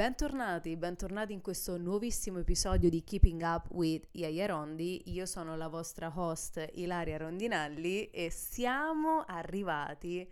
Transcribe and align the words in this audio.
bentornati, 0.00 0.78
bentornati 0.78 1.34
in 1.34 1.42
questo 1.42 1.76
nuovissimo 1.76 2.38
episodio 2.38 2.88
di 2.88 3.04
Keeping 3.04 3.42
Up 3.42 3.66
with 3.72 4.08
Yaya 4.12 4.46
Rondi. 4.46 5.02
Io 5.12 5.26
sono 5.26 5.56
la 5.56 5.68
vostra 5.68 6.10
host 6.14 6.66
Ilaria 6.76 7.18
Rondinelli 7.18 8.08
e 8.08 8.30
siamo 8.30 9.24
arrivati 9.26 10.26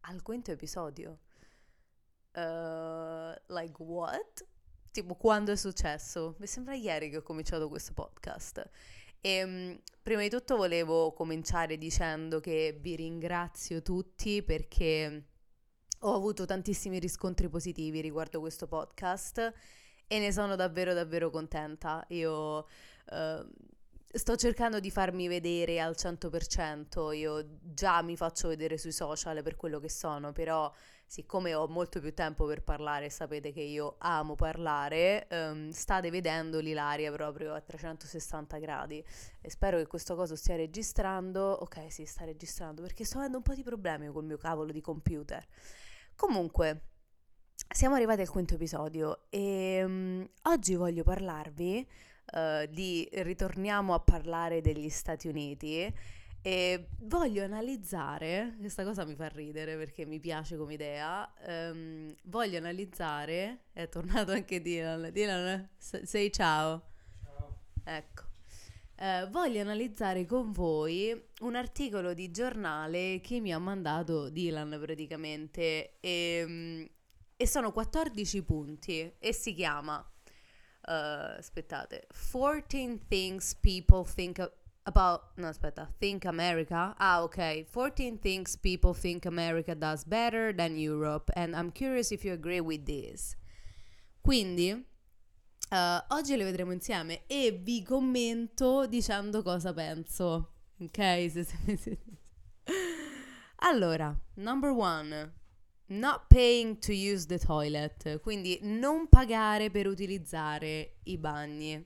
al 0.00 0.20
quinto 0.20 0.50
episodio. 0.50 1.20
Uh, 2.34 3.32
like 3.46 3.72
what? 3.78 4.46
Tipo 4.90 5.14
quando 5.14 5.52
è 5.52 5.56
successo? 5.56 6.34
Mi 6.38 6.46
sembra 6.46 6.74
ieri 6.74 7.08
che 7.08 7.16
ho 7.16 7.22
cominciato 7.22 7.70
questo 7.70 7.94
podcast. 7.94 8.68
E 9.22 9.42
um, 9.42 9.80
prima 10.02 10.20
di 10.20 10.28
tutto 10.28 10.56
volevo 10.56 11.14
cominciare 11.14 11.78
dicendo 11.78 12.40
che 12.40 12.76
vi 12.78 12.94
ringrazio 12.94 13.80
tutti 13.80 14.42
perché 14.42 15.28
ho 16.06 16.14
avuto 16.14 16.44
tantissimi 16.44 16.98
riscontri 16.98 17.48
positivi 17.48 18.00
riguardo 18.00 18.40
questo 18.40 18.66
podcast 18.66 19.52
e 20.06 20.18
ne 20.18 20.32
sono 20.32 20.54
davvero 20.54 20.92
davvero 20.92 21.30
contenta. 21.30 22.04
Io 22.08 22.58
uh, 22.58 23.46
sto 24.12 24.36
cercando 24.36 24.80
di 24.80 24.90
farmi 24.90 25.28
vedere 25.28 25.80
al 25.80 25.94
100%, 25.96 27.14
io 27.14 27.58
già 27.62 28.02
mi 28.02 28.16
faccio 28.16 28.48
vedere 28.48 28.76
sui 28.76 28.92
social 28.92 29.42
per 29.42 29.56
quello 29.56 29.80
che 29.80 29.88
sono, 29.88 30.32
però 30.32 30.70
siccome 31.06 31.54
ho 31.54 31.66
molto 31.68 32.00
più 32.00 32.12
tempo 32.12 32.44
per 32.44 32.62
parlare, 32.62 33.08
sapete 33.08 33.50
che 33.50 33.62
io 33.62 33.94
amo 33.98 34.34
parlare, 34.34 35.26
um, 35.30 35.70
state 35.70 36.10
vedendo 36.10 36.60
l'Ilaria 36.60 37.10
proprio 37.12 37.54
a 37.54 37.62
360 37.62 38.58
gradi 38.58 39.02
e 39.40 39.50
spero 39.50 39.78
che 39.78 39.86
questo 39.86 40.14
coso 40.16 40.36
stia 40.36 40.56
registrando. 40.56 41.40
Ok, 41.62 41.90
sì, 41.90 42.04
sta 42.04 42.26
registrando 42.26 42.82
perché 42.82 43.04
sto 43.04 43.18
avendo 43.18 43.38
un 43.38 43.42
po' 43.42 43.54
di 43.54 43.62
problemi 43.62 44.08
col 44.08 44.24
mio 44.24 44.36
cavolo 44.36 44.70
di 44.70 44.82
computer. 44.82 45.46
Comunque, 46.16 46.80
siamo 47.68 47.96
arrivati 47.96 48.20
al 48.20 48.28
quinto 48.28 48.54
episodio 48.54 49.26
e 49.30 49.82
um, 49.84 50.28
oggi 50.42 50.74
voglio 50.76 51.02
parlarvi 51.02 51.86
uh, 52.32 52.66
di 52.70 53.08
ritorniamo 53.12 53.94
a 53.94 54.00
parlare 54.00 54.60
degli 54.60 54.88
Stati 54.88 55.28
Uniti 55.28 55.92
e 56.40 56.88
voglio 57.00 57.42
analizzare, 57.42 58.54
questa 58.60 58.84
cosa 58.84 59.04
mi 59.04 59.14
fa 59.14 59.28
ridere 59.28 59.76
perché 59.76 60.04
mi 60.04 60.20
piace 60.20 60.56
come 60.56 60.74
idea, 60.74 61.30
um, 61.46 62.14
voglio 62.24 62.58
analizzare, 62.58 63.64
è 63.72 63.88
tornato 63.88 64.32
anche 64.32 64.60
Dylan, 64.60 65.10
Dylan 65.10 65.70
sei 65.78 66.30
ciao. 66.30 66.82
Ciao. 67.22 67.58
Ecco. 67.82 68.23
Uh, 68.96 69.28
voglio 69.30 69.60
analizzare 69.60 70.24
con 70.24 70.52
voi 70.52 71.20
un 71.40 71.56
articolo 71.56 72.14
di 72.14 72.30
giornale 72.30 73.20
che 73.20 73.40
mi 73.40 73.52
ha 73.52 73.58
mandato 73.58 74.30
Dylan 74.30 74.78
praticamente. 74.80 75.98
E, 75.98 76.42
um, 76.46 76.88
e 77.36 77.46
sono 77.46 77.72
14 77.72 78.42
punti 78.42 79.12
e 79.18 79.32
si 79.32 79.52
chiama 79.54 79.98
uh, 79.98 81.38
aspettate 81.38 82.06
14 82.30 83.06
things 83.08 83.54
people 83.56 84.04
think 84.04 84.38
about 84.84 85.32
no 85.36 85.48
aspetta 85.48 85.92
think 85.98 86.24
America. 86.26 86.94
Ah 86.96 87.22
ok 87.22 87.66
14 87.72 88.18
things 88.18 88.56
people 88.56 88.94
think 88.94 89.24
America 89.26 89.74
does 89.74 90.04
better 90.04 90.54
than 90.54 90.76
Europe 90.76 91.32
and 91.34 91.54
I'm 91.54 91.72
curious 91.72 92.10
if 92.12 92.24
you 92.24 92.32
agree 92.32 92.60
with 92.60 92.84
this. 92.84 93.36
Quindi 94.20 94.86
Uh, 95.74 96.00
oggi 96.10 96.36
le 96.36 96.44
vedremo 96.44 96.70
insieme 96.70 97.26
e 97.26 97.50
vi 97.50 97.82
commento 97.82 98.86
dicendo 98.86 99.42
cosa 99.42 99.72
penso. 99.72 100.52
Ok? 100.78 100.98
allora, 103.56 104.16
number 104.34 104.70
one, 104.70 105.32
not 105.86 106.26
paying 106.28 106.78
to 106.78 106.92
use 106.92 107.26
the 107.26 107.40
toilet, 107.40 108.20
quindi 108.20 108.56
non 108.62 109.08
pagare 109.08 109.72
per 109.72 109.88
utilizzare 109.88 110.98
i 111.06 111.18
bagni. 111.18 111.84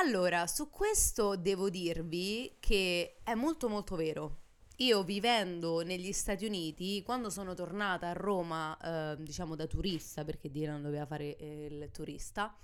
Allora, 0.00 0.46
su 0.46 0.70
questo 0.70 1.36
devo 1.36 1.68
dirvi 1.68 2.56
che 2.58 3.20
è 3.22 3.34
molto 3.34 3.68
molto 3.68 3.96
vero. 3.96 4.44
Io 4.80 5.02
vivendo 5.02 5.80
negli 5.80 6.12
Stati 6.12 6.44
Uniti, 6.46 7.02
quando 7.02 7.30
sono 7.30 7.52
tornata 7.54 8.10
a 8.10 8.12
Roma, 8.12 8.76
eh, 8.78 9.16
diciamo 9.20 9.56
da 9.56 9.66
turista, 9.66 10.24
perché 10.24 10.50
Dylan 10.50 10.82
doveva 10.82 11.04
fare 11.04 11.36
eh, 11.36 11.66
il 11.66 11.90
turista, 11.90 12.56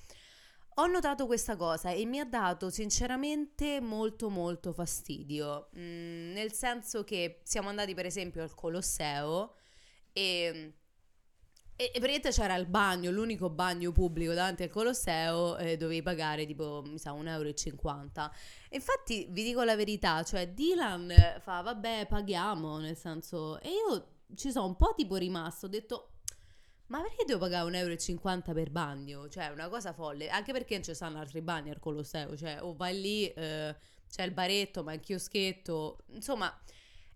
ho 0.77 0.87
notato 0.87 1.27
questa 1.27 1.57
cosa 1.57 1.91
e 1.91 2.05
mi 2.05 2.21
ha 2.21 2.25
dato 2.25 2.71
sinceramente 2.71 3.81
molto 3.81 4.29
molto 4.29 4.73
fastidio, 4.73 5.71
mm, 5.77 6.33
nel 6.33 6.53
senso 6.53 7.03
che 7.03 7.41
siamo 7.43 7.69
andati 7.69 7.95
per 7.95 8.07
esempio 8.07 8.43
al 8.43 8.55
Colosseo 8.55 9.55
e... 10.13 10.75
E, 11.77 11.87
e 11.87 11.99
praticamente 11.99 12.31
c'era 12.31 12.55
il 12.55 12.67
bagno, 12.67 13.11
l'unico 13.11 13.51
bagno 13.51 13.91
pubblico 13.91 14.33
davanti 14.33 14.63
al 14.63 14.71
Colosseo, 14.71 15.57
eh, 15.57 15.77
dovevi 15.77 16.03
pagare 16.03 16.47
tipo, 16.47 16.83
mi 16.87 16.99
sa, 16.99 17.13
1,50 17.13 17.29
euro. 17.31 18.33
Infatti, 18.71 19.27
vi 19.31 19.43
dico 19.43 19.63
la 19.65 19.75
verità, 19.75 20.23
cioè 20.23 20.49
Dylan 20.49 21.13
fa, 21.41 21.63
vabbè, 21.63 22.07
paghiamo, 22.09 22.79
nel 22.79 22.97
senso... 22.97 23.61
E 23.61 23.71
io 23.71 24.09
ci 24.37 24.53
sono 24.53 24.67
un 24.67 24.77
po' 24.77 24.95
tipo 24.97 25.17
rimasto, 25.17 25.67
ho 25.67 25.69
detto, 25.69 26.11
ma 26.87 27.01
perché 27.01 27.25
devo 27.25 27.41
pagare 27.41 27.69
1,50 27.71 28.23
euro 28.23 28.53
per 28.53 28.71
bagno? 28.71 29.29
Cioè, 29.29 29.49
è 29.49 29.53
una 29.53 29.69
cosa 29.69 29.93
folle. 29.93 30.29
Anche 30.29 30.53
perché 30.53 30.75
non 30.75 30.85
ci 30.85 30.95
stanno 30.95 31.19
altri 31.19 31.41
bagni 31.41 31.71
al 31.71 31.81
Colosseo. 31.81 32.37
Cioè, 32.37 32.59
o 32.61 32.75
vai 32.75 33.01
lì, 33.01 33.27
eh, 33.33 33.75
c'è 34.09 34.23
il 34.23 34.33
baretto, 34.33 34.83
ma 34.85 34.93
il 34.93 35.01
chioschetto. 35.01 36.05
Insomma, 36.13 36.57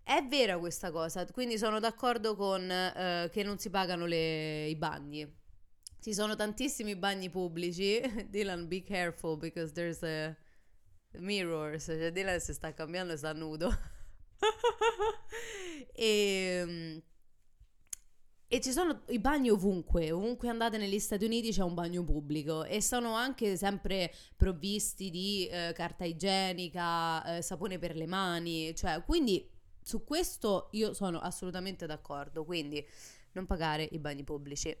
è 0.09 0.25
vera 0.27 0.57
questa 0.57 0.89
cosa, 0.89 1.23
quindi 1.27 1.59
sono 1.59 1.79
d'accordo 1.79 2.35
con 2.35 2.63
uh, 2.63 3.29
che 3.29 3.43
non 3.43 3.59
si 3.59 3.69
pagano 3.69 4.07
le, 4.07 4.65
i 4.65 4.75
bagni. 4.75 5.37
Ci 6.01 6.15
sono 6.15 6.35
tantissimi 6.35 6.95
bagni 6.95 7.29
pubblici. 7.29 8.01
Dylan, 8.27 8.67
be 8.67 8.81
careful 8.81 9.37
because 9.37 9.71
there's 9.71 10.01
a 10.01 10.35
mirrors. 11.19 11.83
Cioè, 11.85 12.11
Dylan 12.11 12.39
si 12.39 12.55
sta 12.55 12.73
cambiando 12.73 13.13
e 13.13 13.17
sta 13.17 13.33
nudo. 13.33 13.69
e, 15.93 16.63
ehm, 16.65 17.01
e 18.47 18.61
ci 18.61 18.71
sono 18.71 19.03
i 19.09 19.19
bagni 19.19 19.51
ovunque, 19.51 20.11
ovunque 20.11 20.49
andate 20.49 20.79
negli 20.79 20.97
Stati 20.97 21.23
Uniti 21.23 21.51
c'è 21.51 21.61
un 21.61 21.75
bagno 21.75 22.03
pubblico 22.03 22.63
e 22.63 22.81
sono 22.81 23.13
anche 23.13 23.55
sempre 23.57 24.11
provvisti 24.35 25.11
di 25.11 25.45
eh, 25.45 25.71
carta 25.75 26.03
igienica, 26.03 27.37
eh, 27.37 27.41
sapone 27.43 27.77
per 27.77 27.95
le 27.95 28.07
mani, 28.07 28.73
cioè 28.73 29.03
quindi 29.05 29.57
su 29.89 30.03
questo 30.03 30.67
io 30.73 30.93
sono 30.93 31.17
assolutamente 31.19 31.87
d'accordo, 31.87 32.45
quindi 32.45 32.85
non 33.31 33.47
pagare 33.47 33.87
i 33.91 33.97
bagni 33.97 34.23
pubblici. 34.23 34.75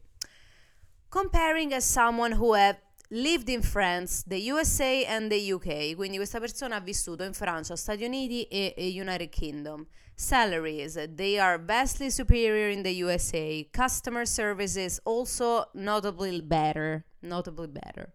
Comparing 1.09 1.71
as 1.71 1.83
someone 1.83 2.35
who 2.35 2.53
have 2.53 2.79
lived 3.09 3.49
in 3.49 3.63
France, 3.63 4.23
the 4.27 4.51
USA 4.51 5.03
and 5.07 5.31
the 5.31 5.51
UK, 5.51 5.95
quindi 5.95 6.17
questa 6.17 6.39
persona 6.39 6.75
ha 6.75 6.79
vissuto 6.79 7.23
in 7.23 7.33
Francia, 7.33 7.75
Stati 7.75 8.03
Uniti 8.03 8.43
e, 8.43 8.75
e 8.77 8.87
United 8.87 9.29
Kingdom. 9.29 9.87
Salaries, 10.13 10.95
they 11.15 11.39
are 11.39 11.57
vastly 11.57 12.11
superior 12.11 12.69
in 12.69 12.83
the 12.83 13.03
USA. 13.03 13.65
Customer 13.71 14.27
service 14.27 14.75
is 14.75 15.01
also 15.05 15.71
notably 15.73 16.39
better. 16.39 17.03
Notably 17.21 17.67
better. 17.67 18.13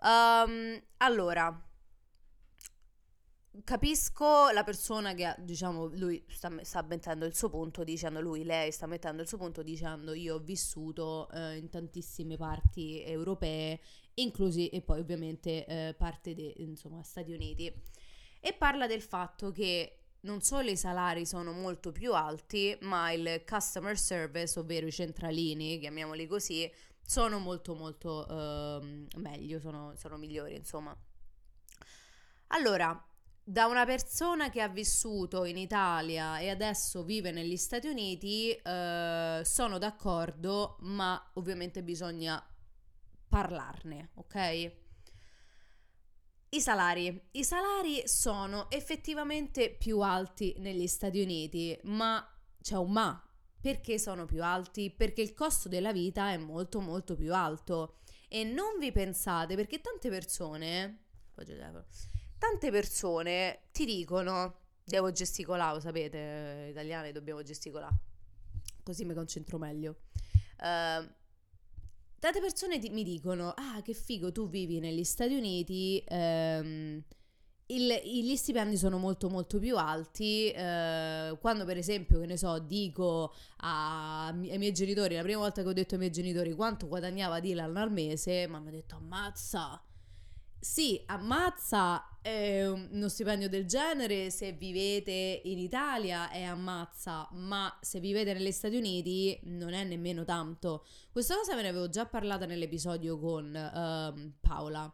Um, 0.00 0.80
allora, 1.00 1.67
capisco 3.64 4.50
la 4.50 4.64
persona 4.64 5.14
che, 5.14 5.34
diciamo, 5.38 5.86
lui 5.86 6.24
sta, 6.28 6.50
sta, 6.62 6.82
mettendo 6.82 7.24
il 7.24 7.34
suo 7.34 7.48
punto 7.48 7.84
dicendo, 7.84 8.20
lui, 8.20 8.44
lei 8.44 8.70
sta 8.72 8.86
mettendo 8.86 9.22
il 9.22 9.28
suo 9.28 9.38
punto 9.38 9.62
dicendo 9.62 10.12
io 10.14 10.36
ho 10.36 10.38
vissuto 10.38 11.28
eh, 11.30 11.56
in 11.56 11.68
tantissime 11.68 12.36
parti 12.36 13.02
europee, 13.02 13.80
inclusi 14.14 14.68
e 14.68 14.82
poi 14.82 15.00
ovviamente 15.00 15.66
eh, 15.66 15.94
parte 15.94 16.34
dei, 16.34 16.76
Stati 17.02 17.32
Uniti. 17.32 17.72
E 18.40 18.52
parla 18.52 18.86
del 18.86 19.02
fatto 19.02 19.50
che 19.50 19.98
non 20.20 20.40
solo 20.42 20.70
i 20.70 20.76
salari 20.76 21.26
sono 21.26 21.52
molto 21.52 21.92
più 21.92 22.14
alti, 22.14 22.76
ma 22.82 23.12
il 23.12 23.42
customer 23.46 23.96
service, 23.98 24.58
ovvero 24.58 24.86
i 24.86 24.92
centralini, 24.92 25.78
chiamiamoli 25.78 26.26
così, 26.26 26.70
sono 27.00 27.38
molto 27.38 27.74
molto 27.74 28.26
uh, 28.28 29.18
meglio, 29.18 29.60
sono, 29.60 29.94
sono 29.96 30.16
migliori, 30.16 30.56
insomma. 30.56 30.96
Allora, 32.48 33.02
da 33.48 33.64
una 33.64 33.86
persona 33.86 34.50
che 34.50 34.60
ha 34.60 34.68
vissuto 34.68 35.46
in 35.46 35.56
Italia 35.56 36.38
e 36.38 36.50
adesso 36.50 37.02
vive 37.02 37.30
negli 37.30 37.56
Stati 37.56 37.88
Uniti, 37.88 38.52
eh, 38.52 39.40
sono 39.42 39.78
d'accordo, 39.78 40.76
ma 40.80 41.30
ovviamente 41.34 41.82
bisogna 41.82 42.46
parlarne, 43.26 44.10
ok? 44.16 44.72
I 46.50 46.60
salari. 46.60 47.28
I 47.30 47.42
salari 47.42 48.02
sono 48.04 48.68
effettivamente 48.70 49.70
più 49.70 50.00
alti 50.00 50.54
negli 50.58 50.86
Stati 50.86 51.18
Uniti, 51.18 51.78
ma 51.84 52.22
c'è 52.60 52.76
un 52.76 52.92
ma. 52.92 53.22
Perché 53.58 53.98
sono 53.98 54.26
più 54.26 54.44
alti? 54.44 54.90
Perché 54.90 55.22
il 55.22 55.32
costo 55.32 55.70
della 55.70 55.92
vita 55.92 56.32
è 56.32 56.36
molto 56.36 56.80
molto 56.80 57.16
più 57.16 57.34
alto. 57.34 58.00
E 58.28 58.44
non 58.44 58.78
vi 58.78 58.92
pensate, 58.92 59.54
perché 59.56 59.80
tante 59.80 60.10
persone 60.10 61.04
tante 62.38 62.70
persone 62.70 63.62
ti 63.72 63.84
dicono, 63.84 64.56
devo 64.84 65.10
gesticolare, 65.12 65.74
lo 65.74 65.80
sapete, 65.80 66.68
italiane 66.70 67.12
dobbiamo 67.12 67.42
gesticolare, 67.42 67.98
così 68.82 69.04
mi 69.04 69.14
concentro 69.14 69.58
meglio. 69.58 69.96
Uh, 70.58 71.06
tante 72.18 72.40
persone 72.40 72.78
ti, 72.78 72.90
mi 72.90 73.04
dicono, 73.04 73.50
ah 73.50 73.82
che 73.82 73.92
figo, 73.92 74.32
tu 74.32 74.48
vivi 74.48 74.80
negli 74.80 75.04
Stati 75.04 75.34
Uniti, 75.34 76.02
ehm, 76.06 77.02
il, 77.70 78.00
gli 78.04 78.36
stipendi 78.36 78.76
sono 78.76 78.98
molto 78.98 79.28
molto 79.28 79.58
più 79.58 79.76
alti. 79.76 80.50
Eh, 80.50 81.36
quando 81.40 81.64
per 81.64 81.76
esempio, 81.76 82.20
che 82.20 82.26
ne 82.26 82.36
so, 82.36 82.58
dico 82.58 83.34
a, 83.58 84.28
ai 84.28 84.58
miei 84.58 84.72
genitori, 84.72 85.16
la 85.16 85.22
prima 85.22 85.40
volta 85.40 85.62
che 85.62 85.68
ho 85.68 85.72
detto 85.72 85.94
ai 85.94 86.00
miei 86.00 86.12
genitori 86.12 86.54
quanto 86.54 86.88
guadagnava 86.88 87.40
Dylan 87.40 87.76
al 87.76 87.92
mese, 87.92 88.46
mi 88.48 88.54
hanno 88.54 88.70
detto 88.70 88.96
ammazza. 88.96 89.82
Sì, 90.60 91.02
ammazza 91.06 92.17
è 92.28 92.68
uno 92.68 93.08
stipendio 93.08 93.48
del 93.48 93.64
genere 93.64 94.30
se 94.30 94.52
vivete 94.52 95.40
in 95.44 95.58
Italia 95.58 96.30
è 96.30 96.42
ammazza, 96.42 97.26
ma 97.32 97.74
se 97.80 98.00
vivete 98.00 98.34
negli 98.34 98.52
Stati 98.52 98.76
Uniti 98.76 99.40
non 99.44 99.72
è 99.72 99.82
nemmeno 99.84 100.24
tanto. 100.24 100.84
Questa 101.10 101.34
cosa 101.34 101.54
ve 101.54 101.62
ne 101.62 101.68
avevo 101.68 101.88
già 101.88 102.04
parlato 102.04 102.44
nell'episodio 102.44 103.18
con 103.18 103.46
uh, 103.46 104.32
Paola. 104.40 104.92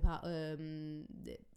Pa- 0.00 0.20
um, 0.24 1.04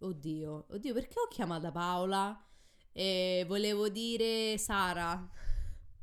oddio, 0.00 0.66
oddio, 0.68 0.92
perché 0.92 1.18
ho 1.18 1.28
chiamata 1.28 1.72
Paola? 1.72 2.46
E 2.92 3.44
volevo 3.48 3.88
dire 3.88 4.58
Sara. 4.58 5.26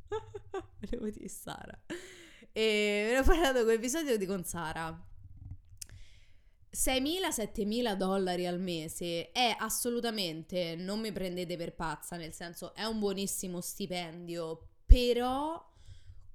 volevo 0.80 1.08
dire 1.10 1.28
Sara. 1.28 1.80
E 2.52 3.04
ve 3.06 3.12
ne 3.12 3.18
ho 3.18 3.22
parlato 3.22 3.60
con 3.60 3.68
l'episodio 3.68 4.18
di 4.18 4.26
con 4.26 4.44
Sara 4.44 5.14
6.000-7.000 6.76 7.94
dollari 7.94 8.46
al 8.46 8.60
mese 8.60 9.32
è 9.32 9.56
assolutamente, 9.58 10.76
non 10.76 11.00
mi 11.00 11.10
prendete 11.10 11.56
per 11.56 11.74
pazza, 11.74 12.16
nel 12.16 12.34
senso 12.34 12.74
è 12.74 12.84
un 12.84 12.98
buonissimo 12.98 13.62
stipendio, 13.62 14.60
però 14.84 15.72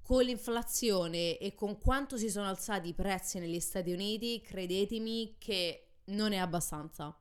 con 0.02 0.24
l'inflazione 0.24 1.38
e 1.38 1.54
con 1.54 1.78
quanto 1.78 2.16
si 2.16 2.28
sono 2.28 2.48
alzati 2.48 2.88
i 2.88 2.92
prezzi 2.92 3.38
negli 3.38 3.60
Stati 3.60 3.92
Uniti, 3.92 4.40
credetemi 4.40 5.36
che 5.38 5.90
non 6.06 6.32
è 6.32 6.38
abbastanza 6.38 7.16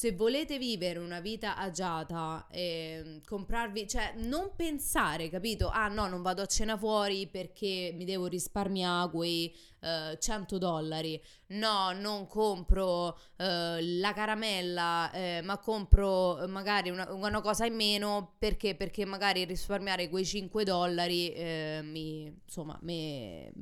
se 0.00 0.12
volete 0.12 0.56
vivere 0.56 0.98
una 0.98 1.20
vita 1.20 1.58
agiata 1.58 2.46
e 2.50 3.20
comprarvi, 3.22 3.86
cioè 3.86 4.14
non 4.16 4.52
pensare, 4.56 5.28
capito? 5.28 5.68
Ah 5.68 5.88
no, 5.88 6.08
non 6.08 6.22
vado 6.22 6.40
a 6.40 6.46
cena 6.46 6.74
fuori 6.78 7.26
perché 7.26 7.92
mi 7.94 8.06
devo 8.06 8.24
risparmiare 8.24 9.10
quei 9.10 9.54
uh, 9.80 10.16
100 10.16 10.56
dollari. 10.56 11.22
No, 11.48 11.92
non 11.92 12.26
compro 12.26 13.08
uh, 13.08 13.14
la 13.36 14.12
caramella, 14.14 15.10
eh, 15.12 15.42
ma 15.44 15.58
compro 15.58 16.48
magari 16.48 16.88
una, 16.88 17.12
una, 17.12 17.42
cosa 17.42 17.66
in 17.66 17.74
meno 17.74 18.36
perché? 18.38 18.74
Perché 18.74 19.04
magari 19.04 19.44
risparmiare 19.44 20.08
quei 20.08 20.24
5 20.24 20.64
dollari 20.64 21.30
eh, 21.34 21.80
mi, 21.84 22.24
insomma, 22.42 22.78
mi 22.80 23.52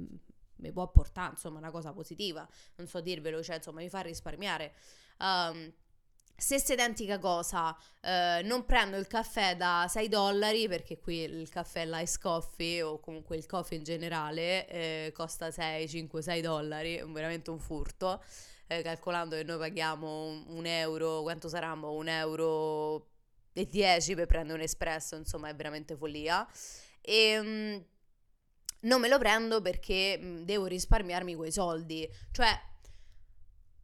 mi 0.60 0.72
può 0.72 0.88
portare 0.90 1.30
insomma 1.34 1.58
una 1.58 1.70
cosa 1.70 1.92
positiva 1.92 2.44
non 2.78 2.88
so 2.88 3.00
dirvelo 3.00 3.40
cioè 3.44 3.58
insomma 3.58 3.80
mi 3.80 3.88
fa 3.88 4.00
risparmiare 4.00 4.74
um, 5.20 5.72
Stessa 6.40 6.72
identica 6.72 7.18
cosa, 7.18 7.76
eh, 8.00 8.42
non 8.44 8.64
prendo 8.64 8.96
il 8.96 9.08
caffè 9.08 9.56
da 9.56 9.86
6 9.88 10.08
dollari 10.08 10.68
perché 10.68 11.00
qui 11.00 11.22
il 11.22 11.48
caffè 11.48 11.84
l'ice 11.84 12.18
coffee 12.20 12.80
o 12.80 13.00
comunque 13.00 13.36
il 13.36 13.44
coffee 13.44 13.76
in 13.76 13.82
generale 13.82 14.68
eh, 14.68 15.12
costa 15.12 15.50
6, 15.50 15.88
5, 15.88 16.22
6 16.22 16.40
dollari, 16.40 16.94
è 16.94 17.04
veramente 17.04 17.50
un 17.50 17.58
furto, 17.58 18.22
eh, 18.68 18.82
calcolando 18.82 19.34
che 19.34 19.42
noi 19.42 19.58
paghiamo 19.58 20.26
un, 20.26 20.44
un, 20.50 20.66
euro, 20.66 21.22
quanto 21.22 21.48
saranno? 21.48 21.90
Un 21.90 22.06
euro 22.06 23.08
e 23.52 23.66
10 23.66 24.14
per 24.14 24.26
prendere 24.26 24.58
un 24.58 24.64
espresso, 24.64 25.16
insomma 25.16 25.48
è 25.48 25.56
veramente 25.56 25.96
follia. 25.96 26.46
E... 27.00 27.14
Ehm, 27.14 27.84
non 28.82 29.00
me 29.00 29.08
lo 29.08 29.18
prendo 29.18 29.60
perché 29.60 30.16
mm, 30.22 30.42
devo 30.42 30.66
risparmiarmi 30.66 31.34
quei 31.34 31.50
soldi, 31.50 32.08
cioè 32.30 32.48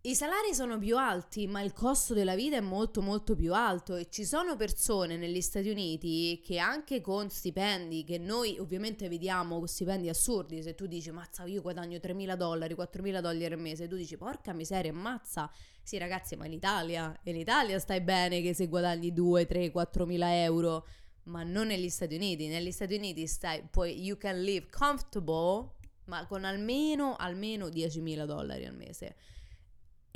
i 0.06 0.14
salari 0.14 0.52
sono 0.52 0.78
più 0.78 0.98
alti, 0.98 1.46
ma 1.46 1.62
il 1.62 1.72
costo 1.72 2.12
della 2.12 2.34
vita 2.34 2.56
è 2.56 2.60
molto 2.60 3.00
molto 3.00 3.34
più 3.34 3.54
alto 3.54 3.96
e 3.96 4.08
ci 4.10 4.26
sono 4.26 4.54
persone 4.54 5.16
negli 5.16 5.40
Stati 5.40 5.70
Uniti 5.70 6.42
che 6.44 6.58
anche 6.58 7.00
con 7.00 7.30
stipendi 7.30 8.04
che 8.04 8.18
noi 8.18 8.58
ovviamente 8.58 9.08
vediamo 9.08 9.64
stipendi 9.64 10.10
assurdi, 10.10 10.62
se 10.62 10.74
tu 10.74 10.84
dici 10.86 11.10
mazza 11.10 11.44
io 11.44 11.62
guadagno 11.62 11.96
3.000 11.96 12.36
dollari, 12.36 12.74
4.000 12.74 13.20
dollari 13.20 13.54
al 13.54 13.58
mese, 13.58 13.88
tu 13.88 13.96
dici 13.96 14.18
porca 14.18 14.52
miseria, 14.52 14.90
ammazza. 14.90 15.50
Sì 15.82 15.96
ragazzi, 15.96 16.36
ma 16.36 16.44
in 16.44 16.52
Italia, 16.52 17.18
in 17.22 17.36
Italia 17.36 17.78
stai 17.78 18.02
bene 18.02 18.42
che 18.42 18.52
se 18.52 18.68
guadagni 18.68 19.10
2, 19.10 19.46
3, 19.46 19.72
4.000 19.72 20.18
euro, 20.42 20.86
ma 21.24 21.44
non 21.44 21.68
negli 21.68 21.88
Stati 21.88 22.14
Uniti. 22.14 22.46
Negli 22.48 22.72
Stati 22.72 22.94
Uniti 22.94 23.26
stai, 23.26 23.66
poi 23.70 23.98
you 23.98 24.18
can 24.18 24.42
live 24.42 24.66
comfortable, 24.68 25.70
ma 26.08 26.26
con 26.26 26.44
almeno, 26.44 27.16
almeno 27.16 27.68
10.000 27.68 28.26
dollari 28.26 28.66
al 28.66 28.76
mese 28.76 29.16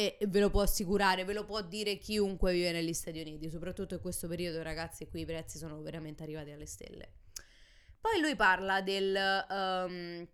e 0.01 0.17
ve 0.29 0.39
lo 0.39 0.49
può 0.49 0.63
assicurare, 0.63 1.25
ve 1.25 1.33
lo 1.33 1.45
può 1.45 1.61
dire 1.61 1.99
chiunque 1.99 2.53
vive 2.53 2.71
negli 2.71 2.93
Stati 2.93 3.19
Uniti, 3.19 3.51
soprattutto 3.51 3.95
in 3.95 4.01
questo 4.01 4.29
periodo 4.29 4.63
ragazzi 4.63 5.09
qui 5.09 5.23
i 5.23 5.25
prezzi 5.25 5.59
sono 5.59 5.83
veramente 5.83 6.23
arrivati 6.23 6.53
alle 6.53 6.67
stelle. 6.67 7.15
Poi 8.01 8.21
lui 8.21 8.37
parla 8.37 8.81
del 8.81 9.45
um, 9.51 10.25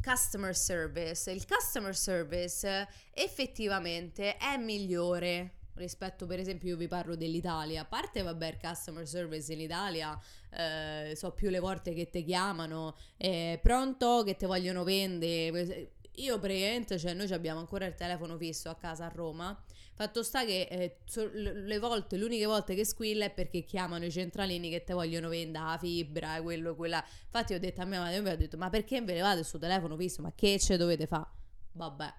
customer 0.00 0.54
service, 0.54 1.28
il 1.32 1.44
customer 1.44 1.96
service 1.96 2.86
effettivamente 3.12 4.36
è 4.36 4.56
migliore 4.56 5.54
rispetto 5.74 6.26
per 6.26 6.38
esempio 6.38 6.68
io 6.68 6.76
vi 6.76 6.86
parlo 6.86 7.16
dell'Italia 7.16 7.82
a 7.82 7.84
parte 7.86 8.22
vabbè 8.22 8.46
il 8.46 8.58
customer 8.60 9.06
service 9.06 9.50
in 9.52 9.60
Italia 9.60 10.18
eh, 10.50 11.14
so 11.16 11.32
più 11.32 11.48
le 11.48 11.58
volte 11.58 11.94
che 11.94 12.10
ti 12.10 12.22
chiamano 12.22 12.96
eh, 13.16 13.58
pronto 13.62 14.22
che 14.24 14.36
ti 14.36 14.44
vogliono 14.44 14.84
vendere 14.84 15.92
io 16.16 16.38
praticamente, 16.38 16.98
cioè 16.98 17.14
noi 17.14 17.30
abbiamo 17.32 17.60
ancora 17.60 17.86
il 17.86 17.94
telefono 17.94 18.36
fisso 18.36 18.68
a 18.68 18.74
casa 18.74 19.06
a 19.06 19.08
Roma. 19.08 19.58
Fatto 19.94 20.22
sta 20.22 20.44
che 20.44 20.62
eh, 20.70 20.98
le 21.32 21.78
volte, 21.78 22.16
le 22.16 22.24
uniche 22.24 22.46
volte 22.46 22.74
che 22.74 22.86
squilla 22.86 23.26
è 23.26 23.30
perché 23.30 23.64
chiamano 23.64 24.04
i 24.06 24.10
centralini 24.10 24.70
che 24.70 24.82
te 24.82 24.94
vogliono 24.94 25.28
vendere 25.28 25.64
la 25.64 25.78
fibra, 25.78 26.40
quello, 26.42 26.74
quella. 26.74 27.04
Infatti 27.24 27.54
ho 27.54 27.58
detto 27.58 27.82
a 27.82 27.84
mia 27.84 28.00
madre, 28.00 28.20
mi 28.20 28.30
ha 28.30 28.36
detto, 28.36 28.56
ma 28.56 28.70
perché 28.70 29.00
ve 29.02 29.14
levate 29.14 29.44
sul 29.44 29.60
telefono 29.60 29.96
fisso? 29.96 30.22
Ma 30.22 30.32
che 30.34 30.58
ce 30.58 30.76
dovete 30.76 31.06
fare? 31.06 31.28
Vabbè. 31.72 32.14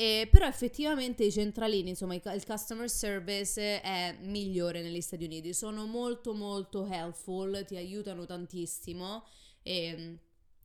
Eh, 0.00 0.28
però 0.30 0.46
effettivamente 0.46 1.24
i 1.24 1.32
centralini, 1.32 1.88
insomma 1.88 2.14
il, 2.14 2.22
il, 2.32 2.44
customer 2.46 2.88
service 2.88 3.80
è 3.80 4.16
migliore 4.20 4.80
negli 4.80 5.00
Stati 5.00 5.24
Uniti, 5.24 5.52
sono 5.52 5.86
molto 5.86 6.34
molto 6.34 6.86
helpful, 6.86 7.64
ti 7.66 7.74
aiutano 7.74 8.24
tantissimo 8.24 9.24
e 9.62 9.84
ehm, 9.86 10.18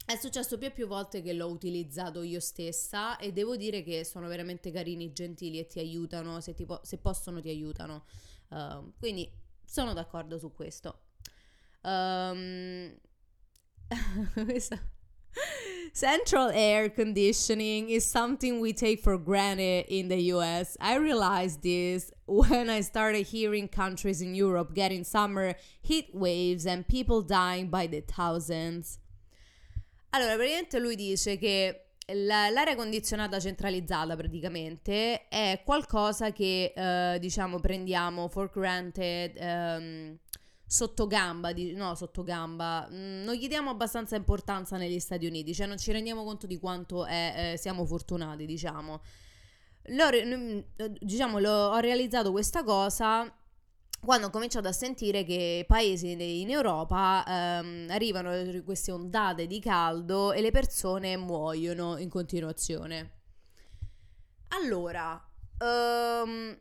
è 0.05 0.15
successo 0.17 0.57
più 0.57 0.67
e 0.67 0.71
più 0.71 0.87
volte 0.87 1.21
che 1.21 1.33
l'ho 1.33 1.47
utilizzato 1.47 2.23
io 2.23 2.39
stessa 2.39 3.17
e 3.17 3.31
devo 3.31 3.55
dire 3.55 3.83
che 3.83 4.03
sono 4.03 4.27
veramente 4.27 4.71
carini, 4.71 5.13
gentili 5.13 5.59
e 5.59 5.67
ti 5.67 5.79
aiutano, 5.79 6.41
se, 6.41 6.53
ti 6.53 6.65
po- 6.65 6.81
se 6.83 6.97
possono 6.97 7.39
ti 7.39 7.49
aiutano. 7.49 8.05
Uh, 8.49 8.91
quindi 8.99 9.31
sono 9.65 9.93
d'accordo 9.93 10.37
su 10.37 10.51
questo. 10.51 10.99
Um, 11.85 12.97
Central 15.93 16.49
air 16.51 16.89
conditioning 16.89 17.89
is 17.89 18.05
something 18.05 18.61
we 18.61 18.71
take 18.71 19.01
for 19.01 19.17
granted 19.17 19.85
in 19.89 20.07
the 20.07 20.31
US. 20.31 20.77
I 20.79 20.95
realized 20.95 21.61
this 21.61 22.09
when 22.25 22.69
I 22.69 22.79
started 22.81 23.27
hearing 23.27 23.67
countries 23.67 24.21
in 24.21 24.33
Europe 24.33 24.73
getting 24.73 25.03
summer 25.03 25.55
heat 25.81 26.09
waves 26.13 26.65
and 26.65 26.87
people 26.87 27.21
dying 27.21 27.69
by 27.69 27.87
the 27.87 27.99
thousands. 27.99 28.97
Allora, 30.15 30.35
praticamente 30.35 30.79
lui 30.79 30.95
dice 30.95 31.37
che 31.37 31.85
l'aria 32.13 32.75
condizionata 32.75 33.39
centralizzata 33.39 34.15
praticamente 34.15 35.27
è 35.27 35.61
qualcosa 35.65 36.31
che 36.31 36.71
eh, 36.75 37.17
diciamo 37.19 37.59
prendiamo 37.59 38.27
for 38.27 38.51
granted 38.51 39.35
ehm, 39.35 40.17
sotto 40.63 41.07
gamba, 41.07 41.51
di, 41.51 41.73
no 41.73 41.95
sotto 41.95 42.21
gamba, 42.21 42.87
mm, 42.91 43.23
non 43.23 43.33
gli 43.33 43.47
diamo 43.47 43.71
abbastanza 43.71 44.15
importanza 44.15 44.77
negli 44.77 44.99
Stati 44.99 45.25
Uniti, 45.25 45.51
cioè 45.53 45.65
non 45.65 45.79
ci 45.79 45.91
rendiamo 45.91 46.23
conto 46.23 46.45
di 46.45 46.59
quanto 46.59 47.05
è, 47.05 47.53
eh, 47.53 47.57
siamo 47.57 47.83
fortunati, 47.83 48.45
diciamo. 48.45 49.01
L'ho, 49.87 50.09
diciamo, 50.99 51.39
l'ho, 51.39 51.69
ho 51.71 51.79
realizzato 51.79 52.31
questa 52.31 52.63
cosa 52.63 53.31
quando 54.03 54.27
ho 54.27 54.29
cominciato 54.29 54.67
a 54.67 54.73
sentire 54.73 55.23
che 55.23 55.63
paesi 55.67 56.11
in 56.41 56.49
Europa 56.49 57.23
ehm, 57.25 57.87
arrivano 57.89 58.31
queste 58.63 58.91
ondate 58.91 59.47
di 59.47 59.59
caldo 59.59 60.33
e 60.33 60.41
le 60.41 60.51
persone 60.51 61.15
muoiono 61.15 61.97
in 61.97 62.09
continuazione. 62.09 63.11
Allora, 64.49 65.13
um, 65.59 66.57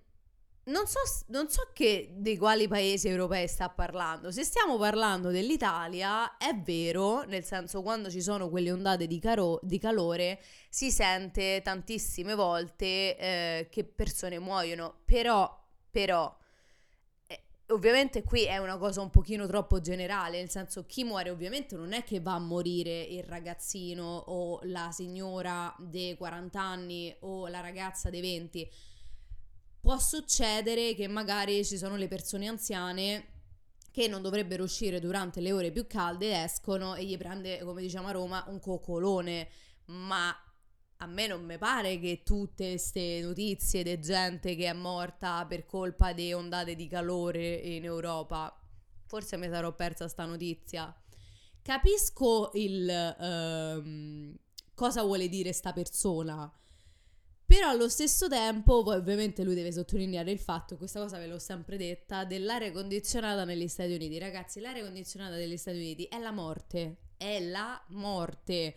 non, 0.65 0.87
so, 0.87 1.01
non 1.29 1.51
so 1.51 1.71
che 1.75 2.13
dei 2.15 2.37
quali 2.37 2.69
paesi 2.69 3.09
europei 3.09 3.49
sta 3.49 3.69
parlando. 3.69 4.31
Se 4.31 4.45
stiamo 4.45 4.79
parlando 4.79 5.31
dell'Italia, 5.31 6.37
è 6.37 6.55
vero, 6.55 7.23
nel 7.25 7.45
senso 7.45 7.83
quando 7.83 8.09
ci 8.09 8.23
sono 8.23 8.49
quelle 8.49 8.71
ondate 8.71 9.07
di, 9.07 9.19
caro- 9.19 9.59
di 9.63 9.79
calore 9.79 10.41
si 10.71 10.91
sente 10.91 11.61
tantissime 11.63 12.35
volte 12.35 13.17
eh, 13.17 13.69
che 13.69 13.85
persone 13.85 14.39
muoiono, 14.39 15.01
però, 15.05 15.61
però 15.91 16.39
ovviamente 17.69 18.23
qui 18.23 18.45
è 18.45 18.59
una 18.59 18.77
cosa 18.77 19.01
un 19.01 19.11
pochino 19.11 19.47
troppo 19.47 19.81
generale, 19.81 20.39
nel 20.39 20.51
senso 20.51 20.85
chi 20.85 21.05
muore 21.05 21.31
ovviamente 21.31 21.77
non 21.77 21.93
è 21.93 22.03
che 22.05 22.21
va 22.21 22.35
a 22.35 22.39
morire 22.39 23.03
il 23.03 23.23
ragazzino 23.23 24.05
o 24.05 24.61
la 24.65 24.91
signora 24.93 25.75
dei 25.79 26.17
40 26.17 26.61
anni 26.61 27.15
o 27.21 27.49
la 27.49 27.61
ragazza 27.61 28.11
dei 28.11 28.21
20. 28.21 28.71
Può 29.81 29.99
succedere 29.99 30.95
che 30.95 31.09
magari 31.09 31.65
ci 31.65 31.77
sono 31.77 31.97
le 31.97 32.09
persone 32.09 32.47
anziane 32.47 33.27
che 33.91 34.09
non 34.09 34.23
dovrebbero 34.23 34.63
uscire 34.63 35.01
durante 35.01 35.41
le 35.41 35.53
ore 35.53 35.71
più 35.71 35.87
calde, 35.87 36.43
escono 36.43 36.95
e 36.95 37.05
gli 37.05 37.17
prende, 37.17 37.59
come 37.63 37.83
diciamo 37.83 38.09
a 38.09 38.13
Roma, 38.13 38.45
un 38.49 38.59
coccolone, 38.59 39.49
ma 39.87 40.35
a 41.03 41.07
me 41.07 41.27
non 41.27 41.45
mi 41.45 41.59
pare 41.59 41.99
che 41.99 42.23
tutte 42.25 42.69
queste 42.71 43.21
notizie 43.23 43.83
di 43.83 44.01
gente 44.01 44.55
che 44.55 44.67
è 44.67 44.73
morta 44.73 45.45
per 45.47 45.67
colpa 45.67 46.13
di 46.13 46.33
ondate 46.33 46.77
di 46.77 46.87
calore 46.87 47.55
in 47.55 47.85
Europa, 47.85 48.57
forse 49.07 49.37
mi 49.37 49.49
sarò 49.49 49.75
persa 49.75 50.07
sta 50.07 50.25
notizia. 50.25 50.95
Capisco 51.61 52.53
il 52.55 53.17
um, 53.19 54.37
cosa 54.75 55.03
vuole 55.03 55.29
dire 55.29 55.53
sta 55.53 55.73
persona, 55.73 56.51
però 57.45 57.69
allo 57.69 57.89
stesso 57.89 58.29
tempo, 58.29 58.85
ovviamente 58.87 59.43
lui 59.43 59.57
deve 59.57 59.73
sottolineare 59.73 60.31
il 60.31 60.39
fatto, 60.39 60.77
questa 60.77 61.01
cosa 61.01 61.19
ve 61.19 61.27
l'ho 61.27 61.41
sempre 61.41 61.77
detta, 61.77 62.25
dell'aria 62.25 62.71
condizionata 62.71 63.45
negli 63.45 63.67
Stati 63.67 63.93
Uniti. 63.93 64.19
Ragazzi, 64.19 64.61
l'aria 64.61 64.85
condizionata 64.85 65.35
negli 65.35 65.57
Stati 65.57 65.79
Uniti 65.79 66.05
è 66.05 66.19
la 66.21 66.31
morte, 66.31 66.99
è 67.17 67.41
la 67.41 67.83
morte. 67.89 68.77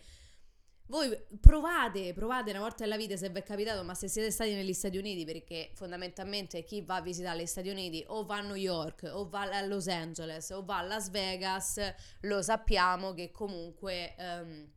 Voi 0.88 1.20
provate, 1.40 2.12
provate 2.12 2.50
una 2.50 2.60
volta 2.60 2.84
nella 2.84 2.96
vita 2.96 3.16
se 3.16 3.28
vi 3.28 3.40
è 3.40 3.42
capitato, 3.42 3.82
ma 3.82 3.94
se 3.94 4.06
siete 4.06 4.30
stati 4.30 4.54
negli 4.54 4.72
Stati 4.72 4.96
Uniti, 4.96 5.24
perché 5.24 5.70
fondamentalmente 5.74 6.62
chi 6.62 6.82
va 6.82 6.96
a 6.96 7.00
visitare 7.00 7.42
gli 7.42 7.46
Stati 7.46 7.68
Uniti 7.70 8.04
o 8.06 8.24
va 8.24 8.36
a 8.36 8.40
New 8.42 8.54
York 8.54 9.10
o 9.12 9.28
va 9.28 9.42
a 9.42 9.66
Los 9.66 9.88
Angeles 9.88 10.50
o 10.50 10.64
va 10.64 10.78
a 10.78 10.82
Las 10.82 11.10
Vegas, 11.10 11.80
lo 12.20 12.40
sappiamo 12.40 13.14
che 13.14 13.32
comunque 13.32 14.14
um, 14.16 14.70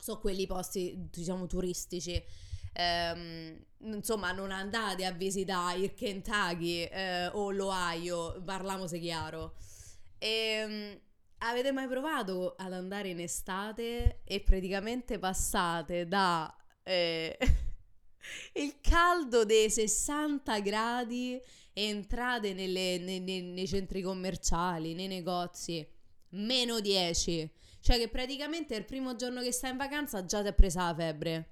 sono 0.00 0.18
quelli 0.18 0.46
posti, 0.46 1.08
diciamo, 1.08 1.46
turistici. 1.46 2.20
Um, 2.74 3.56
insomma, 3.82 4.32
non 4.32 4.50
andate 4.50 5.04
a 5.04 5.12
visitare 5.12 5.78
il 5.78 5.94
Kentucky 5.94 6.88
uh, 6.90 7.36
o 7.38 7.52
l'Ohio, 7.52 8.42
parliamo 8.42 8.88
se 8.88 8.98
chiaro. 8.98 9.54
E... 10.18 11.02
Avete 11.44 11.72
mai 11.72 11.88
provato 11.88 12.54
ad 12.56 12.72
andare 12.72 13.08
in 13.08 13.18
estate 13.18 14.20
e 14.22 14.40
praticamente 14.42 15.18
passate 15.18 16.06
da 16.06 16.54
eh, 16.84 17.36
il 18.54 18.80
caldo 18.80 19.44
dei 19.44 19.68
60 19.68 20.60
gradi 20.60 21.34
e 21.72 21.82
entrate 21.82 22.54
nelle, 22.54 22.98
nei, 22.98 23.18
nei, 23.18 23.42
nei 23.42 23.66
centri 23.66 24.02
commerciali, 24.02 24.94
nei 24.94 25.08
negozi, 25.08 25.84
meno 26.30 26.78
10? 26.78 27.50
Cioè 27.80 27.98
che 27.98 28.08
praticamente 28.08 28.76
il 28.76 28.84
primo 28.84 29.16
giorno 29.16 29.42
che 29.42 29.50
stai 29.50 29.72
in 29.72 29.78
vacanza 29.78 30.24
già 30.24 30.42
ti 30.42 30.48
è 30.48 30.54
presa 30.54 30.86
la 30.86 30.94
febbre. 30.94 31.48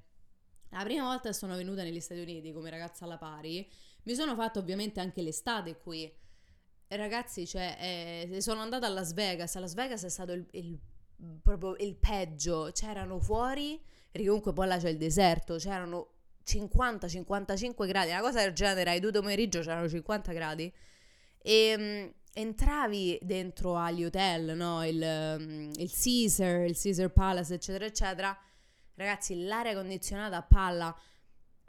La 0.68 0.84
prima 0.84 1.02
volta 1.02 1.30
che 1.30 1.34
sono 1.34 1.56
venuta 1.56 1.82
negli 1.82 1.98
Stati 1.98 2.20
Uniti 2.20 2.52
come 2.52 2.70
ragazza 2.70 3.06
alla 3.06 3.18
pari, 3.18 3.68
mi 4.04 4.14
sono 4.14 4.36
fatta 4.36 4.60
ovviamente 4.60 5.00
anche 5.00 5.20
l'estate 5.20 5.78
qui 5.78 6.19
Ragazzi, 6.96 7.46
cioè, 7.46 7.76
eh, 8.32 8.40
sono 8.40 8.60
andata 8.60 8.86
a 8.86 8.90
Las 8.90 9.12
Vegas. 9.12 9.54
A 9.54 9.60
Las 9.60 9.74
Vegas 9.74 10.04
è 10.04 10.08
stato 10.08 10.32
il, 10.32 10.44
il, 10.50 10.76
proprio 11.40 11.76
il 11.78 11.94
peggio. 11.94 12.70
C'erano 12.72 13.20
fuori, 13.20 13.80
perché 14.10 14.26
comunque 14.26 14.52
poi 14.52 14.66
là 14.66 14.76
c'è 14.76 14.88
il 14.88 14.96
deserto, 14.96 15.56
c'erano 15.56 16.08
50-55 16.44 17.86
gradi, 17.86 18.10
una 18.10 18.20
cosa 18.20 18.40
del 18.40 18.52
genere, 18.52 18.90
ai 18.90 18.98
due 18.98 19.12
pomeriggio 19.12 19.60
c'erano 19.60 19.88
50 19.88 20.32
gradi. 20.32 20.72
E 21.42 21.74
um, 21.78 22.12
entravi 22.32 23.20
dentro 23.22 23.76
agli 23.76 24.04
hotel, 24.04 24.56
no? 24.56 24.84
Il, 24.84 25.00
um, 25.00 25.70
il 25.76 25.92
Caesar, 25.92 26.62
il 26.64 26.76
Caesar 26.76 27.10
Palace, 27.10 27.54
eccetera, 27.54 27.84
eccetera. 27.84 28.36
Ragazzi, 28.96 29.44
l'aria 29.44 29.74
condizionata 29.74 30.38
a 30.38 30.42
palla 30.42 30.96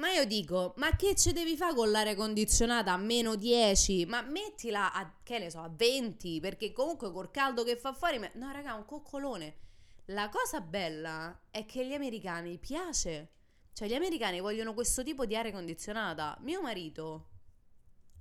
ma 0.01 0.11
io 0.11 0.25
dico, 0.25 0.73
ma 0.77 0.95
che 0.95 1.13
ci 1.13 1.31
devi 1.31 1.55
fare 1.55 1.75
con 1.75 1.91
l'aria 1.91 2.15
condizionata 2.15 2.91
a 2.91 2.97
meno 2.97 3.35
10? 3.35 4.07
Ma 4.07 4.23
mettila 4.23 4.91
a, 4.91 5.19
che 5.21 5.37
ne 5.37 5.51
so, 5.51 5.59
a 5.59 5.69
20, 5.71 6.39
perché 6.39 6.71
comunque 6.71 7.11
col 7.11 7.29
caldo 7.29 7.63
che 7.63 7.77
fa 7.77 7.93
fuori... 7.93 8.17
Me... 8.17 8.31
No, 8.33 8.51
raga, 8.51 8.73
un 8.73 8.83
coccolone. 8.83 9.57
La 10.05 10.27
cosa 10.29 10.59
bella 10.59 11.41
è 11.51 11.67
che 11.67 11.81
agli 11.81 11.93
americani 11.93 12.57
piace. 12.57 13.33
Cioè, 13.73 13.87
gli 13.87 13.93
americani 13.93 14.39
vogliono 14.39 14.73
questo 14.73 15.03
tipo 15.03 15.27
di 15.27 15.35
aria 15.35 15.51
condizionata. 15.51 16.35
Mio 16.41 16.63
marito, 16.63 17.29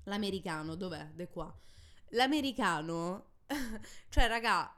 l'americano, 0.05 0.75
dov'è? 0.75 1.13
De 1.15 1.29
qua. 1.29 1.51
L'americano, 2.11 3.37
cioè, 4.11 4.29
raga, 4.29 4.71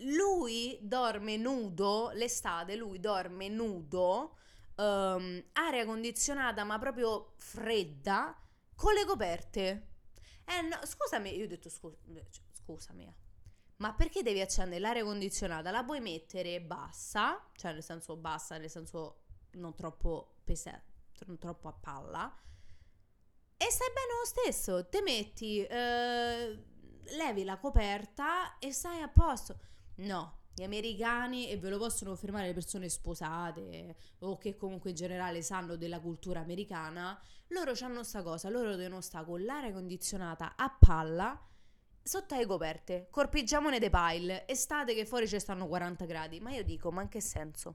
lui 0.00 0.78
dorme 0.82 1.38
nudo, 1.38 2.10
l'estate 2.12 2.76
lui 2.76 3.00
dorme 3.00 3.48
nudo 3.48 4.36
um, 4.76 5.44
aria 5.52 5.84
condizionata 5.84 6.64
ma 6.64 6.78
proprio 6.78 7.34
fredda 7.36 8.36
con 8.74 8.94
le 8.94 9.04
coperte. 9.04 9.88
Eh 10.44 10.62
no, 10.62 10.78
scusami, 10.84 11.34
io 11.36 11.44
ho 11.44 11.48
detto 11.48 11.68
cioè, 11.68 12.44
scusami, 12.52 13.14
ma 13.78 13.92
perché 13.94 14.22
devi 14.22 14.40
accendere 14.40 14.80
l'aria 14.80 15.04
condizionata? 15.04 15.70
La 15.70 15.84
puoi 15.84 16.00
mettere 16.00 16.60
bassa, 16.60 17.44
cioè 17.54 17.72
nel 17.72 17.82
senso 17.82 18.16
bassa, 18.16 18.56
nel 18.56 18.70
senso 18.70 19.24
non 19.52 19.74
troppo 19.74 20.36
pesante, 20.44 21.24
non 21.26 21.38
troppo 21.38 21.68
a 21.68 21.72
palla. 21.72 22.40
E 23.58 23.70
stai 23.70 23.88
bene 23.88 24.12
lo 24.18 24.26
stesso, 24.26 24.88
te 24.88 25.02
metti, 25.02 25.64
eh, 25.64 26.64
levi 27.16 27.44
la 27.44 27.58
coperta 27.58 28.58
e 28.58 28.72
stai 28.72 29.00
a 29.00 29.08
posto. 29.08 29.58
No, 29.96 30.44
gli 30.56 30.62
americani, 30.62 31.50
e 31.50 31.58
ve 31.58 31.68
lo 31.68 31.76
possono 31.76 32.10
confermare 32.12 32.46
le 32.46 32.54
persone 32.54 32.88
sposate 32.88 33.94
o 34.20 34.38
che 34.38 34.56
comunque 34.56 34.90
in 34.90 34.96
generale 34.96 35.42
sanno 35.42 35.76
della 35.76 36.00
cultura 36.00 36.40
americana, 36.40 37.20
loro 37.48 37.72
hanno 37.82 38.02
sta 38.02 38.22
cosa, 38.22 38.48
loro 38.48 38.74
devono 38.74 39.02
stare 39.02 39.26
con 39.26 39.44
l'aria 39.44 39.70
condizionata 39.70 40.54
a 40.56 40.74
palla 40.80 41.38
sotto 42.02 42.36
le 42.36 42.46
coperte, 42.46 43.08
corpiggiamone 43.10 43.78
de 43.78 43.90
pile, 43.90 44.48
estate 44.48 44.94
che 44.94 45.04
fuori 45.04 45.28
ci 45.28 45.38
stanno 45.38 45.66
40 45.68 46.06
gradi, 46.06 46.40
ma 46.40 46.52
io 46.52 46.64
dico, 46.64 46.90
ma 46.90 47.02
in 47.02 47.08
che 47.08 47.20
senso? 47.20 47.74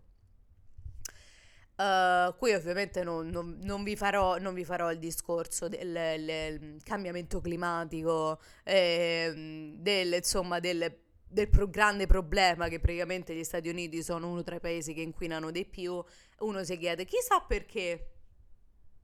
Uh, 1.75 2.35
qui 2.37 2.53
ovviamente 2.53 3.03
non, 3.03 3.27
non, 3.27 3.59
non, 3.61 3.83
vi 3.83 3.95
farò, 3.95 4.39
non, 4.39 4.55
vi 4.55 4.65
farò, 4.65 4.91
il 4.91 4.97
discorso 4.97 5.67
del, 5.67 5.91
del 5.91 6.81
cambiamento 6.83 7.41
climatico, 7.41 8.39
eh, 8.63 9.75
del, 9.77 10.13
insomma, 10.13 10.59
del 10.59 11.09
del 11.31 11.49
pro- 11.49 11.69
grande 11.69 12.07
problema 12.07 12.67
che 12.67 12.79
praticamente 12.79 13.33
gli 13.33 13.43
Stati 13.43 13.69
Uniti 13.69 14.03
sono 14.03 14.29
uno 14.29 14.43
tra 14.43 14.55
i 14.55 14.59
paesi 14.59 14.93
che 14.93 15.01
inquinano 15.01 15.49
di 15.49 15.65
più, 15.65 16.03
uno 16.39 16.63
si 16.63 16.77
chiede 16.77 17.05
chissà 17.05 17.39
perché. 17.39 18.07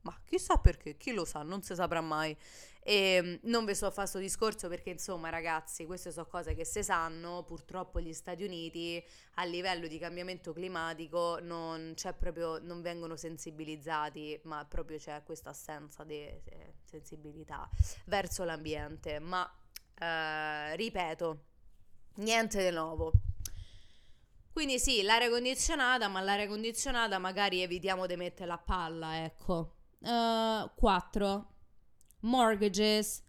Ma 0.02 0.18
chissà 0.24 0.58
perché, 0.58 0.96
chi 0.96 1.12
lo 1.12 1.26
sa, 1.26 1.42
non 1.42 1.62
si 1.64 1.76
saprà 1.76 2.00
mai. 2.00 2.36
E 2.82 2.94
ehm, 2.94 3.40
non 3.44 3.66
vi 3.66 3.76
sto 3.76 3.88
a 3.88 3.90
fare 3.90 4.08
questo 4.08 4.20
discorso 4.20 4.70
perché, 4.70 4.92
insomma, 4.92 5.28
ragazzi, 5.30 5.86
queste 5.86 6.12
sono 6.12 6.28
cose 6.28 6.56
che 6.56 6.64
si 6.64 6.82
sanno. 6.82 7.44
Purtroppo 7.44 8.00
gli 8.00 8.14
Stati 8.14 8.44
Uniti 8.44 9.04
a 9.36 9.44
livello 9.44 9.88
di 9.88 9.98
cambiamento 9.98 10.54
climatico 10.54 11.40
non, 11.42 11.94
proprio, 12.18 12.60
non 12.60 12.82
vengono 12.82 13.18
sensibilizzati, 13.18 14.40
ma 14.44 14.66
proprio 14.66 14.98
c'è 14.98 15.22
questa 15.24 15.50
assenza 15.50 16.06
di 16.06 16.26
sensibilità 16.86 17.70
verso 18.06 18.46
l'ambiente. 18.46 19.20
Ma 19.20 19.46
eh, 20.00 20.76
ripeto, 20.78 21.44
Niente 22.18 22.64
di 22.64 22.76
nuovo. 22.76 23.12
Quindi 24.52 24.80
sì, 24.80 25.04
l'aria 25.04 25.30
condizionata, 25.30 26.08
ma 26.08 26.20
l'aria 26.22 26.48
condizionata 26.48 27.20
magari 27.20 27.62
evitiamo 27.62 28.08
di 28.08 28.16
mettere 28.16 28.48
la 28.48 28.58
palla, 28.58 29.24
ecco. 29.24 29.74
4. 30.00 31.34
Uh, 31.36 31.46
Mortgages. 32.22 33.22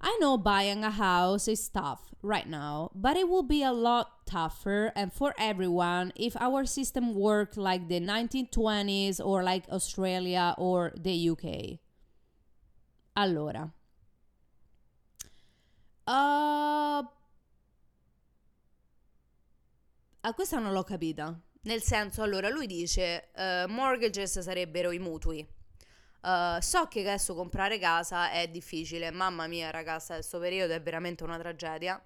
I 0.00 0.16
know 0.20 0.36
buying 0.36 0.84
a 0.84 0.90
house 0.90 1.48
is 1.48 1.68
tough 1.68 2.14
right 2.22 2.46
now, 2.46 2.90
but 2.94 3.16
it 3.16 3.28
will 3.28 3.42
be 3.42 3.62
a 3.62 3.72
lot 3.72 4.26
tougher 4.26 4.92
and 4.94 5.12
for 5.12 5.34
everyone 5.38 6.12
if 6.14 6.36
our 6.36 6.64
system 6.64 7.14
worked 7.14 7.56
like 7.56 7.88
the 7.88 8.00
1920s 8.00 9.24
or 9.24 9.42
like 9.42 9.68
Australia 9.70 10.54
or 10.56 10.92
the 10.96 11.30
UK. 11.30 11.80
Allora. 13.16 13.72
Uh, 16.06 17.02
a 20.28 20.34
questa 20.34 20.58
non 20.58 20.72
l'ho 20.72 20.84
capita. 20.84 21.38
Nel 21.62 21.82
senso, 21.82 22.22
allora, 22.22 22.48
lui 22.48 22.66
dice 22.66 23.30
uh, 23.34 23.68
mortgages 23.70 24.38
sarebbero 24.38 24.90
i 24.92 24.98
mutui. 24.98 25.46
Uh, 26.20 26.60
so 26.60 26.86
che 26.86 27.00
adesso 27.00 27.34
comprare 27.34 27.78
casa 27.78 28.30
è 28.30 28.48
difficile, 28.48 29.10
mamma 29.10 29.46
mia 29.46 29.70
ragazza, 29.70 30.14
questo 30.14 30.38
periodo 30.38 30.74
è 30.74 30.82
veramente 30.82 31.24
una 31.24 31.38
tragedia. 31.38 32.02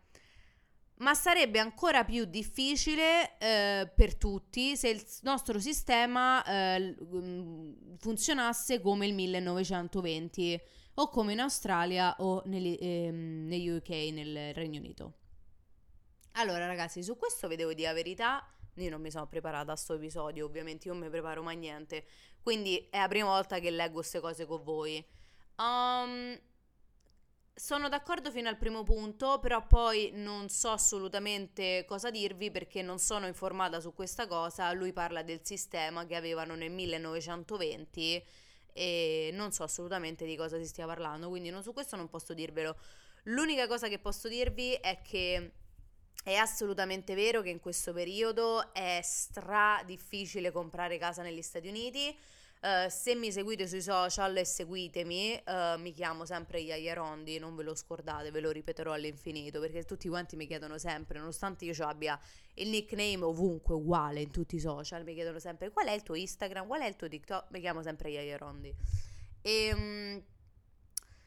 Ma 0.96 1.14
sarebbe 1.14 1.58
ancora 1.58 2.04
più 2.04 2.24
difficile 2.26 3.32
uh, 3.32 3.88
per 3.94 4.14
tutti 4.16 4.76
se 4.76 4.88
il 4.88 5.04
nostro 5.22 5.58
sistema 5.58 6.42
uh, 6.42 7.96
funzionasse 7.98 8.80
come 8.80 9.06
il 9.06 9.14
1920, 9.14 10.60
o 10.94 11.08
come 11.08 11.32
in 11.32 11.40
Australia 11.40 12.14
o 12.18 12.42
negli, 12.44 12.76
ehm, 12.78 13.46
negli 13.46 13.68
UK, 13.68 13.88
nel 14.12 14.54
Regno 14.54 14.78
Unito. 14.78 15.14
Allora 16.36 16.66
ragazzi, 16.66 17.02
su 17.02 17.16
questo 17.18 17.46
vi 17.46 17.56
devo 17.56 17.74
dire 17.74 17.88
la 17.88 17.94
verità, 17.94 18.46
io 18.76 18.88
non 18.88 19.02
mi 19.02 19.10
sono 19.10 19.26
preparata 19.26 19.72
a 19.72 19.74
questo 19.74 19.94
episodio, 19.94 20.46
ovviamente 20.46 20.88
io 20.88 20.94
non 20.94 21.02
mi 21.02 21.10
preparo 21.10 21.42
mai 21.42 21.56
niente, 21.56 22.06
quindi 22.42 22.88
è 22.90 23.00
la 23.00 23.08
prima 23.08 23.28
volta 23.28 23.58
che 23.58 23.70
leggo 23.70 23.96
queste 23.96 24.20
cose 24.20 24.46
con 24.46 24.62
voi. 24.62 25.04
Um, 25.58 26.40
sono 27.54 27.90
d'accordo 27.90 28.30
fino 28.30 28.48
al 28.48 28.56
primo 28.56 28.82
punto, 28.82 29.40
però 29.40 29.66
poi 29.66 30.10
non 30.14 30.48
so 30.48 30.70
assolutamente 30.70 31.84
cosa 31.86 32.10
dirvi 32.10 32.50
perché 32.50 32.80
non 32.80 32.98
sono 32.98 33.26
informata 33.26 33.78
su 33.78 33.92
questa 33.92 34.26
cosa. 34.26 34.72
Lui 34.72 34.94
parla 34.94 35.22
del 35.22 35.40
sistema 35.42 36.06
che 36.06 36.16
avevano 36.16 36.54
nel 36.54 36.70
1920 36.70 38.24
e 38.72 39.30
non 39.34 39.52
so 39.52 39.64
assolutamente 39.64 40.24
di 40.24 40.34
cosa 40.34 40.56
si 40.56 40.66
stia 40.66 40.86
parlando, 40.86 41.28
quindi 41.28 41.50
non, 41.50 41.62
su 41.62 41.74
questo 41.74 41.96
non 41.96 42.08
posso 42.08 42.32
dirvelo. 42.32 42.74
L'unica 43.24 43.66
cosa 43.66 43.88
che 43.88 43.98
posso 43.98 44.28
dirvi 44.28 44.72
è 44.72 45.02
che 45.02 45.52
è 46.22 46.34
assolutamente 46.34 47.14
vero 47.14 47.42
che 47.42 47.50
in 47.50 47.60
questo 47.60 47.92
periodo 47.92 48.72
è 48.72 49.00
stra 49.02 49.82
difficile 49.84 50.52
comprare 50.52 50.98
casa 50.98 51.22
negli 51.22 51.42
Stati 51.42 51.68
Uniti. 51.68 52.16
Uh, 52.62 52.88
se 52.88 53.16
mi 53.16 53.32
seguite 53.32 53.66
sui 53.66 53.82
social 53.82 54.36
e 54.36 54.44
seguitemi, 54.44 55.42
uh, 55.46 55.80
mi 55.80 55.92
chiamo 55.92 56.24
sempre 56.24 56.62
Rondi, 56.94 57.40
non 57.40 57.56
ve 57.56 57.64
lo 57.64 57.74
scordate, 57.74 58.30
ve 58.30 58.38
lo 58.38 58.52
ripeterò 58.52 58.92
all'infinito 58.92 59.58
perché 59.58 59.82
tutti 59.82 60.08
quanti 60.08 60.36
mi 60.36 60.46
chiedono 60.46 60.78
sempre, 60.78 61.18
nonostante 61.18 61.64
io 61.64 61.74
abbia 61.84 62.16
il 62.54 62.68
nickname 62.68 63.24
ovunque 63.24 63.74
uguale 63.74 64.20
in 64.20 64.30
tutti 64.30 64.54
i 64.54 64.60
social, 64.60 65.02
mi 65.02 65.14
chiedono 65.14 65.40
sempre 65.40 65.70
qual 65.72 65.88
è 65.88 65.90
il 65.92 66.04
tuo 66.04 66.14
Instagram, 66.14 66.68
qual 66.68 66.82
è 66.82 66.86
il 66.86 66.94
tuo 66.94 67.08
TikTok, 67.08 67.46
mi 67.50 67.58
chiamo 67.58 67.82
sempre 67.82 68.10
Yaya 68.10 68.36
Rondi. 68.36 68.72
E 69.42 69.74
um, 69.74 70.22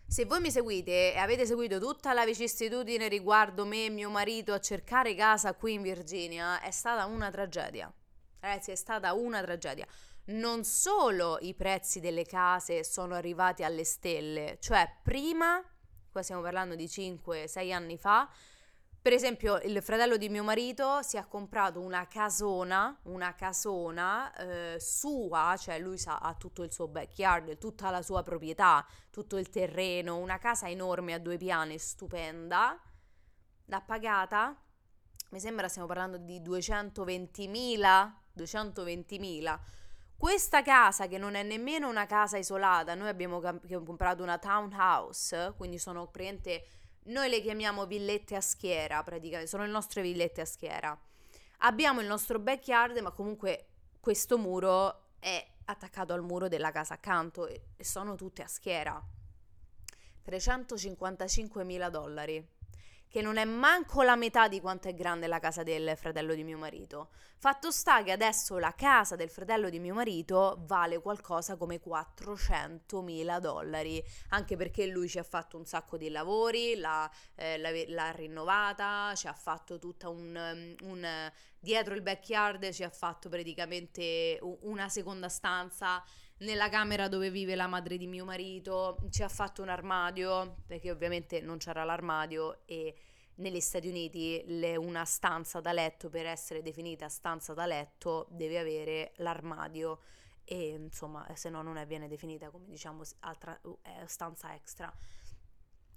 se 0.08 0.26
voi 0.26 0.40
mi 0.40 0.52
seguite 0.52 1.14
e 1.14 1.18
avete 1.18 1.46
seguito 1.46 1.80
tutta 1.80 2.14
la 2.14 2.26
vicissitudine 2.26 3.08
riguardo 3.08 3.66
me 3.66 3.86
e 3.86 3.90
mio 3.90 4.10
marito 4.10 4.54
a 4.54 4.60
cercare 4.60 5.16
casa 5.16 5.54
qui 5.54 5.74
in 5.74 5.82
Virginia, 5.82 6.62
è 6.62 6.72
stata 6.72 7.06
una 7.06 7.30
tragedia. 7.30 7.92
Ragazzi, 8.40 8.72
è 8.72 8.76
stata 8.76 9.14
una 9.14 9.42
tragedia 9.42 9.88
non 10.26 10.64
solo 10.64 11.38
i 11.42 11.54
prezzi 11.54 12.00
delle 12.00 12.26
case 12.26 12.84
sono 12.84 13.14
arrivati 13.14 13.64
alle 13.64 13.84
stelle, 13.84 14.58
cioè 14.60 14.90
prima, 15.04 15.64
qua 16.12 16.24
stiamo 16.24 16.42
parlando 16.42 16.76
di 16.76 16.86
5-6 16.86 17.72
anni 17.72 17.98
fa, 17.98 18.28
per 19.06 19.14
esempio 19.14 19.60
il 19.60 19.84
fratello 19.84 20.18
di 20.18 20.30
mio 20.30 20.44
marito 20.44 21.04
si 21.04 21.18
è 21.18 21.28
comprato 21.28 21.80
una 21.80 22.08
casona, 22.08 22.98
una 23.04 23.36
casona 23.36 24.34
eh, 24.34 24.80
sua, 24.80 25.56
cioè 25.60 25.78
lui 25.78 26.00
sa, 26.00 26.18
ha 26.18 26.34
tutto 26.34 26.64
il 26.64 26.72
suo 26.72 26.88
backyard, 26.88 27.60
tutta 27.60 27.92
la 27.92 28.02
sua 28.02 28.24
proprietà, 28.24 28.84
tutto 29.12 29.38
il 29.38 29.50
terreno, 29.50 30.18
una 30.18 30.40
casa 30.40 30.68
enorme 30.68 31.14
a 31.14 31.20
due 31.20 31.38
piani, 31.38 31.78
stupenda, 31.78 32.82
l'ha 33.66 33.82
pagata, 33.82 34.60
mi 35.30 35.40
sembra 35.40 35.68
stiamo 35.68 35.88
parlando 35.88 36.18
di 36.18 36.40
220.000, 36.40 38.12
220.000 38.36 39.60
questa 40.18 40.64
casa, 40.64 41.08
che 41.08 41.20
non 41.20 41.36
è 41.36 41.44
nemmeno 41.44 41.90
una 41.90 42.08
casa 42.08 42.38
isolata, 42.38 42.96
noi 42.96 43.10
abbiamo 43.10 43.40
comprato 43.84 44.24
una 44.24 44.40
townhouse, 44.40 45.54
quindi 45.58 45.78
sono 45.78 46.08
praticamente, 46.08 46.66
noi 47.06 47.30
le 47.30 47.42
chiamiamo 47.42 47.86
villette 47.86 48.36
a 48.36 48.42
schiera, 48.42 49.04
praticamente, 49.04 49.50
sono 49.50 49.64
le 49.64 49.72
nostre 49.72 50.02
villette 50.02 50.42
a 50.42 50.46
schiera. 50.46 50.98
Abbiamo 51.60 52.02
il 52.02 52.08
nostro 52.08 52.40
backyard, 52.40 52.98
ma 53.00 53.12
comunque 53.12 53.68
questo 54.00 54.38
muro 54.38 55.14
è 55.20 55.46
attaccato 55.66 56.14
al 56.14 56.24
muro 56.24 56.48
della 56.48 56.72
casa 56.72 56.96
accanto 56.96 57.48
e 57.48 57.62
sono 57.80 58.16
tutte 58.16 58.44
a 58.44 58.48
schiera. 58.48 59.04
355 60.24 61.64
mila 61.64 61.90
dollari 61.90 62.46
che 63.08 63.22
non 63.22 63.38
è 63.38 63.46
manco 63.46 64.02
la 64.02 64.16
metà 64.16 64.48
di 64.48 64.60
quanto 64.60 64.88
è 64.88 64.94
grande 64.94 65.28
la 65.28 65.40
casa 65.40 65.64
del 65.64 65.96
fratello 65.96 66.34
di 66.36 66.44
mio 66.44 66.58
marito. 66.58 67.10
Fatto 67.38 67.70
sta 67.72 68.04
che 68.04 68.12
adesso 68.12 68.58
la 68.58 68.74
casa 68.76 69.16
del 69.16 69.30
fratello 69.30 69.70
di 69.70 69.80
mio 69.80 69.94
marito 69.94 70.64
vale 70.66 71.00
qualcosa 71.00 71.58
come 71.58 71.80
400 71.80 73.02
mila 73.02 73.40
dollari, 73.40 74.04
anche 74.30 74.56
perché 74.56 74.88
lui 74.88 75.08
ci 75.08 75.20
ha 75.20 75.24
fatto 75.24 75.58
un 75.58 75.66
sacco 75.66 75.98
di 75.98 76.10
lavori, 76.10 76.76
l'ha, 76.76 77.10
eh, 77.36 77.58
l'ha, 77.58 77.70
l'ha 77.88 78.12
rinnovata, 78.12 79.14
ci 79.16 79.28
ha 79.28 79.34
fatto 79.34 79.78
tutta 79.80 80.10
un, 80.10 80.76
un... 80.82 81.32
dietro 81.60 81.94
il 81.94 82.02
backyard 82.02 82.72
ci 82.72 82.84
ha 82.84 82.90
fatto 82.90 83.30
praticamente 83.30 84.40
una 84.62 84.90
seconda 84.90 85.30
stanza 85.30 86.04
nella 86.40 86.70
camera 86.70 87.08
dove 87.08 87.30
vive 87.30 87.56
la 87.56 87.68
madre 87.68 87.98
di 87.98 88.08
mio 88.08 88.26
marito, 88.26 88.98
ci 89.10 89.24
ha 89.24 89.30
fatto 89.30 89.62
un 89.62 89.70
armadio, 89.70 90.58
perché 90.66 90.92
ovviamente 90.92 91.40
non 91.40 91.58
c'era 91.58 91.84
l'armadio 91.84 92.62
e 92.66 92.96
negli 93.36 93.60
Stati 93.60 93.88
Uniti 93.88 94.44
le, 94.46 94.76
una 94.76 95.06
stanza 95.06 95.60
da 95.60 95.72
letto 95.72 96.10
per 96.10 96.26
essere 96.26 96.62
definita 96.62 97.10
stanza 97.10 97.54
da 97.54 97.66
letto 97.66 98.28
deve 98.30 98.60
avere 98.60 99.14
l'armadio 99.18 100.00
e 100.46 100.68
insomma 100.70 101.28
se 101.34 101.50
no 101.50 101.62
non 101.62 101.84
viene 101.88 102.08
definita 102.08 102.50
come 102.50 102.68
diciamo 102.68 103.02
altra 103.22 103.60
eh, 103.62 104.08
stanza 104.08 104.54
extra. 104.54 104.94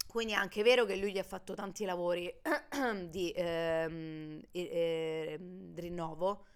Quindi 0.06 0.32
è 0.32 0.36
anche 0.36 0.62
vero 0.62 0.86
che 0.86 0.96
lui 0.96 1.12
gli 1.12 1.18
ha 1.18 1.22
fatto 1.22 1.54
tanti 1.54 1.84
lavori 1.84 2.32
di 3.08 3.30
ehm, 3.36 4.40
eh, 4.50 5.38
rinnovo 5.74 6.46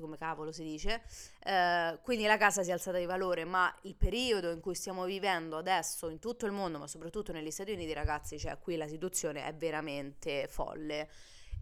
come 0.00 0.16
cavolo 0.16 0.52
si 0.52 0.62
dice, 0.62 1.02
eh, 1.42 1.98
quindi 2.02 2.24
la 2.24 2.36
casa 2.36 2.62
si 2.62 2.70
è 2.70 2.72
alzata 2.72 2.98
di 2.98 3.06
valore, 3.06 3.44
ma 3.44 3.74
il 3.82 3.94
periodo 3.94 4.50
in 4.50 4.60
cui 4.60 4.74
stiamo 4.74 5.04
vivendo 5.04 5.56
adesso 5.56 6.08
in 6.08 6.18
tutto 6.18 6.46
il 6.46 6.52
mondo, 6.52 6.78
ma 6.78 6.86
soprattutto 6.86 7.32
negli 7.32 7.50
Stati 7.50 7.72
Uniti, 7.72 7.92
ragazzi, 7.92 8.38
cioè 8.38 8.58
qui 8.58 8.76
la 8.76 8.88
situazione 8.88 9.44
è 9.44 9.54
veramente 9.54 10.46
folle. 10.48 11.08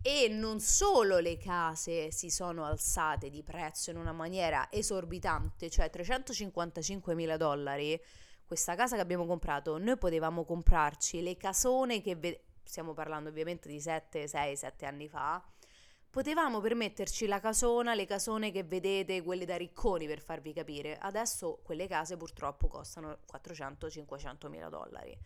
E 0.05 0.26
non 0.28 0.59
solo 0.59 1.18
le 1.18 1.37
case 1.37 2.11
si 2.11 2.28
sono 2.28 2.64
alzate 2.64 3.31
di 3.31 3.44
prezzo 3.44 3.90
in 3.90 3.98
una 3.98 4.12
maniera 4.12 4.66
esorbitante, 4.68 5.70
cioè 5.70 5.90
355 5.90 7.14
mila 7.14 7.37
dollari, 7.37 8.00
questa 8.44 8.74
casa 8.74 8.96
che 8.96 9.02
abbiamo 9.02 9.26
comprato, 9.26 9.78
noi 9.78 9.96
potevamo 9.96 10.44
comprarci 10.44 11.22
le 11.22 11.37
casone 11.37 12.00
che, 12.00 12.16
ve- 12.16 12.42
stiamo 12.64 12.94
parlando 12.94 13.28
ovviamente 13.28 13.68
di 13.68 13.81
7, 13.81 14.26
6, 14.26 14.57
7 14.57 14.87
anni 14.87 15.09
fa, 15.09 15.42
Potevamo 16.12 16.61
permetterci 16.61 17.27
la 17.27 17.40
casona, 17.40 17.94
le 17.94 18.05
casone 18.05 18.51
che 18.51 18.64
vedete, 18.64 19.22
quelle 19.22 19.46
da 19.46 19.57
ricconi 19.57 20.07
per 20.07 20.20
farvi 20.20 20.53
capire. 20.53 20.98
Adesso 20.98 21.61
quelle 21.62 21.87
case 21.87 22.18
purtroppo 22.18 22.68
costano 22.68 23.20
400-500 23.33 24.48
mila 24.51 24.68
dollari. 24.68 25.18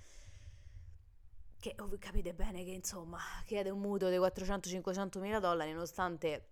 Che 1.59 1.75
oh, 1.81 1.91
capite 1.99 2.35
bene 2.35 2.63
che 2.63 2.71
insomma 2.71 3.19
chiede 3.45 3.71
un 3.71 3.81
mutuo 3.81 4.11
di 4.11 4.17
400-500 4.17 5.19
mila 5.19 5.41
dollari, 5.41 5.73
nonostante 5.73 6.51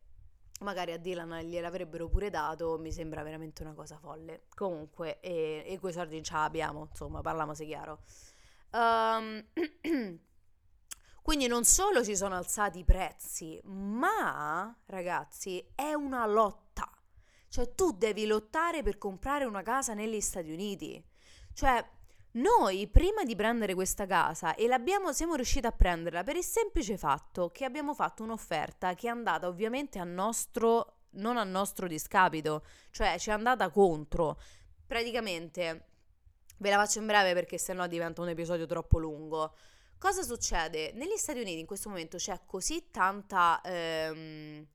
magari 0.63 0.91
a 0.91 0.99
Dylan 0.99 1.39
gliel'avrebbero 1.45 2.09
pure 2.09 2.29
dato, 2.29 2.77
mi 2.77 2.91
sembra 2.91 3.23
veramente 3.23 3.63
una 3.63 3.73
cosa 3.73 3.99
folle. 3.99 4.47
Comunque, 4.57 5.21
e, 5.21 5.63
e 5.65 5.79
quei 5.79 5.93
soldi 5.93 6.21
ce 6.25 6.33
l'abbiamo, 6.35 6.89
insomma, 6.91 7.21
parliamo 7.21 7.55
se 7.55 7.67
chiaro. 7.67 8.01
Um, 8.73 9.45
Quindi 11.25 11.47
non 11.47 11.65
solo 11.65 12.05
si 12.05 12.15
sono 12.17 12.35
alzati 12.35 12.81
i 12.81 12.85
prezzi, 12.85 13.59
ma 13.65 14.77
ragazzi 14.85 15.67
è 15.75 15.95
una 15.95 16.27
lotta. 16.27 16.87
Cioè 17.49 17.75
tu 17.75 17.93
devi 17.93 18.27
lottare 18.27 18.83
per 18.83 18.99
comprare 18.99 19.47
una 19.47 19.63
casa 19.63 19.95
negli 19.95 20.21
Stati 20.21 20.53
Uniti. 20.53 21.03
Cioè 21.55 21.83
noi 22.33 22.89
prima 22.89 23.25
di 23.25 23.35
prendere 23.35 23.73
questa 23.73 24.05
casa 24.05 24.55
e 24.55 24.67
l'abbiamo, 24.67 25.15
siamo 25.15 25.35
riusciti 25.35 25.67
a 25.67 25.73
prenderla 25.73 26.23
per 26.25 26.37
il 26.37 26.45
semplice 26.45 26.99
fatto 26.99 27.49
che 27.49 27.65
abbiamo 27.65 27.95
fatto 27.95 28.23
un'offerta 28.23 28.93
che 28.93 29.07
è 29.07 29.11
andata 29.11 29.49
ovviamente 29.49 29.99
a 29.99 30.05
nostro, 30.05 31.05
non 31.13 31.39
a 31.39 31.45
nostro 31.45 31.87
discapito, 31.87 32.67
cioè 32.91 33.19
ci 33.19 33.31
è 33.31 33.33
andata 33.33 33.71
contro. 33.71 34.39
Praticamente, 34.87 35.87
ve 36.59 36.69
la 36.69 36.77
faccio 36.77 36.99
in 36.99 37.07
breve 37.07 37.33
perché 37.33 37.57
sennò 37.57 37.87
diventa 37.87 38.21
un 38.21 38.29
episodio 38.29 38.67
troppo 38.67 38.99
lungo. 38.99 39.55
Cosa 39.99 40.23
succede? 40.23 40.93
Negli 40.95 41.17
Stati 41.17 41.41
Uniti 41.41 41.61
in 41.61 41.67
questo 41.67 41.89
momento 41.89 42.17
c'è 42.17 42.41
così 42.47 42.91
tanta... 42.91 43.61
Ehm, 43.65 44.67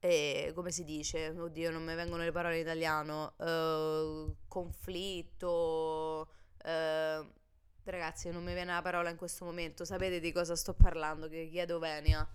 eh, 0.00 0.52
come 0.54 0.70
si 0.70 0.84
dice? 0.84 1.30
Oddio, 1.30 1.72
non 1.72 1.84
mi 1.84 1.94
vengono 1.94 2.22
le 2.22 2.30
parole 2.30 2.56
in 2.56 2.60
italiano. 2.62 3.34
Eh, 3.38 4.34
conflitto. 4.46 6.28
Eh, 6.62 7.26
ragazzi, 7.82 8.30
non 8.30 8.44
mi 8.44 8.54
viene 8.54 8.72
la 8.72 8.82
parola 8.82 9.10
in 9.10 9.16
questo 9.16 9.44
momento. 9.44 9.84
Sapete 9.84 10.20
di 10.20 10.30
cosa 10.32 10.54
sto 10.54 10.74
parlando? 10.74 11.28
Che 11.28 11.48
chiedo 11.50 11.78
venia. 11.78 12.26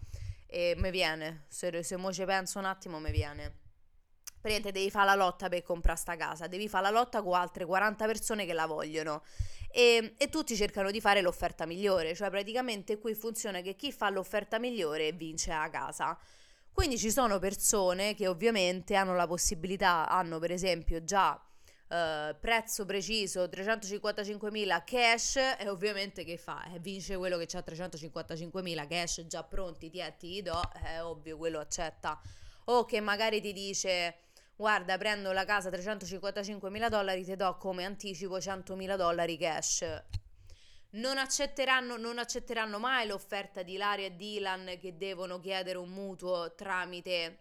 E 0.46 0.76
mi 0.78 0.91
viene. 0.91 1.46
Se, 1.48 1.82
se 1.84 1.96
mo 1.96 2.12
ci 2.12 2.26
penso 2.26 2.60
un 2.60 2.65
attimo, 2.65 3.00
mi 3.00 3.12
viene. 3.12 3.62
Praticamente 4.43 4.77
devi 4.77 4.91
fare 4.91 5.06
la 5.06 5.15
lotta 5.15 5.47
per 5.47 5.63
comprare 5.63 5.97
sta 5.97 6.17
casa. 6.17 6.47
Devi 6.47 6.67
fare 6.67 6.84
la 6.84 6.89
lotta 6.89 7.21
con 7.21 7.34
altre 7.34 7.63
40 7.63 8.06
persone 8.06 8.45
che 8.45 8.51
la 8.51 8.65
vogliono 8.65 9.23
e, 9.71 10.15
e, 10.17 10.27
tutti 10.27 10.53
cercano 10.58 10.91
di 10.91 10.99
fare 10.99 11.21
l'offerta 11.21 11.65
migliore, 11.65 12.13
cioè 12.13 12.29
praticamente 12.29 12.97
qui 12.97 13.15
funziona 13.15 13.62
che 13.62 13.77
chi 13.77 13.93
fa 13.93 14.10
l'offerta 14.10 14.60
migliore 14.60 15.13
vince 15.13 15.53
a 15.53 15.69
casa. 15.69 16.17
Quindi 16.73 16.97
ci 16.97 17.10
sono 17.10 17.39
persone 17.39 18.15
che 18.15 18.27
ovviamente 18.27 18.95
hanno 18.95 19.15
la 19.15 19.27
possibilità, 19.27 20.10
hanno 20.10 20.39
per 20.39 20.51
esempio 20.51 21.06
già 21.06 21.32
uh, 21.32 22.38
prezzo 22.38 22.84
preciso 22.84 23.45
355.000 23.45 24.84
cash 24.84 25.38
e 25.58 25.69
ovviamente 25.69 26.25
che 26.25 26.36
fa? 26.36 26.65
Eh, 26.65 26.79
vince 26.79 27.15
quello 27.15 27.38
che 27.38 27.47
ha 27.56 27.63
355.000 27.65 28.88
cash 28.89 29.25
già 29.25 29.43
pronti, 29.43 29.89
ti, 29.89 30.03
ti 30.19 30.41
do, 30.41 30.60
è 30.84 31.01
ovvio, 31.01 31.38
quello 31.38 31.60
accetta. 31.60 32.19
O 32.65 32.84
che 32.84 32.99
magari 32.99 33.39
ti 33.39 33.53
dice 33.53 34.15
guarda 34.55 34.97
prendo 34.97 35.31
la 35.31 35.45
casa 35.45 35.69
355.000 35.69 36.89
dollari, 36.89 37.23
ti 37.23 37.35
do 37.35 37.57
come 37.57 37.85
anticipo 37.85 38.37
100.000 38.37 38.95
dollari 38.95 39.37
cash 39.37 40.03
non 40.93 41.17
accetteranno, 41.17 41.97
non 41.97 42.19
accetteranno 42.19 42.77
mai 42.79 43.07
l'offerta 43.07 43.63
di 43.63 43.77
Laria 43.77 44.07
e 44.07 44.15
Dylan 44.15 44.77
che 44.79 44.97
devono 44.97 45.39
chiedere 45.39 45.77
un 45.77 45.89
mutuo 45.89 46.53
tramite 46.55 47.39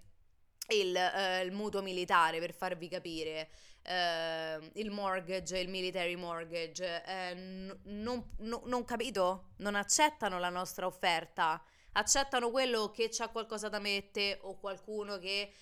il, 0.68 0.96
eh, 0.96 1.42
il 1.42 1.52
mutuo 1.52 1.82
militare 1.82 2.38
per 2.38 2.54
farvi 2.54 2.88
capire. 2.88 3.50
Uh, 3.84 4.70
il 4.74 4.92
mortgage, 4.92 5.58
il 5.58 5.68
military 5.68 6.14
mortgage, 6.14 7.02
uh, 7.04 7.34
n- 7.36 7.80
non, 7.86 8.24
n- 8.38 8.60
non 8.66 8.84
capito? 8.84 9.54
Non 9.56 9.74
accettano 9.74 10.38
la 10.38 10.50
nostra 10.50 10.86
offerta, 10.86 11.60
accettano 11.94 12.52
quello 12.52 12.92
che 12.92 13.08
c'ha 13.10 13.28
qualcosa 13.30 13.68
da 13.68 13.80
mettere 13.80 14.38
o 14.42 14.56
qualcuno 14.56 15.18
che 15.18 15.52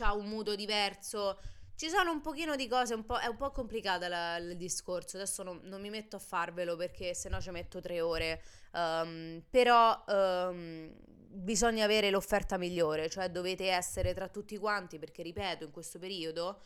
ha 0.00 0.14
un 0.14 0.26
mutuo 0.26 0.54
diverso. 0.54 1.38
Ci 1.74 1.88
sono 1.88 2.10
un 2.10 2.20
pochino 2.20 2.56
di 2.56 2.66
cose, 2.66 2.94
un 2.94 3.04
è 3.20 3.26
un 3.26 3.36
po' 3.36 3.52
complicata 3.52 4.08
la, 4.08 4.36
il 4.38 4.56
discorso, 4.56 5.16
adesso 5.16 5.44
non, 5.44 5.60
non, 5.62 5.80
mi 5.80 5.90
metto 5.90 6.16
a 6.16 6.18
farvelo 6.18 6.74
perché 6.74 7.14
sennò 7.14 7.40
ci 7.40 7.50
metto 7.50 7.80
tre 7.80 8.00
ore, 8.00 8.42
um, 8.72 9.40
però 9.48 10.02
um, 10.08 10.92
bisogna 11.28 11.84
avere 11.84 12.10
l'offerta 12.10 12.58
migliore, 12.58 13.08
cioè 13.08 13.30
dovete 13.30 13.70
essere 13.70 14.12
tra 14.12 14.26
tutti 14.28 14.56
quanti, 14.58 14.98
perché 14.98 15.22
ripeto, 15.22 15.64
in 15.64 15.70
questo 15.70 16.00
periodo 16.00 16.62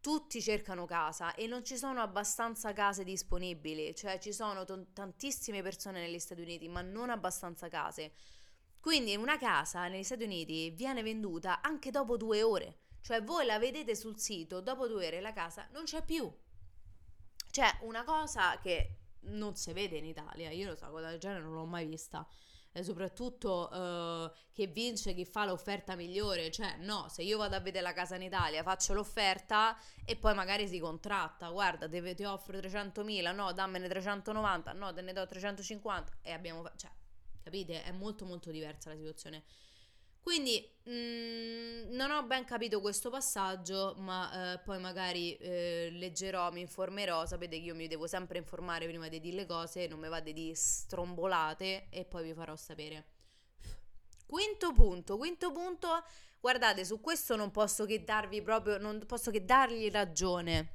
tutti 0.00 0.40
cercano 0.40 0.86
casa 0.86 1.34
e 1.34 1.46
non 1.48 1.64
ci 1.64 1.76
sono 1.76 2.00
abbastanza 2.00 2.72
case 2.72 3.02
disponibili, 3.02 3.94
cioè 3.94 4.18
ci 4.18 4.32
sono 4.32 4.64
t- 4.64 4.92
tantissime 4.92 5.62
persone 5.62 6.00
negli 6.00 6.20
Stati 6.20 6.42
Uniti, 6.42 6.68
ma 6.68 6.80
non 6.80 7.10
abbastanza 7.10 7.68
case. 7.68 8.12
Quindi 8.80 9.16
una 9.16 9.38
casa 9.38 9.88
negli 9.88 10.04
Stati 10.04 10.24
Uniti 10.24 10.70
viene 10.70 11.02
venduta 11.02 11.60
anche 11.60 11.90
dopo 11.90 12.16
due 12.16 12.42
ore. 12.42 12.78
Cioè 13.00 13.22
voi 13.22 13.46
la 13.46 13.58
vedete 13.58 13.94
sul 13.94 14.18
sito, 14.18 14.60
dopo 14.60 14.88
due 14.88 15.06
ore 15.06 15.20
la 15.20 15.32
casa 15.32 15.68
non 15.72 15.84
c'è 15.84 16.04
più. 16.04 16.32
Cioè 17.50 17.78
una 17.82 18.04
cosa 18.04 18.58
che 18.58 18.98
non 19.28 19.56
si 19.56 19.72
vede 19.72 19.96
in 19.96 20.04
Italia, 20.04 20.50
io 20.50 20.70
lo 20.70 20.76
so, 20.76 20.90
cosa 20.90 21.08
del 21.08 21.18
genere 21.18 21.42
non 21.42 21.54
l'ho 21.54 21.64
mai 21.64 21.86
vista. 21.86 22.26
E 22.72 22.82
soprattutto 22.82 23.70
uh, 23.72 24.30
che 24.52 24.66
vince 24.66 25.14
chi 25.14 25.24
fa 25.24 25.46
l'offerta 25.46 25.96
migliore, 25.96 26.50
cioè 26.50 26.76
no, 26.80 27.08
se 27.08 27.22
io 27.22 27.38
vado 27.38 27.56
a 27.56 27.60
vedere 27.60 27.82
la 27.82 27.94
casa 27.94 28.16
in 28.16 28.22
Italia, 28.22 28.62
faccio 28.62 28.92
l'offerta 28.92 29.78
e 30.04 30.16
poi 30.16 30.34
magari 30.34 30.68
si 30.68 30.78
contratta, 30.78 31.48
guarda, 31.48 31.88
te, 31.88 32.14
ti 32.14 32.24
offro 32.24 32.58
300.000, 32.58 33.34
no, 33.34 33.52
dammene 33.52 33.88
390, 33.88 34.72
no, 34.74 34.92
te 34.92 35.00
ne 35.00 35.14
do 35.14 35.26
350 35.26 36.18
e 36.20 36.32
abbiamo, 36.32 36.70
cioè, 36.76 36.90
capite? 37.46 37.84
È 37.84 37.92
molto 37.92 38.24
molto 38.24 38.50
diversa 38.50 38.90
la 38.90 38.96
situazione. 38.96 39.44
Quindi 40.20 40.68
mh, 40.82 40.90
mm, 40.90 41.94
non 41.94 42.10
ho 42.10 42.24
ben 42.24 42.44
capito 42.44 42.80
questo 42.80 43.08
passaggio, 43.08 43.94
ma 43.98 44.54
eh, 44.54 44.58
poi 44.58 44.80
magari 44.80 45.36
eh, 45.36 45.90
leggerò, 45.92 46.50
mi 46.50 46.60
informerò. 46.60 47.24
Sapete 47.24 47.60
che 47.60 47.66
io 47.66 47.76
mi 47.76 47.86
devo 47.86 48.08
sempre 48.08 48.38
informare 48.38 48.88
prima 48.88 49.06
di 49.06 49.20
dire 49.20 49.36
le 49.36 49.46
cose, 49.46 49.86
non 49.86 50.00
mi 50.00 50.08
vade 50.08 50.32
di 50.32 50.52
strombolate 50.56 51.86
e 51.90 52.04
poi 52.04 52.24
vi 52.24 52.34
farò 52.34 52.56
sapere. 52.56 53.04
Quinto 54.26 54.72
punto, 54.72 55.16
quinto 55.16 55.52
punto, 55.52 56.02
guardate, 56.40 56.84
su 56.84 57.00
questo 57.00 57.36
non 57.36 57.52
posso 57.52 57.84
che 57.84 58.02
darvi 58.02 58.42
proprio, 58.42 58.78
non 58.78 59.06
posso 59.06 59.30
che 59.30 59.44
dargli 59.44 59.88
ragione. 59.88 60.74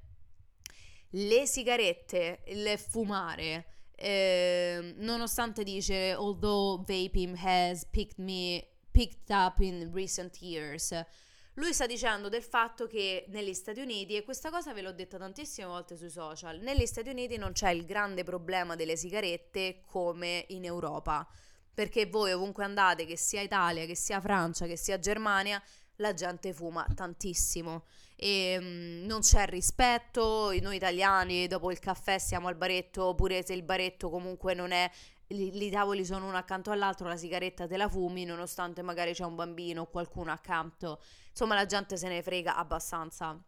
Le 1.09 1.45
sigarette, 1.45 2.43
il 2.45 2.79
fumare, 2.79 3.80
eh, 4.01 4.93
nonostante 4.97 5.63
dice, 5.63 6.15
although 6.15 6.83
vaping 6.83 7.37
has 7.37 7.85
picked 7.89 8.17
me 8.17 8.65
picked 8.91 9.29
up 9.29 9.59
in 9.59 9.91
recent 9.93 10.41
years. 10.41 10.93
Lui 11.55 11.73
sta 11.73 11.85
dicendo 11.85 12.29
del 12.29 12.43
fatto 12.43 12.87
che 12.87 13.25
negli 13.27 13.53
Stati 13.53 13.79
Uniti, 13.81 14.15
e 14.15 14.23
questa 14.23 14.49
cosa 14.49 14.73
ve 14.73 14.81
l'ho 14.81 14.93
detta 14.93 15.17
tantissime 15.17 15.67
volte 15.67 15.95
sui 15.97 16.09
social, 16.09 16.59
negli 16.59 16.85
Stati 16.85 17.09
Uniti 17.09 17.37
non 17.37 17.51
c'è 17.51 17.71
il 17.71 17.85
grande 17.85 18.23
problema 18.23 18.75
delle 18.75 18.95
sigarette 18.95 19.81
come 19.85 20.45
in 20.49 20.65
Europa. 20.65 21.27
Perché 21.73 22.05
voi 22.05 22.31
ovunque 22.31 22.63
andate, 22.63 23.05
che 23.05 23.17
sia 23.17 23.41
Italia, 23.41 23.85
che 23.85 23.95
sia 23.95 24.19
Francia, 24.19 24.65
che 24.65 24.77
sia 24.77 24.97
Germania, 24.99 25.61
la 25.97 26.13
gente 26.13 26.53
fuma 26.53 26.85
tantissimo 26.93 27.85
e 28.23 28.55
um, 28.59 29.05
non 29.07 29.21
c'è 29.21 29.47
rispetto. 29.47 30.53
Noi 30.61 30.75
italiani 30.75 31.47
dopo 31.47 31.71
il 31.71 31.79
caffè 31.79 32.19
siamo 32.19 32.49
al 32.49 32.55
baretto, 32.55 33.15
pure 33.15 33.43
se 33.43 33.53
il 33.53 33.63
baretto 33.63 34.11
comunque 34.11 34.53
non 34.53 34.71
è 34.71 34.89
i 35.29 35.69
tavoli 35.71 36.05
sono 36.05 36.27
uno 36.27 36.35
accanto 36.35 36.71
all'altro, 36.71 37.07
la 37.07 37.15
sigaretta 37.15 37.65
te 37.65 37.77
la 37.77 37.87
fumi, 37.87 38.25
nonostante 38.25 38.81
magari 38.81 39.13
c'è 39.13 39.23
un 39.23 39.35
bambino 39.35 39.83
o 39.83 39.85
qualcuno 39.87 40.31
accanto. 40.31 41.01
Insomma, 41.29 41.55
la 41.55 41.65
gente 41.65 41.97
se 41.97 42.09
ne 42.09 42.21
frega 42.21 42.57
abbastanza. 42.57 43.41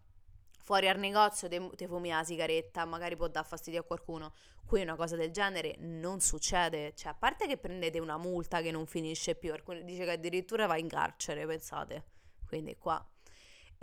Fuori 0.62 0.88
al 0.88 0.98
negozio 0.98 1.50
te, 1.50 1.88
fumi 1.88 2.10
la 2.10 2.24
sigaretta, 2.24 2.86
magari 2.86 3.18
può 3.18 3.28
dar 3.28 3.46
fastidio 3.46 3.82
a 3.82 3.84
qualcuno. 3.84 4.34
Qui 4.66 4.82
una 4.82 4.96
cosa 4.96 5.18
del 5.18 5.32
genere 5.32 5.76
non 5.80 6.22
succede. 6.22 6.94
Cioè, 6.96 7.12
a 7.12 7.16
parte 7.16 7.48
che 7.48 7.58
prendete 7.58 8.00
una 8.00 8.18
multa 8.18 8.62
che 8.62 8.72
non 8.72 8.86
finisce 8.86 9.36
più, 9.36 9.54
dice 9.84 10.06
che 10.06 10.12
addirittura 10.12 10.68
va 10.68 10.78
in 10.78 10.88
carcere, 10.88 11.46
pensate. 11.46 12.06
Quindi 12.48 12.78
qua 12.78 13.06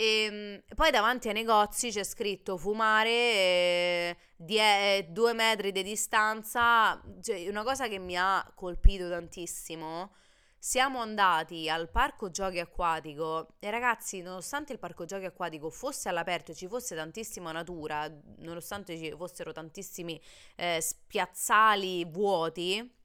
e 0.00 0.24
ehm, 0.24 0.62
poi 0.74 0.90
davanti 0.90 1.28
ai 1.28 1.34
negozi 1.34 1.90
c'è 1.90 2.04
scritto 2.04 2.56
fumare 2.56 3.10
eh, 3.10 4.16
die- 4.34 5.06
due 5.12 5.34
metri 5.34 5.72
di 5.72 5.82
distanza. 5.82 6.98
Cioè, 7.20 7.46
una 7.48 7.62
cosa 7.62 7.86
che 7.86 7.98
mi 7.98 8.16
ha 8.16 8.50
colpito 8.54 9.10
tantissimo. 9.10 10.12
Siamo 10.58 11.00
andati 11.00 11.68
al 11.68 11.90
parco 11.90 12.30
giochi 12.30 12.58
acquatico 12.60 13.56
e 13.60 13.70
ragazzi, 13.70 14.20
nonostante 14.20 14.72
il 14.72 14.78
parco 14.78 15.04
giochi 15.06 15.24
acquatico 15.24 15.70
fosse 15.70 16.08
all'aperto 16.08 16.52
e 16.52 16.54
ci 16.54 16.66
fosse 16.66 16.94
tantissima 16.94 17.50
natura, 17.52 18.10
nonostante 18.38 18.96
ci 18.98 19.14
fossero 19.16 19.52
tantissimi 19.52 20.20
eh, 20.56 20.80
spiazzali 20.80 22.04
vuoti, 22.04 22.99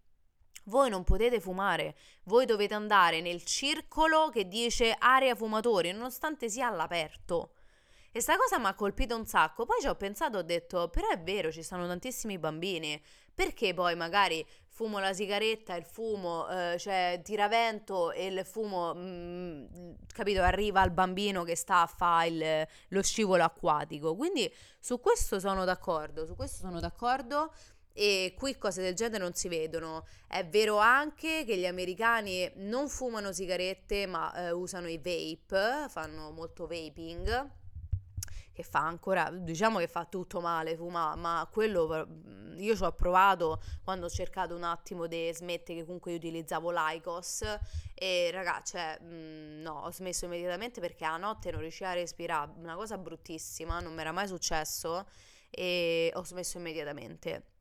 voi 0.66 0.90
non 0.90 1.04
potete 1.04 1.40
fumare, 1.40 1.96
voi 2.24 2.46
dovete 2.46 2.74
andare 2.74 3.22
nel 3.22 3.44
circolo 3.44 4.30
che 4.30 4.48
dice 4.48 4.96
area 4.98 5.36
fumatori, 5.36 5.92
nonostante 5.92 6.50
sia 6.50 6.68
all'aperto. 6.68 7.52
E 8.12 8.22
sta 8.22 8.38
cosa 8.38 8.58
mi 8.58 8.68
ha 8.68 8.74
colpito 8.74 9.14
un 9.14 9.26
sacco. 9.26 9.66
Poi 9.66 9.82
ci 9.82 9.88
ho 9.88 9.96
pensato, 9.96 10.38
ho 10.38 10.42
detto, 10.42 10.88
però 10.88 11.10
è 11.10 11.20
vero, 11.20 11.52
ci 11.52 11.62
stanno 11.62 11.86
tantissimi 11.86 12.38
bambini. 12.38 13.02
Perché 13.34 13.74
poi 13.74 13.94
magari 13.98 14.48
fumo 14.70 15.00
la 15.00 15.12
sigaretta, 15.12 15.76
il 15.76 15.84
fumo, 15.84 16.48
eh, 16.48 16.78
cioè 16.80 17.20
tiravento 17.22 18.14
e 18.14 18.28
il 18.28 18.46
fumo, 18.46 18.94
mh, 18.94 19.00
mm, 19.00 19.94
capito, 20.14 20.42
arriva 20.42 20.80
al 20.80 20.92
bambino 20.92 21.44
che 21.44 21.58
sta 21.58 21.82
a 21.82 21.88
fare 21.88 22.70
lo 22.88 23.04
scivolo 23.04 23.44
acquatico. 23.44 24.16
Quindi 24.16 24.50
su 24.80 25.02
questo 25.02 25.42
sono 25.42 25.66
d'accordo, 25.66 26.26
su 26.26 26.36
questo 26.36 26.66
sono 26.66 26.80
d'accordo 26.80 27.52
e 27.98 28.34
qui 28.38 28.58
cose 28.58 28.82
del 28.82 28.94
genere 28.94 29.24
non 29.24 29.34
si 29.34 29.48
vedono. 29.48 30.06
È 30.28 30.46
vero 30.46 30.78
anche 30.80 31.46
che 31.46 31.58
gli 31.58 31.66
americani 31.66 32.52
non 32.56 32.90
fumano 32.90 33.32
sigarette 33.32 34.06
ma 34.06 34.34
eh, 34.34 34.52
usano 34.52 34.90
i 34.90 34.98
vape, 34.98 35.88
fanno 35.88 36.30
molto 36.32 36.68
vaping, 36.68 37.52
che 38.52 38.64
fa 38.64 38.80
ancora, 38.80 39.30
diciamo 39.32 39.80
che 39.80 39.88
fa 39.88 40.04
tutto 40.06 40.42
male 40.42 40.76
fumare, 40.76 41.20
ma 41.20 41.48
quello 41.50 42.06
io 42.58 42.76
ci 42.76 42.84
ho 42.84 42.92
provato 42.92 43.62
quando 43.84 44.08
ho 44.08 44.10
cercato 44.10 44.56
un 44.56 44.64
attimo 44.64 45.08
di 45.08 45.32
smettere, 45.34 45.80
che 45.80 45.86
comunque 45.86 46.12
io 46.12 46.18
utilizzavo 46.18 46.72
l'ICOS 46.72 47.60
e 47.94 48.30
ragazzi, 48.32 48.74
cioè, 48.74 49.00
mh, 49.00 49.62
no, 49.62 49.84
ho 49.86 49.92
smesso 49.92 50.26
immediatamente 50.26 50.82
perché 50.82 51.06
a 51.06 51.16
notte 51.16 51.50
non 51.52 51.62
riuscivo 51.62 51.90
a 51.90 51.94
respirare, 51.94 52.52
una 52.58 52.76
cosa 52.76 52.98
bruttissima, 52.98 53.80
non 53.80 53.94
mi 53.94 54.02
era 54.02 54.12
mai 54.12 54.28
successo 54.28 55.06
e 55.50 56.12
ho 56.14 56.24
smesso 56.26 56.58
immediatamente 56.58 57.55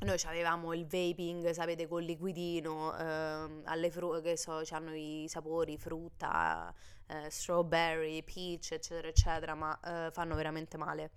noi 0.00 0.20
avevamo 0.26 0.74
il 0.74 0.86
vaping, 0.86 1.50
sapete, 1.50 1.86
col 1.86 2.02
liquidino, 2.02 2.96
ehm, 2.96 3.62
alle 3.64 3.90
frutta, 3.90 4.20
che 4.20 4.36
so, 4.36 4.62
hanno 4.70 4.94
i 4.94 5.26
sapori, 5.28 5.78
frutta, 5.78 6.74
eh, 7.06 7.30
strawberry, 7.30 8.22
peach, 8.22 8.72
eccetera, 8.72 9.08
eccetera, 9.08 9.54
ma 9.54 9.78
eh, 9.80 10.10
fanno 10.10 10.34
veramente 10.34 10.76
male. 10.76 11.10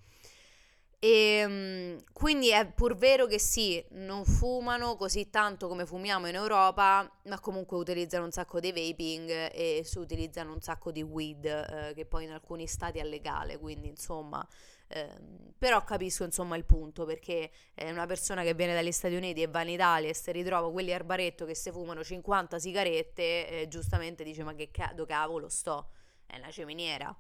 E 1.00 1.10
ehm, 1.10 2.04
quindi 2.12 2.50
è 2.50 2.66
pur 2.72 2.96
vero 2.96 3.28
che 3.28 3.40
sì, 3.40 3.84
non 3.92 4.26
fumano 4.26 4.96
così 4.96 5.30
tanto 5.30 5.68
come 5.68 5.86
fumiamo 5.86 6.28
in 6.28 6.36
Europa, 6.36 7.10
ma 7.26 7.40
comunque 7.40 7.78
utilizzano 7.78 8.26
un 8.26 8.32
sacco 8.32 8.60
di 8.60 8.72
vaping 8.72 9.30
e 9.54 9.82
si 9.84 10.00
utilizzano 10.00 10.54
un 10.54 10.62
sacco 10.62 10.92
di 10.92 11.04
weed, 11.04 11.46
eh, 11.46 11.94
che 11.96 12.06
poi 12.06 12.24
in 12.26 12.32
alcuni 12.32 12.68
stati 12.68 12.98
è 13.00 13.04
legale, 13.04 13.58
quindi 13.60 13.88
insomma 13.88 14.46
eh, 14.90 15.10
però 15.58 15.84
capisco 15.84 16.24
insomma 16.24 16.56
il 16.56 16.64
punto 16.64 17.04
perché 17.06 17.52
è 17.74 17.90
una 17.92 18.06
persona 18.06 18.44
che 18.44 18.54
viene 18.54 18.74
dagli 18.74 18.92
Stati 18.92 19.16
Uniti 19.16 19.42
e 19.42 19.48
va 19.48 19.62
in 19.62 19.70
Italia 19.70 20.10
e 20.10 20.14
si 20.14 20.32
ritrova 20.32 20.72
quelli 20.72 20.94
al 20.94 21.04
baretto 21.04 21.46
che 21.46 21.56
si 21.56 21.72
fumano 21.72 22.04
50 22.04 22.58
sigarette 22.58 23.62
e 23.62 23.68
giustamente 23.68 24.24
dice 24.24 24.44
ma 24.44 24.54
che 24.54 24.70
cavolo 24.72 25.50
sto, 25.50 25.90
è 26.26 26.38
una 26.38 26.52
ceminiera. 26.52 27.16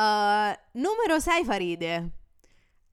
Uh, 0.00 0.54
numero 0.72 1.18
6 1.18 1.44
Faride. 1.44 2.10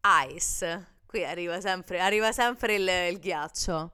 Ice. 0.04 0.86
Qui 1.06 1.24
arriva 1.24 1.62
sempre, 1.62 2.02
arriva 2.02 2.34
sempre 2.34 2.76
il, 2.76 2.89
il 3.12 3.20
ghiaccio. 3.20 3.91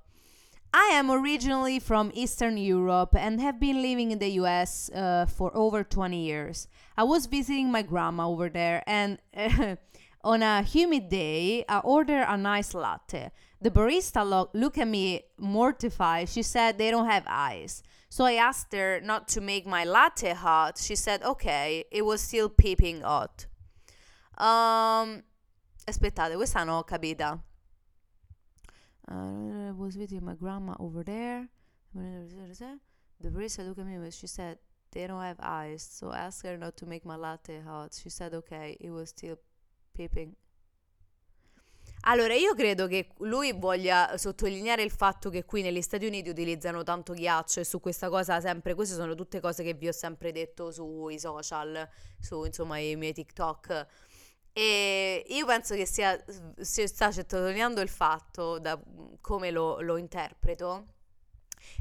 I 0.73 0.95
am 0.95 1.12
originally 1.12 1.80
from 1.80 2.10
Eastern 2.15 2.58
Europe 2.58 3.13
and 3.15 3.39
have 3.39 3.60
been 3.60 3.84
living 3.84 4.10
in 4.10 4.17
the 4.17 4.39
US 4.39 4.89
uh, 4.95 5.28
for 5.28 5.56
over 5.56 5.84
20 5.84 6.17
years. 6.17 6.67
I 6.97 7.04
was 7.04 7.28
visiting 7.28 7.69
my 7.69 7.84
grandma 7.84 8.28
over 8.28 8.49
there 8.49 8.82
and 8.88 9.19
uh, 9.38 9.76
on 10.23 10.41
a 10.41 10.63
humid 10.63 11.10
day, 11.10 11.65
I 11.69 11.82
ordered 11.84 12.26
a 12.28 12.36
nice 12.36 12.73
latte. 12.73 13.30
The 13.62 13.69
barista 13.69 14.28
lo- 14.28 14.49
looked 14.56 14.80
at 14.80 14.88
me 14.88 15.21
mortified. 15.38 16.30
She 16.30 16.41
said 16.41 16.80
they 16.80 16.89
don't 16.89 17.08
have 17.08 17.26
ice. 17.28 17.84
So 18.13 18.26
I 18.26 18.34
asked 18.34 18.73
her 18.73 19.02
not 19.02 19.28
to 19.30 19.41
make 19.41 19.65
my 19.65 19.84
latte 19.84 20.36
hot. 20.36 20.78
She 20.78 20.95
said, 20.95 21.23
okay, 21.23 21.86
it 21.91 22.04
was 22.04 22.21
still 22.21 22.47
peeping 22.47 23.02
hot. 23.02 23.47
Um, 24.38 25.23
aspettate, 25.88 26.36
questa 26.36 26.63
non 26.63 26.76
ho 26.76 26.84
capita. 26.84 27.39
Uh, 29.10 29.69
I 29.69 29.71
was 29.71 29.97
with 29.97 30.21
my 30.21 30.36
grandma 30.36 30.76
over 30.80 31.04
there. 31.04 31.49
The 31.95 33.30
barista 33.32 33.65
looked 33.65 33.80
at 33.80 33.88
me 33.88 33.95
and 33.95 34.13
she 34.13 34.28
said, 34.28 34.60
they 34.91 35.08
don't 35.08 35.19
have 35.19 35.39
ice. 35.39 35.82
So 35.82 36.12
I 36.12 36.19
asked 36.19 36.45
her 36.45 36.56
not 36.56 36.78
to 36.78 36.86
make 36.86 37.04
my 37.06 37.15
latte 37.15 37.62
hot. 37.62 37.99
She 37.99 38.12
said, 38.12 38.36
okay, 38.36 38.78
it 38.80 38.91
was 38.91 39.10
still 39.10 39.39
peeping. 39.97 40.36
Allora, 42.06 42.34
io 42.34 42.54
credo 42.54 42.88
che 42.88 43.10
lui 43.20 43.54
voglia 43.54 44.18
sottolineare 44.18 44.84
il 44.84 44.92
fatto 44.92 45.30
che 45.30 45.46
qui 45.46 45.62
negli 45.62 45.82
Stati 45.82 46.06
Uniti 46.06 46.30
utilizzano 46.30 46.84
tanto 46.84 47.13
ghiaccio 47.13 47.62
e 47.62 47.63
su 47.63 47.80
questa 47.80 48.10
cosa 48.10 48.42
sempre, 48.42 48.74
queste 48.74 48.96
sono 48.96 49.16
tutte 49.16 49.39
cose 49.39 49.63
che 49.63 49.74
vi 49.74 49.88
ho 49.88 49.94
sempre 49.94 50.34
detto 50.34 50.70
sui 50.70 51.18
social, 51.18 51.88
su 52.20 52.44
insomma 52.44 52.78
i 52.80 52.98
miei 52.98 53.13
TikTok. 53.13 53.88
E 54.52 55.24
io 55.30 55.46
penso 55.46 55.76
che 55.76 55.86
sia, 55.86 56.22
si 56.60 56.86
sta 56.88 57.10
sottolineando 57.12 57.80
il 57.80 57.89
fatto, 57.89 58.60
da 58.60 58.78
come 59.22 59.52
lo, 59.52 59.80
lo 59.80 59.96
interpreto, 59.96 60.88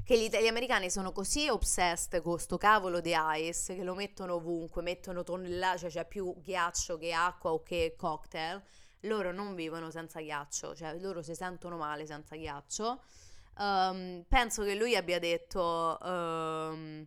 che 0.04 0.16
gli, 0.16 0.28
gli, 0.30 0.46
americani 0.46 0.88
sono 0.88 1.10
così 1.10 1.48
obsessed 1.48 2.22
con 2.22 2.38
sto 2.38 2.58
cavolo 2.58 3.00
di 3.00 3.12
ice 3.16 3.74
che 3.74 3.82
lo 3.82 3.94
mettono 3.94 4.34
ovunque, 4.34 4.82
mettono 4.82 5.24
tonnellate, 5.24 5.78
cioè 5.78 5.90
c'è 5.90 6.06
più 6.06 6.32
ghiaccio 6.40 6.96
che 6.96 7.12
acqua 7.12 7.52
o 7.52 7.62
che 7.62 7.94
cocktail, 7.96 8.62
loro 9.02 9.32
non 9.32 9.54
vivono 9.54 9.90
senza 9.90 10.20
ghiaccio, 10.20 10.74
cioè 10.74 10.98
loro 10.98 11.22
si 11.22 11.34
sentono 11.34 11.76
male 11.76 12.06
senza 12.06 12.36
ghiaccio. 12.36 13.02
Um, 13.58 14.24
penso 14.28 14.62
che 14.64 14.74
lui 14.74 14.96
abbia 14.96 15.18
detto... 15.18 15.98
Um, 16.02 17.06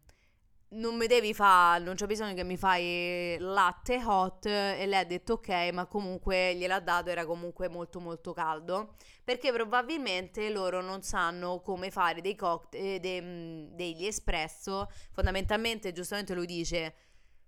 non 0.75 0.95
mi 0.95 1.07
devi 1.07 1.33
fare, 1.33 1.83
non 1.83 1.95
c'è 1.95 2.05
bisogno 2.05 2.33
che 2.33 2.43
mi 2.43 2.57
fai 2.57 3.37
latte 3.39 4.03
hot 4.03 4.45
e 4.45 4.85
lei 4.85 4.99
ha 4.99 5.05
detto 5.05 5.33
ok, 5.33 5.69
ma 5.71 5.85
comunque 5.85 6.55
gliel'ha 6.55 6.79
dato, 6.79 7.09
era 7.09 7.25
comunque 7.25 7.69
molto 7.69 7.99
molto 7.99 8.33
caldo, 8.33 8.95
perché 9.23 9.51
probabilmente 9.51 10.49
loro 10.49 10.81
non 10.81 11.01
sanno 11.01 11.61
come 11.61 11.91
fare 11.91 12.21
dei 12.21 12.35
cocktail, 12.35 12.95
eh, 12.95 12.99
de, 12.99 13.21
mm, 13.21 13.65
degli 13.75 14.05
espresso, 14.05 14.89
fondamentalmente 15.11 15.91
giustamente 15.91 16.33
lui 16.33 16.45
dice 16.45 16.95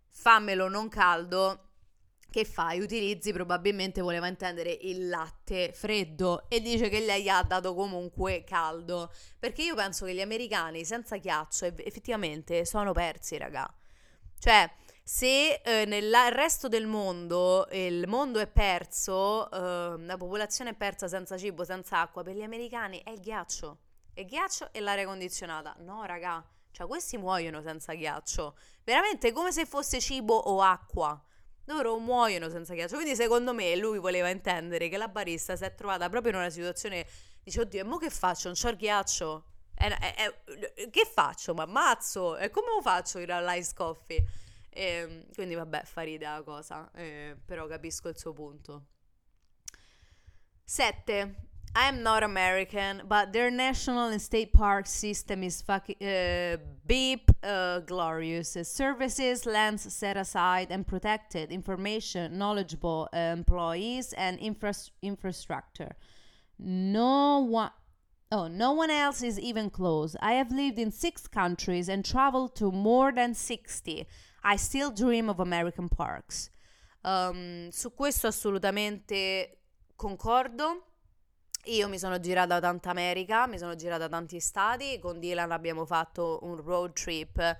fammelo 0.09 0.67
non 0.69 0.87
caldo 0.87 1.66
che 2.29 2.45
fai? 2.45 2.79
Utilizzi 2.79 3.31
probabilmente 3.31 4.01
voleva 4.01 4.27
intendere 4.27 4.71
il 4.81 5.07
latte 5.07 5.71
freddo 5.73 6.49
e 6.49 6.61
dice 6.61 6.89
che 6.89 6.99
lei 6.99 7.29
ha 7.29 7.41
dato 7.41 7.73
comunque 7.73 8.43
caldo. 8.43 9.11
Perché 9.39 9.63
io 9.63 9.75
penso 9.75 10.05
che 10.05 10.13
gli 10.13 10.21
americani 10.21 10.83
senza 10.83 11.17
ghiaccio 11.17 11.65
effettivamente 11.65 12.65
sono 12.65 12.91
persi, 12.91 13.37
raga. 13.37 13.71
Cioè, 14.39 14.69
se 15.03 15.61
eh, 15.63 15.85
nel 15.85 16.13
resto 16.31 16.67
del 16.67 16.85
mondo 16.85 17.67
il 17.71 18.07
mondo 18.07 18.39
è 18.39 18.47
perso, 18.47 19.49
eh, 19.49 19.97
la 19.99 20.17
popolazione 20.17 20.71
è 20.71 20.75
persa 20.75 21.07
senza 21.07 21.37
cibo, 21.37 21.63
senza 21.63 22.01
acqua, 22.01 22.23
per 22.23 22.35
gli 22.35 22.43
americani 22.43 23.01
è 23.03 23.11
il 23.11 23.21
ghiaccio. 23.21 23.77
È 24.13 24.19
il 24.19 24.25
ghiaccio 24.25 24.69
e 24.73 24.81
l'aria 24.81 25.05
condizionata. 25.05 25.75
No, 25.79 26.03
raga, 26.03 26.45
cioè 26.71 26.87
questi 26.87 27.17
muoiono 27.17 27.61
senza 27.61 27.93
ghiaccio. 27.93 28.57
Veramente 28.83 29.31
come 29.31 29.51
se 29.51 29.65
fosse 29.65 29.99
cibo 30.01 30.35
o 30.35 30.61
acqua 30.61 31.19
loro 31.67 31.97
muoiono 31.97 32.49
senza 32.49 32.73
ghiaccio. 32.73 32.95
Quindi, 32.95 33.15
secondo 33.15 33.53
me, 33.53 33.75
lui 33.75 33.99
voleva 33.99 34.29
intendere 34.29 34.89
che 34.89 34.97
la 34.97 35.07
barista 35.07 35.55
si 35.55 35.63
è 35.63 35.73
trovata 35.75 36.09
proprio 36.09 36.31
in 36.31 36.37
una 36.39 36.49
situazione. 36.49 37.05
Dice, 37.43 37.61
oddio, 37.61 37.81
e 37.81 37.83
mo 37.83 37.97
che 37.97 38.09
faccio? 38.09 38.47
Non 38.47 38.55
c'ho 38.55 38.69
il 38.69 38.77
ghiaccio. 38.77 39.45
Eh, 39.75 39.87
eh, 39.87 40.73
eh, 40.75 40.89
che 40.89 41.05
faccio? 41.05 41.53
Ma 41.53 41.63
ammazzo? 41.63 42.37
E 42.37 42.49
come 42.49 42.67
lo 42.75 42.81
faccio 42.81 43.19
in 43.19 43.31
all'ice 43.31 43.71
coffee? 43.73 44.25
E, 44.69 45.25
quindi, 45.33 45.55
vabbè, 45.55 45.83
fa 45.83 46.01
ridere 46.01 46.31
la 46.37 46.43
cosa. 46.43 46.89
Eh, 46.93 47.37
però 47.45 47.67
capisco 47.67 48.09
il 48.09 48.17
suo 48.17 48.33
punto. 48.33 48.85
7. 50.63 51.35
I'm 51.79 52.01
not 52.01 52.23
American, 52.23 53.03
but 53.07 53.33
their 53.33 53.51
national 53.51 54.07
and 54.07 54.19
state 54.19 54.51
park 54.51 54.87
system 54.87 55.43
is 55.43 55.61
fucking 55.61 56.01
uh, 56.01 56.57
beep 56.87 57.29
uh, 57.43 57.81
glorious. 57.81 58.57
Services, 58.63 59.45
lands 59.45 59.93
set 59.93 60.17
aside 60.17 60.69
and 60.71 60.87
protected, 60.87 61.51
information, 61.51 62.35
knowledgeable 62.35 63.07
uh, 63.13 63.17
employees, 63.17 64.11
and 64.13 64.39
infra- 64.39 64.73
infrastructure. 65.03 65.91
No 66.57 67.41
one. 67.41 67.69
Oh, 68.31 68.47
no 68.47 68.71
one 68.73 68.89
else 68.89 69.21
is 69.21 69.39
even 69.39 69.69
close. 69.69 70.15
I 70.19 70.33
have 70.33 70.51
lived 70.51 70.79
in 70.79 70.91
six 70.91 71.27
countries 71.27 71.89
and 71.89 72.03
traveled 72.03 72.55
to 72.55 72.71
more 72.71 73.11
than 73.11 73.35
60. 73.35 74.07
I 74.43 74.55
still 74.55 74.89
dream 74.89 75.29
of 75.29 75.39
American 75.39 75.89
parks. 75.89 76.49
Um, 77.05 77.69
su 77.71 77.91
questo 77.91 78.29
assolutamente 78.29 79.59
concordo. 79.95 80.86
Io 81.65 81.89
mi 81.89 81.99
sono 81.99 82.19
girata 82.19 82.59
tanta 82.59 82.89
America, 82.89 83.45
mi 83.45 83.57
sono 83.57 83.75
girata 83.75 84.07
tanti 84.07 84.39
stati, 84.39 84.99
con 84.99 85.19
Dylan 85.19 85.51
abbiamo 85.51 85.85
fatto 85.85 86.39
un 86.43 86.55
road 86.61 86.93
trip 86.93 87.57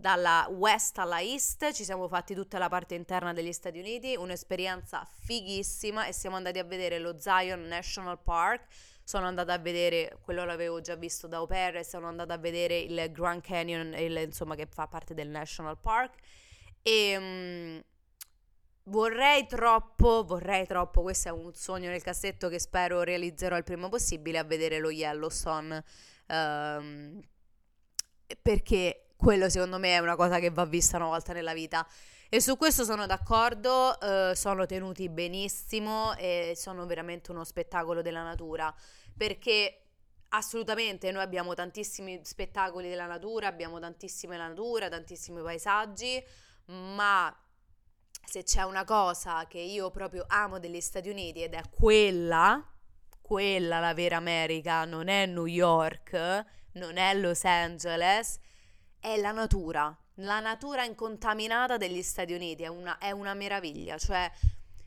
dalla 0.00 0.46
west 0.50 0.98
alla 0.98 1.20
east, 1.20 1.72
ci 1.72 1.84
siamo 1.84 2.08
fatti 2.08 2.34
tutta 2.34 2.56
la 2.56 2.70
parte 2.70 2.94
interna 2.94 3.34
degli 3.34 3.52
Stati 3.52 3.78
Uniti, 3.78 4.16
un'esperienza 4.16 5.06
fighissima 5.24 6.06
e 6.06 6.12
siamo 6.12 6.36
andati 6.36 6.58
a 6.58 6.64
vedere 6.64 6.98
lo 6.98 7.18
Zion 7.18 7.66
National 7.66 8.18
Park, 8.18 8.64
sono 9.04 9.26
andata 9.26 9.52
a 9.52 9.58
vedere, 9.58 10.16
quello 10.22 10.44
l'avevo 10.46 10.80
già 10.80 10.94
visto 10.94 11.26
da 11.26 11.36
au 11.36 11.48
e 11.50 11.84
sono 11.84 12.08
andata 12.08 12.32
a 12.32 12.38
vedere 12.38 12.78
il 12.78 13.12
Grand 13.12 13.42
Canyon, 13.42 13.92
il, 13.94 14.16
insomma 14.16 14.54
che 14.54 14.66
fa 14.66 14.86
parte 14.86 15.12
del 15.12 15.28
National 15.28 15.76
Park. 15.78 16.14
E... 16.80 17.84
Vorrei 18.90 19.46
troppo, 19.46 20.24
vorrei 20.24 20.66
troppo, 20.66 21.02
questo 21.02 21.28
è 21.28 21.30
un 21.30 21.54
sogno 21.54 21.88
nel 21.90 22.02
cassetto 22.02 22.48
che 22.48 22.58
spero 22.58 23.04
realizzerò 23.04 23.56
il 23.56 23.62
prima 23.62 23.88
possibile, 23.88 24.38
a 24.38 24.42
vedere 24.42 24.80
lo 24.80 24.90
Yellowstone. 24.90 25.84
Um, 26.26 27.22
perché 28.42 29.12
quello 29.16 29.48
secondo 29.48 29.78
me 29.78 29.94
è 29.94 29.98
una 29.98 30.16
cosa 30.16 30.40
che 30.40 30.50
va 30.50 30.64
vista 30.64 30.96
una 30.96 31.06
volta 31.06 31.32
nella 31.32 31.52
vita. 31.52 31.86
E 32.28 32.40
su 32.40 32.56
questo 32.56 32.82
sono 32.82 33.06
d'accordo, 33.06 33.96
uh, 34.00 34.34
sono 34.34 34.66
tenuti 34.66 35.08
benissimo 35.08 36.16
e 36.16 36.54
sono 36.56 36.84
veramente 36.84 37.30
uno 37.30 37.44
spettacolo 37.44 38.02
della 38.02 38.24
natura. 38.24 38.74
Perché 39.16 39.82
assolutamente 40.30 41.12
noi 41.12 41.22
abbiamo 41.22 41.54
tantissimi 41.54 42.22
spettacoli 42.24 42.88
della 42.88 43.06
natura, 43.06 43.46
abbiamo 43.46 43.78
tantissima 43.78 44.36
natura, 44.36 44.88
tantissimi 44.88 45.40
paesaggi, 45.42 46.20
ma 46.66 47.32
se 48.24 48.42
c'è 48.44 48.62
una 48.62 48.84
cosa 48.84 49.46
che 49.48 49.58
io 49.58 49.90
proprio 49.90 50.24
amo 50.28 50.58
degli 50.58 50.80
Stati 50.80 51.08
Uniti 51.08 51.42
ed 51.42 51.54
è 51.54 51.62
quella, 51.70 52.64
quella 53.20 53.80
la 53.80 53.94
vera 53.94 54.16
America, 54.16 54.84
non 54.84 55.08
è 55.08 55.26
New 55.26 55.46
York, 55.46 56.44
non 56.72 56.96
è 56.96 57.14
Los 57.14 57.44
Angeles, 57.44 58.38
è 58.98 59.16
la 59.16 59.32
natura. 59.32 59.96
La 60.14 60.40
natura 60.40 60.84
incontaminata 60.84 61.76
degli 61.76 62.02
Stati 62.02 62.32
Uniti 62.32 62.62
è 62.62 62.68
una, 62.68 62.98
è 62.98 63.10
una 63.10 63.34
meraviglia, 63.34 63.96
cioè 63.98 64.30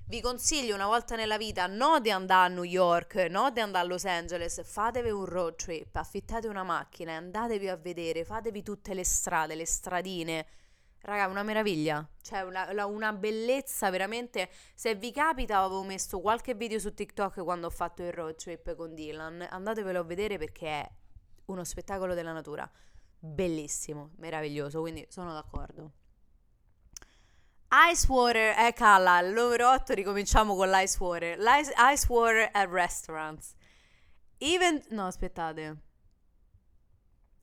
vi 0.06 0.22
consiglio 0.22 0.76
una 0.76 0.86
volta 0.86 1.16
nella 1.16 1.38
vita 1.38 1.66
no 1.66 2.00
di 2.00 2.12
andare 2.12 2.52
a 2.52 2.54
New 2.54 2.64
York, 2.64 3.16
no 3.30 3.50
di 3.50 3.62
andare 3.62 3.86
a 3.86 3.88
Los 3.88 4.06
Angeles, 4.06 4.62
fatevi 4.64 5.10
un 5.10 5.26
road 5.26 5.56
trip, 5.56 5.96
affittate 5.96 6.48
una 6.48 6.64
macchina, 6.64 7.16
andatevi 7.16 7.68
a 7.68 7.76
vedere, 7.78 8.24
fatevi 8.24 8.62
tutte 8.62 8.94
le 8.94 9.04
strade, 9.04 9.56
le 9.56 9.66
stradine, 9.66 10.46
Raga, 11.06 11.28
una 11.28 11.44
meraviglia, 11.44 12.08
cioè 12.22 12.44
una, 12.44 12.86
una, 12.86 13.12
bellezza 13.12 13.90
veramente. 13.90 14.50
Se 14.74 14.96
vi 14.96 15.12
capita, 15.12 15.58
avevo 15.58 15.84
messo 15.84 16.22
qualche 16.22 16.54
video 16.54 16.80
su 16.80 16.94
TikTok 16.94 17.44
quando 17.44 17.68
ho 17.68 17.70
fatto 17.70 18.04
il 18.04 18.14
road 18.14 18.36
trip 18.36 18.74
con 18.76 18.96
Dylan. 18.96 19.46
Andatevelo 19.50 20.00
a 20.00 20.04
vedere 20.04 20.38
perché 20.38 20.68
è 20.68 20.90
uno 21.48 21.66
spettacolo 21.66 22.14
della 22.14 22.32
natura. 22.32 22.70
Bellissimo, 23.20 24.12
meraviglioso, 24.16 24.80
quindi 24.80 25.06
sono 25.10 25.34
d'accordo. 25.34 25.92
Ice 27.92 28.06
water, 28.08 28.58
eh 28.58 28.72
calla, 28.72 29.20
il 29.20 29.34
numero 29.34 29.72
8 29.72 29.94
ricominciamo 29.94 30.56
con 30.56 30.70
l'ice 30.70 30.98
water. 31.02 31.38
L'ice, 31.38 31.74
ice 31.92 32.06
water 32.08 32.50
at 32.54 32.70
restaurants. 32.70 33.56
Even, 34.38 34.82
no 34.92 35.08
aspettate. 35.08 35.78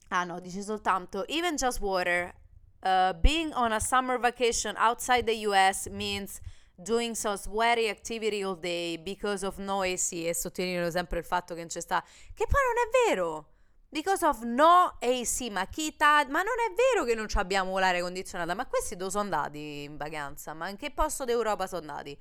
Ah 0.07 0.23
no, 0.23 0.39
dice 0.39 0.63
soltanto, 0.63 1.27
even 1.27 1.55
just 1.57 1.79
water 1.79 2.40
uh, 2.83 3.13
being 3.21 3.53
on 3.53 3.71
a 3.71 3.79
summer 3.79 4.19
vacation 4.19 4.75
outside 4.77 5.25
the 5.25 5.45
US 5.47 5.87
means 5.89 6.41
doing 6.75 7.15
some 7.15 7.37
sweaty 7.37 7.89
activity 7.89 8.43
all 8.43 8.55
day 8.55 8.97
because 8.97 9.45
of 9.45 9.57
noisy 9.57 10.27
e 10.27 10.33
sottolineano 10.33 10.89
sempre 10.89 11.19
il 11.19 11.25
fatto 11.25 11.53
che 11.53 11.59
non 11.59 11.69
c'è 11.69 11.81
sta. 11.81 12.03
Che 12.33 12.45
poi 12.47 12.61
non 12.65 12.75
è 12.77 13.09
vero 13.09 13.45
because 13.89 14.25
of 14.25 14.41
no 14.43 14.97
AC 14.99 15.49
ma 15.51 15.65
chi 15.67 15.95
ta 15.97 16.25
ma 16.29 16.41
non 16.41 16.55
è 16.69 16.73
vero 16.73 17.03
che 17.05 17.13
non 17.13 17.27
abbiamo 17.33 17.77
l'aria 17.77 18.01
condizionata 18.01 18.53
ma 18.55 18.65
questi 18.65 18.95
dove 18.95 19.11
sono 19.11 19.23
andati 19.23 19.83
in 19.83 19.97
vacanza? 19.97 20.53
Ma 20.53 20.69
in 20.69 20.77
che 20.77 20.91
posto 20.91 21.25
d'Europa 21.25 21.67
sono 21.67 21.81
andati? 21.81 22.17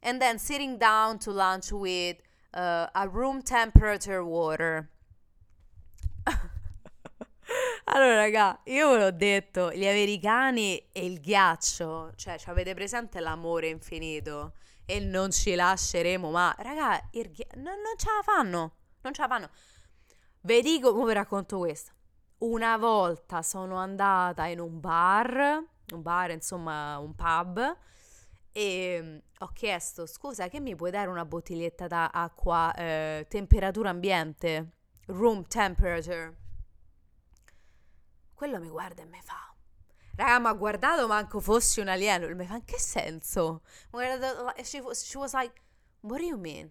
And 0.00 0.20
then 0.20 0.38
sitting 0.38 0.78
down 0.78 1.18
to 1.18 1.32
lunch 1.32 1.70
with 1.70 2.18
uh, 2.54 2.86
a 2.92 3.08
room 3.10 3.42
temperature 3.42 4.20
water 4.20 4.88
allora, 7.84 8.16
raga, 8.16 8.60
io 8.64 8.90
ve 8.92 8.98
l'ho 8.98 9.10
detto, 9.10 9.72
gli 9.72 9.86
americani 9.86 10.76
e 10.92 11.04
il 11.04 11.20
ghiaccio, 11.20 12.12
cioè, 12.16 12.36
avete 12.46 12.74
presente 12.74 13.20
l'amore 13.20 13.68
infinito 13.68 14.54
e 14.84 15.00
non 15.00 15.32
ci 15.32 15.54
lasceremo 15.54 16.30
ma 16.30 16.54
Raga, 16.58 17.08
il 17.12 17.30
ghi- 17.30 17.46
non, 17.56 17.64
non 17.80 17.96
ce 17.96 18.06
la 18.06 18.22
fanno, 18.22 18.72
non 19.02 19.12
ce 19.12 19.22
la 19.22 19.28
fanno. 19.28 19.50
Vi 20.42 20.62
dico, 20.62 20.92
come 20.92 21.06
vi 21.06 21.12
racconto 21.14 21.58
questo. 21.58 21.92
Una 22.38 22.76
volta 22.76 23.42
sono 23.42 23.76
andata 23.76 24.46
in 24.46 24.60
un 24.60 24.78
bar, 24.80 25.64
un 25.92 26.02
bar, 26.02 26.30
insomma, 26.30 26.98
un 26.98 27.14
pub, 27.14 27.76
e 28.52 29.00
mm, 29.02 29.16
ho 29.38 29.48
chiesto, 29.52 30.06
scusa, 30.06 30.48
che 30.48 30.60
mi 30.60 30.76
puoi 30.76 30.90
dare 30.90 31.08
una 31.08 31.24
bottiglietta 31.24 31.86
d'acqua 31.86 32.72
eh, 32.74 33.26
temperatura 33.28 33.90
ambiente? 33.90 34.70
Room 35.06 35.46
temperature 35.46 36.45
quello 38.36 38.60
mi 38.60 38.68
guarda 38.68 39.02
e 39.02 39.06
mi 39.06 39.20
fa. 39.22 39.54
Raga, 40.14 40.38
ma 40.38 40.50
ha 40.50 40.54
guardato 40.54 41.06
manco 41.08 41.40
fossi 41.40 41.80
un 41.80 41.88
alieno. 41.88 42.32
Mi 42.34 42.46
fa, 42.46 42.54
in 42.56 42.64
che 42.64 42.78
senso? 42.78 43.62
She, 44.62 44.80
she 44.94 45.18
was 45.18 45.34
like, 45.34 45.62
what 46.02 46.20
do 46.20 46.26
you 46.26 46.36
mean? 46.38 46.70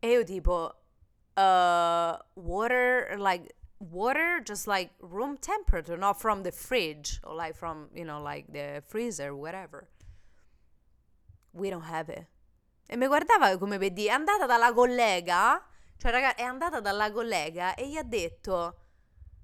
E 0.00 0.08
io 0.10 0.24
tipo, 0.24 0.74
uh, 1.36 2.16
water, 2.34 3.16
like, 3.18 3.54
water 3.78 4.40
just 4.44 4.66
like 4.66 4.92
room 5.00 5.36
temperature, 5.36 5.96
not 5.96 6.20
from 6.20 6.42
the 6.42 6.52
fridge 6.52 7.20
or 7.24 7.34
like 7.34 7.54
from, 7.54 7.88
you 7.94 8.04
know, 8.04 8.20
like 8.22 8.52
the 8.52 8.82
freezer, 8.86 9.34
whatever. 9.34 9.88
We 11.52 11.68
don't 11.70 11.84
have 11.84 12.08
it. 12.08 12.26
E 12.88 12.96
mi 12.96 13.06
guardava 13.06 13.56
come 13.58 13.78
per 13.78 13.90
dire, 13.90 14.10
è 14.10 14.14
andata 14.14 14.46
dalla 14.46 14.72
collega, 14.72 15.62
cioè 15.96 16.10
raga, 16.10 16.34
è 16.34 16.42
andata 16.42 16.80
dalla 16.80 17.10
collega 17.12 17.74
e 17.74 17.88
gli 17.88 17.96
ha 17.96 18.02
detto 18.02 18.76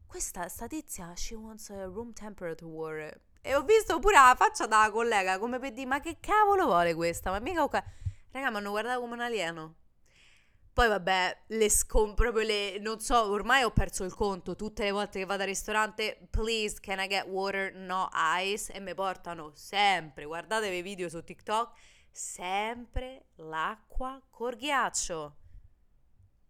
questa 0.09 0.49
sta 0.49 0.66
tizia, 0.66 1.14
she 1.14 1.35
wants 1.35 1.71
a 1.71 1.85
room 1.85 2.12
temperature. 2.12 3.21
E 3.40 3.55
ho 3.55 3.62
visto 3.62 3.99
pure 4.01 4.14
la 4.14 4.35
faccia 4.37 4.66
della 4.66 4.90
collega 4.90 5.38
come 5.38 5.59
per 5.59 5.73
dire, 5.73 5.87
ma 5.87 6.01
che 6.01 6.18
cavolo 6.18 6.64
vuole 6.64 6.94
questa? 6.94 7.31
Ma 7.31 7.38
mica... 7.38 7.68
Ca- 7.68 7.85
Raga, 8.31 8.51
mi 8.51 8.57
hanno 8.57 8.71
guardato 8.71 9.01
come 9.01 9.14
un 9.14 9.21
alieno. 9.21 9.75
Poi 10.73 10.88
vabbè, 10.88 11.44
le 11.49 11.71
scom 11.71 12.14
proprio 12.14 12.44
le 12.44 12.79
non 12.79 13.01
so, 13.01 13.31
ormai 13.31 13.64
ho 13.64 13.71
perso 13.71 14.05
il 14.05 14.14
conto. 14.14 14.55
Tutte 14.55 14.85
le 14.85 14.92
volte 14.92 15.18
che 15.18 15.25
vado 15.25 15.42
al 15.42 15.49
ristorante, 15.49 16.29
please 16.31 16.79
can 16.81 17.01
I 17.01 17.09
get 17.09 17.27
water, 17.27 17.75
no 17.75 18.09
ice 18.12 18.73
e 18.73 18.81
mi 18.81 18.94
portano 18.94 19.51
sempre, 19.55 20.25
guardatevi 20.25 20.77
i 20.77 20.83
video 20.83 21.09
su 21.09 21.25
TikTok, 21.25 21.77
sempre 22.11 23.27
l'acqua 23.37 24.23
col 24.31 24.57
ghiaccio. 24.57 25.38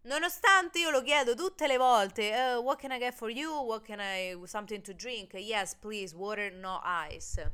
Nonostante 0.01 0.79
io 0.79 0.91
lo 0.91 1.01
chiedo 1.01 1.35
tutte 1.35 1.67
le 1.67 1.75
volte, 1.75 2.31
uh, 2.31 2.61
what 2.61 2.79
can 2.79 2.91
I 2.91 2.97
get 2.97 3.13
for 3.13 3.29
you? 3.29 3.51
What 3.65 3.83
can 3.83 3.99
I, 3.99 4.39
something 4.45 4.81
to 4.83 4.93
drink? 4.93 5.33
Yes, 5.33 5.75
please, 5.75 6.15
water, 6.15 6.53
no 6.53 6.79
ice. 7.09 7.51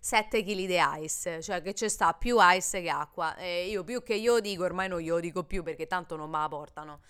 7 0.00 0.42
kg 0.42 0.66
di 0.66 0.78
ice, 1.02 1.42
cioè 1.42 1.62
che 1.62 1.72
c'è 1.72 1.88
sta 1.88 2.12
più 2.12 2.36
ice 2.38 2.82
che 2.82 2.90
acqua. 2.90 3.36
E 3.36 3.68
io 3.68 3.84
più 3.84 4.02
che 4.02 4.14
io 4.14 4.38
dico, 4.40 4.64
ormai 4.64 4.88
non 4.88 5.00
glielo 5.00 5.20
dico 5.20 5.44
più 5.44 5.62
perché 5.62 5.86
tanto 5.86 6.16
non 6.16 6.28
me 6.28 6.38
la 6.38 6.48
portano. 6.48 7.00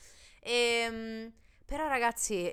E, 0.41 0.53
ehm, 0.53 1.33
però 1.65 1.89
ragazzi, 1.89 2.53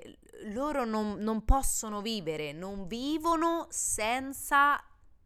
loro 0.52 0.84
non, 0.84 1.18
non 1.18 1.44
possono 1.44 2.02
vivere, 2.02 2.52
non 2.52 2.88
vivono 2.88 3.66
senza 3.70 4.82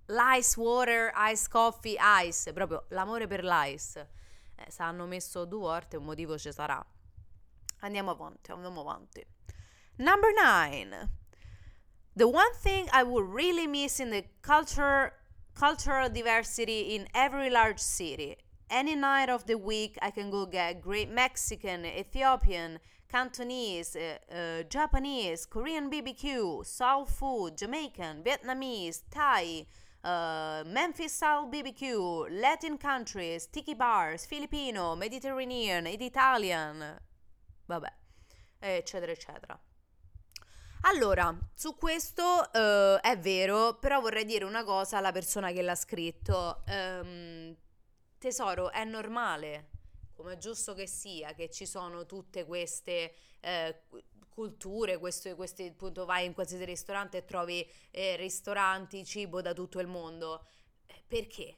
l'ice 0.07 0.61
water, 0.61 1.13
ice 1.15 1.49
coffee, 1.49 1.97
ice, 2.27 2.53
proprio 2.53 2.85
l'amore 2.89 3.27
per 3.27 3.43
l'ice 3.43 4.21
eh, 4.66 4.70
se 4.70 4.83
hanno 4.83 5.07
messo 5.07 5.44
due 5.44 5.61
volte 5.61 5.96
un 5.96 6.05
motivo 6.05 6.38
ci 6.38 6.53
sarà. 6.53 6.85
Andiamo 7.81 8.11
avanti, 8.11 8.51
andiamo 8.51 8.81
avanti. 8.81 9.25
Number 9.96 10.31
nine. 10.33 11.11
The 12.14 12.27
one 12.27 12.53
thing 12.62 12.88
I 12.92 13.03
would 13.03 13.27
really 13.27 13.66
miss 13.66 13.98
in 13.98 14.11
the 14.11 14.25
culture, 14.42 15.12
cultural 15.55 16.09
diversity 16.11 16.94
in 16.94 17.07
every 17.14 17.51
large 17.51 17.81
city. 17.81 18.37
Any 18.68 18.94
night 18.94 19.29
of 19.29 19.44
the 19.46 19.57
week, 19.57 19.98
I 20.01 20.11
can 20.11 20.31
go 20.31 20.46
get 20.46 20.81
great 20.81 21.11
Mexican, 21.11 21.85
Ethiopian, 21.85 22.79
Cantonese, 23.09 23.96
uh, 23.96 24.35
uh, 24.35 24.62
Japanese, 24.68 25.44
Korean 25.44 25.90
BBQ, 25.90 26.64
Soul 26.64 27.05
food, 27.05 27.59
Jamaican, 27.59 28.22
Vietnamese, 28.22 29.03
Thai, 29.11 29.66
uh, 30.03 30.67
Memphis 30.69 31.15
style 31.15 31.47
BBQ, 31.49 32.41
Latin 32.41 32.79
countries, 32.79 33.49
tiki 33.51 33.75
bars, 33.75 34.27
Filipino, 34.27 34.95
Mediterranean 34.95 35.87
ed 35.87 36.01
Italian, 36.01 37.01
vabbè, 37.67 37.93
eccetera, 38.59 39.12
eccetera. 39.12 39.59
Allora, 40.85 41.37
su 41.55 41.77
questo 41.77 42.23
uh, 42.25 43.01
è 43.01 43.17
vero, 43.19 43.79
però 43.79 44.01
vorrei 44.01 44.25
dire 44.25 44.45
una 44.45 44.65
cosa 44.65 44.99
alla 44.99 45.12
persona 45.12 45.53
che 45.53 45.62
l'ha 45.62 45.77
scritto. 45.77 46.62
Um, 46.67 47.57
tesoro, 48.19 48.71
è 48.71 48.85
normale, 48.85 49.71
come 50.12 50.35
è 50.35 50.37
giusto 50.38 50.75
che 50.75 50.87
sia, 50.87 51.35
che 51.35 51.51
ci 51.51 51.67
sono 51.67 52.07
tutte 52.07 52.45
queste 52.45 53.15
eh, 53.41 53.83
culture, 54.35 54.99
questo, 54.99 55.35
questi, 55.35 55.66
appunto 55.66 56.05
vai 56.05 56.25
in 56.25 56.33
qualsiasi 56.33 56.64
ristorante 56.64 57.18
e 57.18 57.25
trovi 57.25 57.68
eh, 57.90 58.16
ristoranti, 58.16 59.05
cibo 59.05 59.40
da 59.40 59.53
tutto 59.53 59.79
il 59.79 59.87
mondo. 59.87 60.45
Eh, 60.87 61.03
perché? 61.07 61.57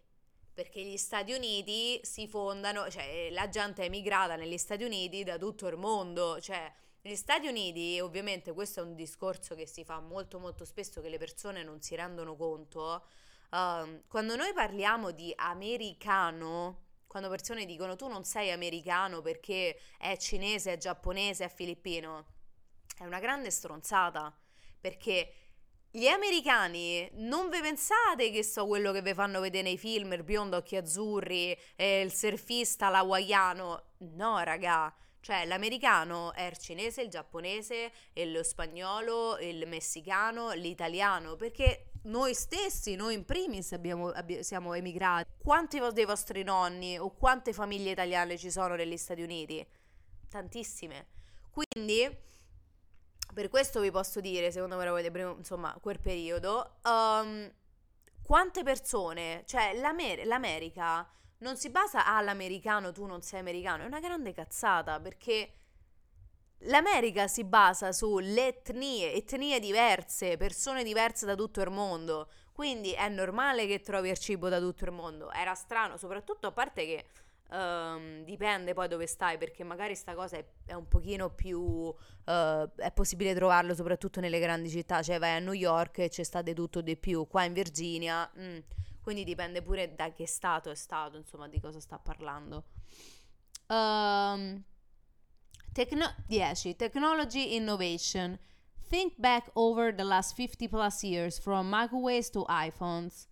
Perché 0.52 0.82
gli 0.82 0.96
Stati 0.96 1.32
Uniti 1.32 2.00
si 2.02 2.28
fondano, 2.28 2.88
cioè 2.90 3.28
la 3.30 3.48
gente 3.48 3.82
è 3.82 3.86
emigrata 3.86 4.36
negli 4.36 4.58
Stati 4.58 4.84
Uniti 4.84 5.24
da 5.24 5.38
tutto 5.38 5.66
il 5.66 5.76
mondo, 5.76 6.40
cioè 6.40 6.72
negli 7.02 7.16
Stati 7.16 7.46
Uniti, 7.48 8.00
ovviamente 8.00 8.52
questo 8.52 8.80
è 8.80 8.82
un 8.82 8.94
discorso 8.94 9.54
che 9.54 9.66
si 9.66 9.84
fa 9.84 10.00
molto 10.00 10.38
molto 10.38 10.64
spesso 10.64 11.00
che 11.00 11.08
le 11.08 11.18
persone 11.18 11.62
non 11.62 11.82
si 11.82 11.94
rendono 11.96 12.34
conto, 12.34 13.04
uh, 13.50 14.02
quando 14.08 14.36
noi 14.36 14.52
parliamo 14.54 15.10
di 15.10 15.32
americano, 15.36 16.82
quando 17.06 17.28
persone 17.28 17.66
dicono 17.66 17.94
tu 17.94 18.08
non 18.08 18.24
sei 18.24 18.50
americano 18.50 19.20
perché 19.20 19.78
è 19.98 20.16
cinese, 20.16 20.72
è 20.72 20.76
giapponese, 20.78 21.44
è 21.44 21.48
filippino, 21.48 22.24
è 22.96 23.04
una 23.04 23.20
grande 23.20 23.50
stronzata 23.50 24.36
perché 24.80 25.32
gli 25.90 26.06
americani 26.06 27.08
non 27.14 27.48
vi 27.50 27.60
pensate 27.60 28.30
che 28.30 28.42
so 28.42 28.66
quello 28.66 28.90
che 28.90 29.00
vi 29.00 29.14
fanno 29.14 29.38
vedere 29.38 29.62
nei 29.62 29.78
film, 29.78 30.12
il 30.12 30.24
biondo 30.24 30.56
occhi 30.56 30.74
azzurri, 30.74 31.56
eh, 31.76 32.00
il 32.00 32.12
surfista 32.12 32.88
l'hawaiano. 32.88 33.82
No, 33.98 34.38
raga. 34.40 34.92
Cioè, 35.20 35.46
l'americano 35.46 36.34
è 36.34 36.42
il 36.42 36.58
cinese, 36.58 37.00
il 37.00 37.08
giapponese, 37.08 37.92
lo 38.26 38.42
spagnolo, 38.42 39.38
il 39.38 39.66
messicano, 39.68 40.50
l'italiano, 40.50 41.36
perché 41.36 41.92
noi 42.02 42.34
stessi, 42.34 42.96
noi 42.96 43.14
in 43.14 43.24
primis 43.24 43.72
abbiamo, 43.72 44.08
abbi- 44.08 44.42
siamo 44.42 44.74
emigrati. 44.74 45.30
Quanti 45.38 45.80
dei 45.92 46.04
vostri 46.04 46.42
nonni 46.42 46.98
o 46.98 47.14
quante 47.14 47.52
famiglie 47.52 47.92
italiane 47.92 48.36
ci 48.36 48.50
sono 48.50 48.74
negli 48.74 48.96
Stati 48.96 49.22
Uniti? 49.22 49.64
Tantissime. 50.28 51.06
Quindi 51.50 52.32
per 53.32 53.48
questo 53.48 53.80
vi 53.80 53.90
posso 53.90 54.20
dire, 54.20 54.50
secondo 54.50 54.76
me, 54.76 55.34
insomma, 55.36 55.76
quel 55.80 56.00
periodo, 56.00 56.76
um, 56.84 57.50
quante 58.22 58.62
persone, 58.62 59.44
cioè 59.46 59.74
l'Amer- 59.78 60.26
l'America 60.26 61.08
non 61.38 61.56
si 61.56 61.70
basa 61.70 62.06
all'americano, 62.06 62.92
tu 62.92 63.06
non 63.06 63.22
sei 63.22 63.40
americano, 63.40 63.82
è 63.82 63.86
una 63.86 64.00
grande 64.00 64.32
cazzata 64.32 64.98
perché 65.00 65.52
l'America 66.66 67.26
si 67.28 67.44
basa 67.44 67.92
sulle 67.92 68.46
etnie, 68.46 69.12
etnie 69.12 69.60
diverse, 69.60 70.36
persone 70.36 70.82
diverse 70.82 71.26
da 71.26 71.34
tutto 71.34 71.60
il 71.60 71.70
mondo, 71.70 72.30
quindi 72.52 72.92
è 72.92 73.08
normale 73.08 73.66
che 73.66 73.80
trovi 73.80 74.08
il 74.10 74.18
cibo 74.18 74.48
da 74.48 74.58
tutto 74.58 74.84
il 74.84 74.92
mondo. 74.92 75.30
Era 75.32 75.54
strano, 75.54 75.96
soprattutto 75.96 76.46
a 76.46 76.52
parte 76.52 76.86
che 76.86 77.04
Um, 77.50 78.24
dipende 78.24 78.72
poi 78.72 78.88
dove 78.88 79.06
stai 79.06 79.36
perché 79.36 79.64
magari 79.64 79.94
sta 79.94 80.14
cosa 80.14 80.38
è, 80.38 80.44
è 80.64 80.72
un 80.72 80.88
pochino 80.88 81.28
più 81.28 81.60
uh, 81.60 81.94
è 82.24 82.90
possibile 82.92 83.34
trovarlo 83.34 83.74
soprattutto 83.74 84.18
nelle 84.18 84.40
grandi 84.40 84.70
città 84.70 85.02
cioè 85.02 85.18
vai 85.18 85.36
a 85.36 85.40
New 85.40 85.52
York 85.52 85.98
e 85.98 86.08
c'è 86.08 86.22
sta 86.22 86.40
di 86.40 86.54
tutto 86.54 86.80
di 86.80 86.96
più 86.96 87.26
qua 87.28 87.44
in 87.44 87.52
Virginia 87.52 88.28
mm, 88.36 88.58
quindi 89.04 89.24
dipende 89.24 89.60
pure 89.60 89.94
da 89.94 90.10
che 90.14 90.26
stato 90.26 90.70
è 90.70 90.74
stato 90.74 91.18
insomma 91.18 91.46
di 91.46 91.60
cosa 91.60 91.78
sta 91.78 91.98
parlando. 91.98 92.64
Um, 93.68 94.64
Tecno- 95.74 96.14
10 96.26 96.74
Technology 96.76 97.54
Innovation. 97.54 98.38
Think 98.88 99.14
back 99.18 99.50
over 99.54 99.92
the 99.94 100.04
last 100.04 100.34
50 100.34 100.68
plus 100.68 101.02
years, 101.02 101.38
from 101.38 101.68
microwaves 101.68 102.30
to 102.30 102.46
iPhones. 102.48 103.26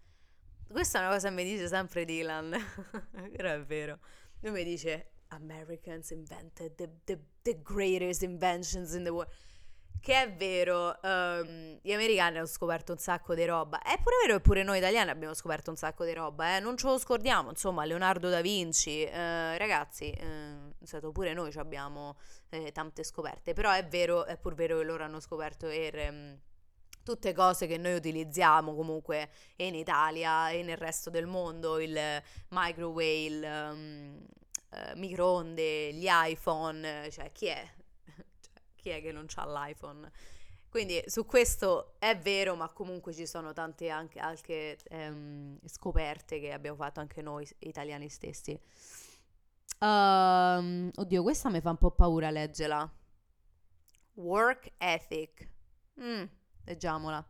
Questa 0.73 0.99
è 0.99 1.03
una 1.03 1.11
cosa 1.13 1.29
che 1.29 1.35
mi 1.35 1.45
dice 1.45 1.69
sempre 1.69 2.07
Dylan, 2.07 2.57
però 3.37 3.51
è 3.51 3.63
vero. 3.63 3.99
Lui 4.41 4.53
mi 4.53 4.65
dice, 4.65 5.11
Americans 5.29 6.11
invented 6.11 6.75
the, 6.77 6.89
the, 7.05 7.19
the 7.43 7.61
greatest 7.63 8.23
inventions 8.23 8.95
in 8.95 9.05
the 9.05 9.11
world. 9.11 9.31
Che 10.01 10.21
è 10.21 10.35
vero, 10.35 10.99
um, 11.03 11.79
gli 11.81 11.93
americani 11.93 12.39
hanno 12.39 12.47
scoperto 12.47 12.93
un 12.93 12.99
sacco 12.99 13.35
di 13.35 13.45
roba. 13.45 13.83
È 13.83 14.01
pure 14.03 14.17
vero 14.25 14.39
che 14.39 14.41
pure 14.41 14.63
noi 14.63 14.79
italiani 14.79 15.11
abbiamo 15.11 15.35
scoperto 15.35 15.71
un 15.71 15.77
sacco 15.77 16.05
di 16.07 16.15
roba, 16.15 16.57
eh? 16.57 16.61
non 16.61 16.77
ce 16.79 16.87
lo 16.87 16.99
scordiamo. 16.99 17.51
Insomma, 17.51 17.85
Leonardo 17.85 18.31
da 18.31 18.41
Vinci, 18.41 19.05
eh, 19.05 19.59
ragazzi, 19.59 20.11
eh, 20.11 21.11
pure 21.13 21.35
noi 21.35 21.53
abbiamo 21.57 22.17
eh, 22.49 22.73
tante 22.73 23.05
scoperte. 23.05 23.53
Però 23.53 23.71
è 23.71 23.87
vero, 23.87 24.25
è 24.25 24.39
pur 24.39 24.55
vero 24.55 24.79
che 24.79 24.85
loro 24.85 25.05
hanno 25.05 25.21
scoperto 25.21 25.67
per. 25.67 26.41
Um, 27.03 27.05
tutte 27.05 27.33
cose 27.33 27.67
che 27.67 27.79
noi 27.79 27.95
utilizziamo 27.95 28.75
comunque 28.75 29.31
in 29.57 29.75
Italia 29.75 30.51
e 30.51 30.63
nel 30.63 30.77
resto 30.77 31.11
del 31.11 31.27
mondo, 31.27 31.81
il 31.81 31.99
microwave, 32.49 33.25
il 33.25 33.43
um, 33.43 34.27
uh, 34.71 34.99
microonde, 34.99 35.93
gli 35.95 36.07
iPhone, 36.09 37.11
cioè 37.11 37.31
chi 37.33 37.47
è? 37.47 37.69
chi 38.75 38.91
è 38.91 39.01
che 39.01 39.13
non 39.13 39.27
ha 39.35 39.47
l'iPhone? 39.47 40.11
Quindi 40.69 41.03
su 41.07 41.27
questo 41.27 41.97
è 41.99 42.17
vero, 42.17 42.55
ma 42.57 42.71
comunque 42.71 43.13
ci 43.13 43.27
sono 43.27 43.53
tante 43.53 43.91
anche, 43.91 44.19
anche 44.19 44.79
ehm, 44.89 45.59
scoperte 45.67 46.41
che 46.41 46.51
abbiamo 46.51 46.77
fatto 46.77 46.99
anche 46.99 47.21
noi 47.21 47.47
italiani 47.59 48.09
stessi. 48.09 48.59
Um, 49.81 50.91
oddio, 50.95 51.23
questa 51.23 51.51
mi 51.51 51.61
fa 51.61 51.71
un 51.71 51.77
po' 51.77 51.91
paura 51.91 52.31
leggerla. 52.31 52.91
Work 54.15 54.73
ethic. 54.79 55.51
Mm, 56.01 56.25
leggiamola. 56.69 57.25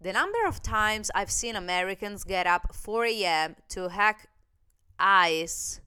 The 0.00 0.12
number 0.12 0.46
of 0.46 0.62
times 0.62 1.10
I've 1.14 1.30
seen 1.30 1.56
Americans 1.56 2.24
get 2.24 2.46
up 2.46 2.74
4 2.74 3.06
a.m. 3.06 3.56
to 3.70 3.88
hack 3.88 4.28
ice 4.98 5.80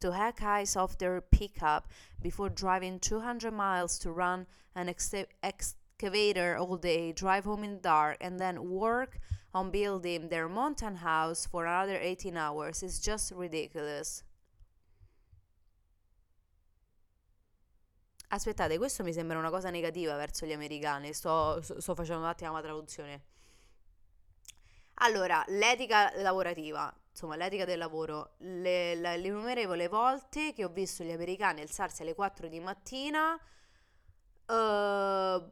to 0.00 0.12
hack 0.12 0.42
ice 0.42 0.76
off 0.76 0.98
their 0.98 1.20
pickup 1.20 1.88
before 2.22 2.48
driving 2.48 3.00
200 3.00 3.52
miles 3.52 3.98
to 3.98 4.12
run 4.12 4.46
an 4.74 4.88
ex- 4.88 5.14
excavator 5.42 6.56
all 6.56 6.76
day, 6.76 7.12
drive 7.12 7.44
home 7.44 7.64
in 7.64 7.74
the 7.74 7.80
dark, 7.80 8.16
and 8.20 8.38
then 8.38 8.70
work 8.70 9.18
on 9.52 9.70
building 9.70 10.28
their 10.28 10.48
mountain 10.48 10.96
house 10.96 11.46
for 11.46 11.66
another 11.66 11.98
18 12.00 12.36
hours 12.36 12.82
is 12.82 13.00
just 13.00 13.32
ridiculous. 13.32 14.22
Aspettate, 18.28 18.76
questo 18.78 19.02
mi 19.02 19.12
sembra 19.12 19.38
una 19.38 19.50
cosa 19.50 19.70
negativa 19.70 20.16
verso 20.16 20.46
gli 20.46 20.52
americani. 20.52 21.12
Sto, 21.12 21.60
sto 21.62 21.94
facendo 21.94 22.22
un 22.22 22.28
attimo 22.28 22.52
la 22.52 22.62
traduzione. 22.62 23.22
Allora, 25.00 25.44
l'etica 25.48 26.12
lavorativa 26.20 26.92
insomma, 27.18 27.34
l'etica 27.34 27.64
del 27.64 27.78
lavoro, 27.78 28.34
le, 28.38 28.94
le, 28.94 29.16
le 29.16 29.26
innumerevoli 29.26 29.88
volte 29.88 30.52
che 30.52 30.64
ho 30.64 30.68
visto 30.68 31.02
gli 31.02 31.10
americani 31.10 31.60
alzarsi 31.60 32.02
alle 32.02 32.14
4 32.14 32.46
di 32.46 32.60
mattina, 32.60 33.34
uh, 34.46 35.50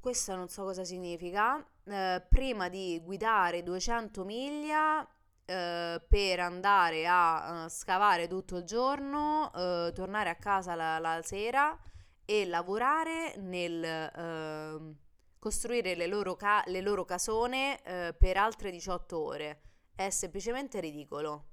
questa 0.00 0.36
non 0.36 0.48
so 0.48 0.62
cosa 0.62 0.84
significa, 0.84 1.56
uh, 1.56 2.22
prima 2.28 2.68
di 2.68 3.00
guidare 3.02 3.64
200 3.64 4.22
miglia 4.22 5.04
uh, 5.46 6.00
per 6.08 6.40
andare 6.40 7.06
a 7.06 7.66
scavare 7.68 8.26
tutto 8.28 8.58
il 8.58 8.64
giorno, 8.64 9.50
tornare 9.52 10.30
a 10.30 10.36
casa 10.36 10.74
la, 10.74 10.98
la, 10.98 11.20
sera 11.22 11.78
e 12.24 12.46
lavorare 12.46 13.36
nel 13.36 13.84
ehm, 13.84 14.96
costruire 15.38 15.94
le 15.94 16.06
loro, 16.06 16.36
ca- 16.36 16.64
le 16.66 16.80
loro 16.80 17.04
casone 17.04 17.78
per 18.18 18.36
altre 18.36 18.70
18 18.70 19.18
ore 19.18 19.60
è 19.94 20.10
semplicemente 20.10 20.80
ridicolo. 20.80 21.52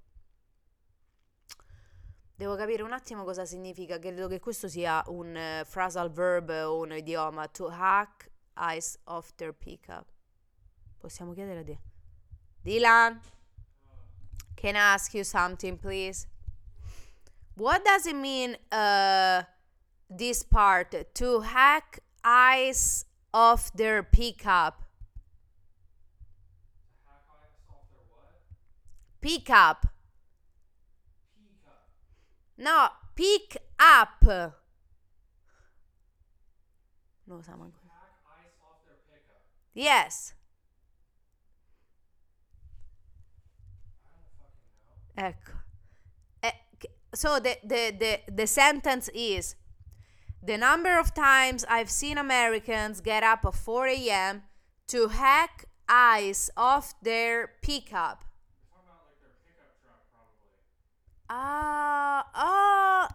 Devo 2.35 2.55
capire 2.55 2.81
un 2.81 2.91
attimo 2.91 3.23
cosa 3.23 3.45
significa, 3.45 3.99
credo 3.99 4.27
che 4.27 4.39
questo 4.39 4.67
sia 4.67 5.03
un 5.07 5.27
uh, 5.35 5.69
phrasal 5.69 6.11
verb 6.11 6.49
o 6.49 6.79
un 6.79 6.91
idioma. 6.93 7.47
To 7.47 7.67
hack 7.67 8.31
ice 8.57 8.97
off 9.03 9.35
their 9.35 9.53
pickup. 9.53 10.07
Possiamo 10.97 11.33
chiedere 11.33 11.59
a 11.59 11.63
te. 11.63 11.79
Dylan, 12.59 13.19
can 14.61 14.75
I 14.75 14.93
ask 14.93 15.15
you 15.15 15.23
something, 15.23 15.75
please? 15.79 16.27
What 17.55 17.83
does 17.83 18.05
it 18.05 18.15
mean, 18.15 18.57
uh, 18.71 19.41
this 20.07 20.43
part? 20.43 20.93
To 21.15 21.39
hack 21.39 21.99
eyes 22.23 23.05
off 23.33 23.73
their 23.73 24.03
pickup. 24.03 24.83
Pick 29.19 29.49
up. 29.49 29.87
No, 32.57 32.89
pick 33.15 33.57
up. 33.79 34.23
Sa 37.43 37.55
manco. 37.57 37.79
Yes. 39.73 40.33
Ecco. 45.21 45.61
So 47.13 47.39
the, 47.39 47.57
the, 47.63 47.93
the, 47.99 48.19
the 48.31 48.47
sentence 48.47 49.09
is 49.13 49.55
the 50.41 50.57
number 50.57 50.97
of 50.97 51.13
times 51.13 51.65
I've 51.69 51.91
seen 51.91 52.17
Americans 52.17 53.01
get 53.01 53.21
up 53.21 53.45
at 53.45 53.53
4 53.53 53.87
a.m. 53.87 54.43
to 54.87 55.09
hack 55.09 55.65
ice 55.89 56.49
off 56.55 56.93
their 57.01 57.51
pickup. 57.61 58.23
Ah, 61.29 63.09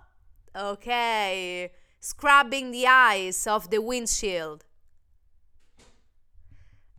oh, 0.54 0.72
ok. 0.72 1.70
Scrubbing 2.00 2.70
the 2.70 2.86
ice 2.86 3.46
off 3.46 3.68
the 3.68 3.80
windshield. 3.80 4.64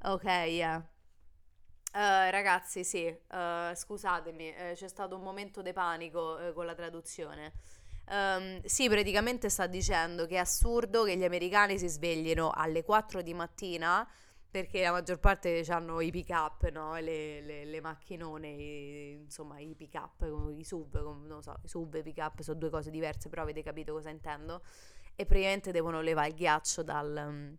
Ok, 0.03 0.57
yeah. 0.57 0.81
Uh, 1.97 2.29
ragazzi, 2.29 2.83
sì, 2.83 3.07
uh, 3.07 3.73
scusatemi, 3.73 4.53
eh, 4.53 4.73
c'è 4.75 4.87
stato 4.87 5.15
un 5.15 5.23
momento 5.23 5.63
di 5.63 5.73
panico 5.73 6.37
eh, 6.37 6.53
con 6.53 6.67
la 6.67 6.75
traduzione. 6.75 7.53
Um, 8.11 8.61
sì, 8.65 8.87
praticamente 8.87 9.49
sta 9.49 9.65
dicendo 9.65 10.27
che 10.27 10.35
è 10.35 10.37
assurdo 10.37 11.05
che 11.05 11.17
gli 11.17 11.23
americani 11.23 11.79
si 11.79 11.87
sveglino 11.87 12.51
alle 12.53 12.83
4 12.83 13.23
di 13.23 13.33
mattina 13.33 14.07
perché 14.47 14.83
la 14.83 14.91
maggior 14.91 15.17
parte 15.17 15.65
hanno 15.69 15.99
i 15.99 16.11
pick 16.11 16.29
up, 16.29 16.69
no? 16.69 16.93
le, 16.99 17.41
le, 17.41 17.65
le, 17.65 17.81
macchinone, 17.81 18.47
i, 18.47 19.11
insomma 19.13 19.57
i 19.57 19.73
pick 19.73 19.95
up, 19.95 20.21
i 20.55 20.63
sub, 20.63 21.01
non 21.01 21.41
so, 21.41 21.55
i 21.63 21.67
sub 21.67 21.95
e 21.95 21.99
i 21.99 22.03
pick 22.03 22.19
up 22.19 22.41
sono 22.41 22.59
due 22.59 22.69
cose 22.69 22.91
diverse, 22.91 23.27
però 23.27 23.41
avete 23.41 23.63
capito 23.63 23.93
cosa 23.93 24.11
intendo. 24.11 24.61
E 25.15 25.25
praticamente 25.25 25.71
devono 25.71 26.01
levare 26.01 26.27
il 26.27 26.35
ghiaccio 26.35 26.83
dal, 26.83 27.57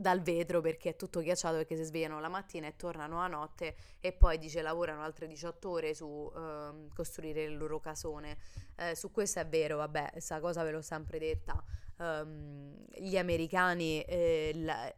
dal 0.00 0.22
vetro 0.22 0.62
perché 0.62 0.90
è 0.90 0.96
tutto 0.96 1.20
ghiacciato 1.20 1.56
perché 1.56 1.76
si 1.76 1.84
svegliano 1.84 2.20
la 2.20 2.28
mattina 2.28 2.66
e 2.66 2.74
tornano 2.76 3.18
a 3.18 3.26
notte 3.26 3.76
e 4.00 4.12
poi 4.12 4.38
dice 4.38 4.62
lavorano 4.62 5.02
altre 5.02 5.26
18 5.26 5.68
ore 5.68 5.94
su 5.94 6.06
uh, 6.06 6.88
costruire 6.94 7.42
il 7.42 7.56
loro 7.58 7.80
casone. 7.80 8.38
Uh, 8.76 8.94
su 8.94 9.10
questo 9.10 9.40
è 9.40 9.46
vero, 9.46 9.76
vabbè, 9.76 10.08
questa 10.12 10.40
cosa 10.40 10.62
ve 10.62 10.70
l'ho 10.70 10.80
sempre 10.80 11.18
detta. 11.18 11.62
Um, 11.98 12.82
gli 12.94 13.18
americani 13.18 14.00
eh, 14.02 14.52
la, 14.54 14.90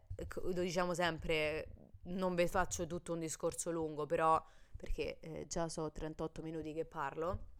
lo 0.43 0.61
diciamo 0.61 0.95
sempre, 0.95 1.67
non 2.05 2.37
vi 2.37 2.47
faccio 2.47 2.87
tutto 2.87 3.13
un 3.13 3.19
discorso 3.19 3.73
lungo, 3.73 4.07
però 4.07 4.41
perché 4.77 5.19
eh, 5.19 5.47
già 5.49 5.69
so 5.69 5.91
38 5.91 6.43
minuti 6.43 6.73
che 6.73 6.85
parlo. 6.85 7.51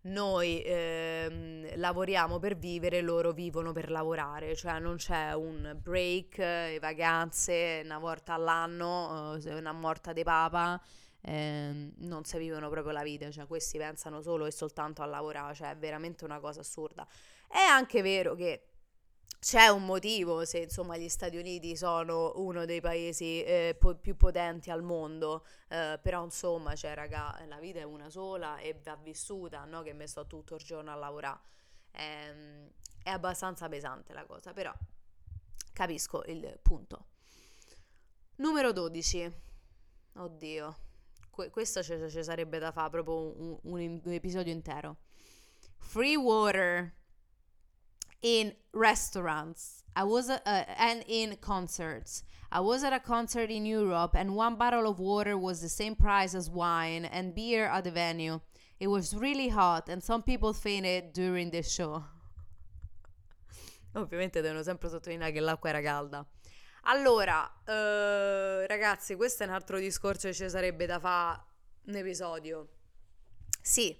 Noi 0.00 0.62
ehm, 0.64 1.76
lavoriamo 1.76 2.38
per 2.38 2.56
vivere, 2.56 3.00
loro 3.00 3.32
vivono 3.32 3.72
per 3.72 3.90
lavorare, 3.90 4.54
cioè 4.54 4.78
non 4.78 4.96
c'è 4.96 5.32
un 5.34 5.76
break, 5.82 6.38
eh, 6.38 6.78
vacanze 6.80 7.82
una 7.84 7.98
volta 7.98 8.34
all'anno, 8.34 9.36
eh, 9.36 9.54
una 9.54 9.72
morta 9.72 10.12
di 10.12 10.22
papa, 10.22 10.80
eh, 11.20 11.90
non 11.96 12.24
si 12.24 12.38
vivono 12.38 12.68
proprio 12.70 12.92
la 12.92 13.02
vita, 13.02 13.30
cioè 13.30 13.46
questi 13.46 13.76
pensano 13.76 14.22
solo 14.22 14.46
e 14.46 14.52
soltanto 14.52 15.02
a 15.02 15.06
lavorare, 15.06 15.54
cioè 15.54 15.70
è 15.70 15.76
veramente 15.76 16.24
una 16.24 16.38
cosa 16.38 16.60
assurda. 16.60 17.06
È 17.48 17.58
anche 17.58 18.00
vero 18.00 18.34
che 18.34 18.62
c'è 19.40 19.68
un 19.68 19.84
motivo 19.84 20.44
se 20.44 20.58
insomma 20.58 20.96
gli 20.96 21.08
Stati 21.08 21.36
Uniti 21.36 21.76
sono 21.76 22.32
uno 22.36 22.64
dei 22.64 22.80
paesi 22.80 23.42
eh, 23.44 23.76
po- 23.78 23.94
più 23.94 24.16
potenti 24.16 24.70
al 24.70 24.82
mondo, 24.82 25.46
eh, 25.68 25.98
però 26.02 26.24
insomma, 26.24 26.74
cioè 26.74 26.94
raga, 26.94 27.40
la 27.46 27.58
vita 27.58 27.78
è 27.78 27.84
una 27.84 28.10
sola 28.10 28.58
e 28.58 28.78
va 28.82 28.96
vissuta, 28.96 29.64
no? 29.64 29.82
Che 29.82 29.92
mi 29.92 30.06
sto 30.08 30.26
tutto 30.26 30.56
il 30.56 30.62
giorno 30.62 30.90
a 30.90 30.96
lavorare. 30.96 31.38
Ehm, 31.92 32.68
è 33.02 33.10
abbastanza 33.10 33.68
pesante 33.68 34.12
la 34.12 34.24
cosa, 34.24 34.52
però 34.52 34.72
capisco 35.72 36.24
il 36.26 36.58
punto. 36.60 37.06
Numero 38.36 38.72
12. 38.72 39.46
Oddio, 40.14 40.76
que- 41.30 41.50
questo 41.50 41.82
ci, 41.82 42.22
sarebbe 42.24 42.58
da 42.58 42.72
fare 42.72 42.90
proprio 42.90 43.14
un, 43.40 43.58
un, 43.62 44.00
un 44.02 44.12
episodio 44.12 44.52
intero. 44.52 44.96
Free 45.76 46.16
water 46.16 46.92
in 48.22 48.52
restaurants. 48.72 49.82
I 49.94 50.04
was 50.04 50.30
uh, 50.30 50.38
and 50.44 51.04
in 51.08 51.36
concerts. 51.40 52.22
I 52.50 52.60
was 52.60 52.82
at 52.82 52.92
a 52.92 53.00
concert 53.00 53.50
in 53.50 53.66
Europe 53.66 54.14
and 54.14 54.34
one 54.34 54.56
bottle 54.56 54.88
of 54.88 54.98
water 54.98 55.36
was 55.36 55.60
the 55.60 55.68
same 55.68 55.94
price 55.94 56.34
as 56.34 56.48
wine 56.48 57.04
and 57.04 57.34
beer 57.34 57.66
at 57.66 57.84
the 57.84 57.90
venue. 57.90 58.40
It 58.80 58.86
was 58.86 59.14
really 59.14 59.48
hot 59.48 59.88
and 59.88 60.02
some 60.02 60.22
people 60.22 60.52
fainted 60.52 61.12
during 61.12 61.50
the 61.50 61.62
show. 61.62 62.04
Ovviamente 63.94 64.40
devono 64.40 64.62
sempre 64.62 64.88
sottolineare 64.88 65.32
che 65.32 65.40
l'acqua 65.40 65.70
era 65.70 65.82
calda. 65.82 66.26
Allora, 66.84 67.42
uh, 67.66 68.66
ragazzi, 68.66 69.14
questo 69.16 69.42
è 69.42 69.46
un 69.46 69.52
altro 69.52 69.78
discorso 69.78 70.28
che 70.28 70.34
ci 70.34 70.48
sarebbe 70.48 70.86
da 70.86 70.98
fare 70.98 71.42
un 71.86 71.96
episodio. 71.96 72.68
Sì, 73.60 73.94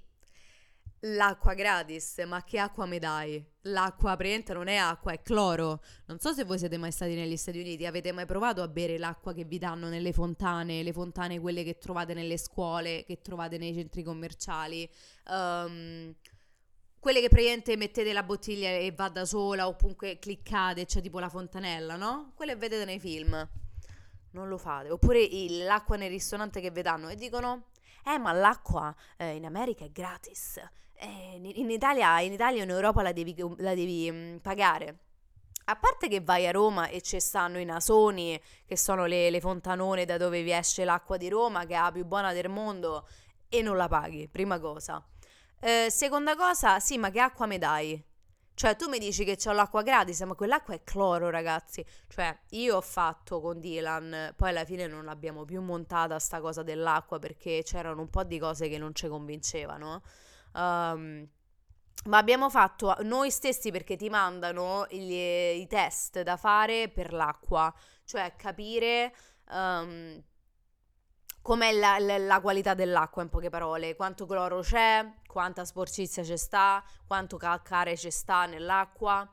l'acqua 1.01 1.55
gratis, 1.55 2.19
ma 2.27 2.43
che 2.43 2.59
acqua 2.59 2.87
mi 2.87 2.99
dai? 2.99 3.45
L'acqua 3.63 4.17
praticamente 4.17 4.53
non 4.53 4.69
è 4.69 4.77
acqua, 4.77 5.13
è 5.13 5.23
cloro. 5.23 5.83
Non 6.07 6.19
so 6.19 6.33
se 6.33 6.45
voi 6.45 6.59
siete 6.59 6.77
mai 6.77 6.91
stati 6.91 7.15
negli 7.15 7.37
Stati 7.37 7.59
Uniti, 7.59 7.87
avete 7.87 8.13
mai 8.13 8.27
provato 8.27 8.63
a 8.63 8.69
bere 8.69 8.99
l'acqua 8.99 9.33
che 9.33 9.45
vi 9.45 9.59
danno 9.59 9.89
nelle 9.89 10.13
fontane, 10.13 10.83
le 10.83 10.93
fontane 10.93 11.39
quelle 11.39 11.63
che 11.63 11.79
trovate 11.79 12.15
nelle 12.15 12.37
scuole, 12.37 13.05
che 13.05 13.21
trovate 13.21 13.59
nei 13.59 13.75
centri 13.75 14.03
commerciali. 14.03 14.89
Um, 15.29 16.15
quelle 16.99 17.21
che 17.21 17.29
praticamente 17.29 17.77
mettete 17.77 18.13
la 18.13 18.25
bottiglia 18.25 18.71
e 18.71 18.93
va 18.95 19.09
da 19.09 19.25
sola 19.25 19.69
o 19.69 19.77
comunque 19.77 20.19
cliccate, 20.19 20.85
c'è 20.85 21.01
tipo 21.01 21.21
la 21.21 21.29
fontanella, 21.29 21.97
no? 21.97 22.33
Quelle 22.35 22.57
vedete 22.57 22.85
nei 22.85 22.99
film. 22.99 23.49
Non 24.33 24.49
lo 24.49 24.59
fate. 24.59 24.91
Oppure 24.91 25.21
il, 25.21 25.65
l'acqua 25.65 25.97
nel 25.97 26.11
ristorante 26.11 26.61
che 26.61 26.71
vi 26.71 26.83
danno 26.83 27.09
e 27.09 27.15
dicono 27.15 27.69
eh 28.05 28.19
ma 28.19 28.33
l'acqua 28.33 28.95
eh, 29.17 29.35
in 29.35 29.45
America 29.45 29.85
è 29.85 29.91
gratis, 29.91 30.59
eh, 30.99 31.41
in, 31.41 31.71
Italia, 31.71 32.21
in 32.21 32.33
Italia 32.33 32.63
in 32.63 32.71
Europa 32.71 33.03
la 33.03 33.13
devi, 33.13 33.35
la 33.59 33.75
devi 33.75 34.11
mm, 34.11 34.37
pagare. 34.39 34.99
A 35.65 35.77
parte 35.77 36.09
che 36.09 36.21
vai 36.21 36.47
a 36.47 36.51
Roma 36.51 36.89
e 36.89 37.03
ci 37.03 37.21
stanno 37.21 37.59
i 37.59 37.65
nasoni, 37.65 38.41
che 38.65 38.77
sono 38.77 39.05
le, 39.05 39.29
le 39.31 39.41
fontanone 39.41 40.05
da 40.05 40.17
dove 40.17 40.43
vi 40.43 40.53
esce 40.53 40.85
l'acqua 40.85 41.17
di 41.17 41.29
Roma, 41.29 41.67
che 41.67 41.75
è 41.75 41.79
la 41.79 41.93
più 41.93 42.07
buona 42.07 42.33
del 42.33 42.49
mondo, 42.49 43.07
e 43.49 43.63
non 43.63 43.77
la 43.77 43.89
paghi, 43.89 44.29
prima 44.29 44.59
cosa. 44.59 45.05
Eh, 45.61 45.89
seconda 45.91 46.37
cosa, 46.37 46.81
sì, 46.81 46.97
ma 46.99 47.11
che 47.11 47.21
acqua 47.21 47.47
mi 47.47 47.59
dai? 47.59 48.03
Cioè, 48.59 48.75
tu 48.75 48.89
mi 48.89 48.99
dici 48.99 49.25
che 49.25 49.37
c'ho 49.37 49.53
l'acqua 49.53 49.83
gratis, 49.83 50.21
ma 50.23 50.35
quell'acqua 50.35 50.75
è 50.75 50.83
cloro, 50.83 51.31
ragazzi. 51.31 51.85
Cioè, 52.09 52.37
io 52.51 52.77
ho 52.77 52.81
fatto 52.81 53.41
con 53.41 53.61
Dylan, 53.61 54.33
poi 54.37 54.49
alla 54.49 54.65
fine 54.65 54.89
non 54.89 55.05
l'abbiamo 55.05 55.45
più 55.45 55.61
montata 55.61 56.19
sta 56.19 56.41
cosa 56.41 56.65
dell'acqua 56.65 57.21
perché 57.21 57.63
c'erano 57.63 58.01
un 58.01 58.11
po' 58.11 58.25
di 58.25 58.37
cose 58.39 58.69
che 58.69 58.79
non 58.79 58.95
ci 58.97 59.07
convincevano. 59.07 60.03
Um, 60.53 61.29
ma 62.05 62.19
abbiamo 62.19 62.49
fatto 62.49 62.97
noi 63.01 63.31
stessi 63.31 63.71
perché 63.71 63.97
ti 63.97 64.09
mandano 64.09 64.87
gli, 64.89 65.13
i 65.13 65.67
test 65.69 66.23
da 66.23 66.37
fare 66.37 66.89
per 66.89 67.13
l'acqua, 67.13 67.73
cioè 68.05 68.35
capire 68.37 69.15
um, 69.51 70.23
com'è 71.43 71.73
la, 71.73 71.99
la, 71.99 72.19
la, 72.19 72.41
qualità 72.41 72.75
dell'acqua 72.75 73.23
in 73.23 73.29
poche 73.29 73.51
parole, 73.51 73.97
quanto 73.97 74.27
cloro 74.27 74.61
c'è, 74.61 75.07
quanta 75.27 75.65
sporcizia 75.65 76.23
c'è 76.23 76.37
sta, 76.37 76.85
quanto 77.07 77.37
calcare 77.37 77.95
c'è 77.95 78.11
sta 78.11 78.47
nell'acqua. 78.47 79.31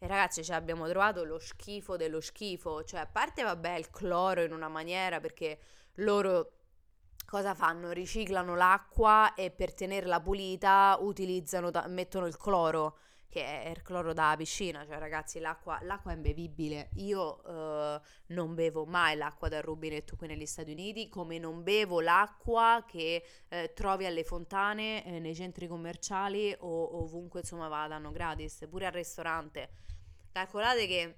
E 0.00 0.06
ragazzi, 0.06 0.44
cioè, 0.44 0.56
abbiamo 0.56 0.88
trovato 0.88 1.24
lo 1.24 1.38
schifo 1.40 1.96
dello 1.96 2.20
schifo, 2.20 2.84
cioè 2.84 3.00
a 3.00 3.06
parte 3.06 3.42
vabbè 3.42 3.74
il 3.74 3.90
cloro 3.90 4.42
in 4.42 4.52
una 4.52 4.68
maniera 4.68 5.18
perché 5.18 5.58
loro 5.94 6.57
cosa 7.28 7.54
fanno? 7.54 7.90
Riciclano 7.90 8.56
l'acqua 8.56 9.34
e 9.34 9.50
per 9.50 9.74
tenerla 9.74 10.20
pulita 10.20 10.96
utilizzano, 11.00 11.70
mettono 11.88 12.26
il 12.26 12.38
cloro 12.38 12.96
che 13.28 13.64
è 13.64 13.68
il 13.68 13.82
cloro 13.82 14.14
da 14.14 14.34
piscina, 14.38 14.86
cioè 14.86 14.98
ragazzi 14.98 15.38
l'acqua, 15.38 15.78
l'acqua 15.82 16.12
è 16.12 16.14
imbevibile, 16.14 16.88
io 16.94 17.42
uh, 17.44 18.00
non 18.28 18.54
bevo 18.54 18.86
mai 18.86 19.16
l'acqua 19.16 19.50
dal 19.50 19.60
rubinetto 19.60 20.16
qui 20.16 20.28
negli 20.28 20.46
Stati 20.46 20.70
Uniti, 20.70 21.10
come 21.10 21.38
non 21.38 21.62
bevo 21.62 22.00
l'acqua 22.00 22.82
che 22.86 23.22
eh, 23.48 23.72
trovi 23.74 24.06
alle 24.06 24.24
fontane, 24.24 25.04
eh, 25.04 25.18
nei 25.18 25.34
centri 25.34 25.66
commerciali 25.66 26.56
o 26.58 27.02
ovunque 27.02 27.40
insomma 27.40 27.68
vadano 27.68 28.10
gratis, 28.10 28.66
pure 28.70 28.86
al 28.86 28.92
ristorante. 28.92 29.72
Calcolate 30.32 30.86
che 30.86 31.14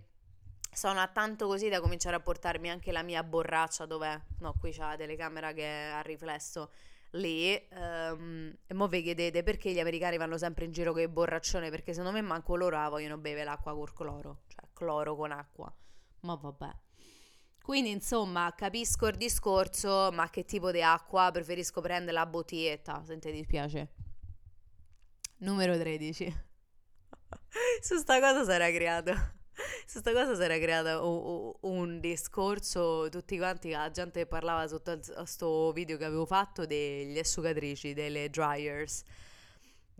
sono 0.73 1.01
a 1.01 1.09
tanto 1.09 1.47
così 1.47 1.69
da 1.69 1.81
cominciare 1.81 2.17
a 2.17 2.21
portarmi 2.21 2.71
anche 2.71 2.93
la 2.93 3.03
mia 3.03 3.23
borraccia, 3.23 3.87
dov'è? 3.87 4.19
No, 4.39 4.55
qui 4.59 4.71
c'è 4.71 4.81
la 4.81 4.97
telecamera 4.97 5.53
che 5.53 5.65
è 5.65 5.91
a 5.93 6.01
riflesso 6.01 6.71
lì 7.15 7.61
um, 7.73 8.55
e 8.67 8.75
mo 8.75 8.87
vi 8.87 9.03
chiedete 9.03 9.43
perché 9.43 9.73
gli 9.73 9.81
americani 9.81 10.17
vanno 10.17 10.39
sempre 10.39 10.65
in 10.65 10.73
giro 10.73 10.93
con 10.93 11.01
il 11.01 11.09
borraccione 11.09 11.71
perché 11.71 11.93
secondo 11.93 12.13
me 12.13 12.23
manco 12.23 12.55
loro 12.55 12.77
la 12.77 12.89
vogliono 12.89 13.19
bere 13.19 13.43
l'acqua 13.43 13.75
col 13.75 13.93
cloro 13.93 14.43
cioè 14.47 14.69
cloro 14.73 15.17
con 15.17 15.33
acqua. 15.33 15.73
Ma 16.21 16.35
vabbè. 16.35 16.71
Quindi 17.63 17.91
insomma 17.91 18.53
capisco 18.57 19.07
il 19.09 19.17
discorso 19.17 20.11
ma 20.13 20.31
che 20.31 20.45
tipo 20.45 20.71
di 20.71 20.83
acqua? 20.83 21.31
Preferisco 21.33 21.81
prendere 21.81 22.13
la 22.13 22.27
bottiglietta 22.27 23.03
se 23.05 23.19
ti 23.19 23.33
dispiace. 23.33 23.95
Numero 25.39 25.77
13 25.77 26.49
su 27.81 27.97
sta 27.97 28.21
cosa 28.21 28.45
sarà 28.45 28.71
creato 28.71 29.39
su 29.87 30.01
questa 30.03 30.13
cosa 30.13 30.35
si 30.35 30.43
era 30.43 30.59
creato 30.59 31.59
un, 31.61 32.01
discorso, 32.01 33.09
tutti 33.11 33.37
quanti, 33.37 33.71
la 33.71 33.91
gente 33.91 34.27
parlava 34.27 34.67
sotto 34.67 34.99
questo 35.15 35.73
video 35.73 35.97
che 35.97 36.05
avevo 36.05 36.27
fatto 36.27 36.67
degli 36.67 37.19
asciugatrici, 37.19 37.93
delle 37.93 38.31
dryers. 38.31 39.03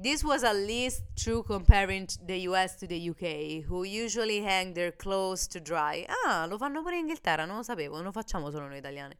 This 0.01 0.23
was 0.23 0.43
at 0.45 0.57
least 0.57 1.03
true 1.15 1.43
comparing 1.43 2.09
the 2.25 2.49
US 2.49 2.77
to 2.77 2.87
the 2.87 3.11
UK, 3.11 3.67
who 3.69 3.85
usually 3.85 4.43
hang 4.43 4.73
their 4.73 4.97
clothes 4.97 5.47
to 5.49 5.61
dry. 5.61 6.07
Ah, 6.25 6.47
lo 6.47 6.57
fanno 6.57 6.81
pure 6.81 6.97
in 6.97 7.07
Inghilterra, 7.07 7.45
non 7.45 7.57
lo 7.57 7.63
sapevo, 7.63 7.97
non 7.97 8.05
lo 8.05 8.13
facciamo 8.13 8.51
solo 8.51 8.67
noi 8.67 8.79
italiani. 8.79 9.15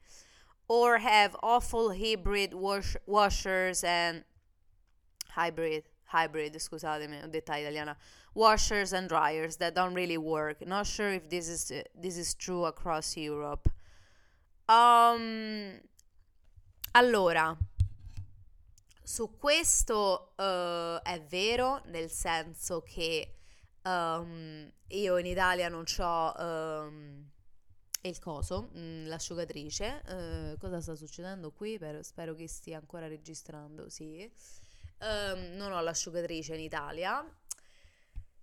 Or 0.69 0.99
have 0.99 1.37
awful 1.43 1.91
hybrid 1.91 2.55
wash- 2.55 2.97
washers 3.05 3.85
and 3.85 4.25
hybrid, 5.35 5.90
hybrid, 6.13 6.57
scusatemi, 6.59 7.23
ho 7.23 7.29
detta 7.29 7.57
italiana 7.57 7.97
washers 8.35 8.93
and 8.93 9.09
dryers 9.09 9.57
that 9.57 9.75
don't 9.75 9.95
really 9.95 10.17
work. 10.17 10.65
Not 10.67 10.87
sure 10.87 11.13
if 11.13 11.29
this 11.29 11.49
is 11.49 11.73
this 11.95 12.17
is 12.17 12.35
true 12.35 12.67
across 12.67 13.17
Europe. 13.17 13.69
Um, 14.69 15.81
allora, 16.93 17.57
su 19.03 19.37
questo 19.39 20.33
uh, 20.37 21.01
è 21.03 21.21
vero, 21.29 21.83
nel 21.87 22.11
senso 22.11 22.83
che 22.83 23.35
um, 23.83 24.71
io 24.89 25.17
in 25.17 25.27
Italia 25.27 25.69
non 25.69 25.85
ho 25.99 26.35
um, 26.39 27.29
il 28.03 28.19
coso, 28.19 28.71
mm, 28.77 29.07
l'asciugatrice. 29.07 30.03
Uh, 30.07 30.59
cosa 30.59 30.81
sta 30.81 30.95
succedendo 30.95 31.51
qui? 31.51 31.79
Per, 31.79 32.05
spero 32.05 32.35
che 32.35 32.47
stia 32.47 32.79
ancora 32.79 33.09
registrando, 33.09 33.89
sì. 33.89 34.31
Um, 35.01 35.57
non 35.57 35.73
ho 35.73 35.81
l'asciugatrice 35.81 36.55
in 36.55 36.61
Italia 36.61 37.25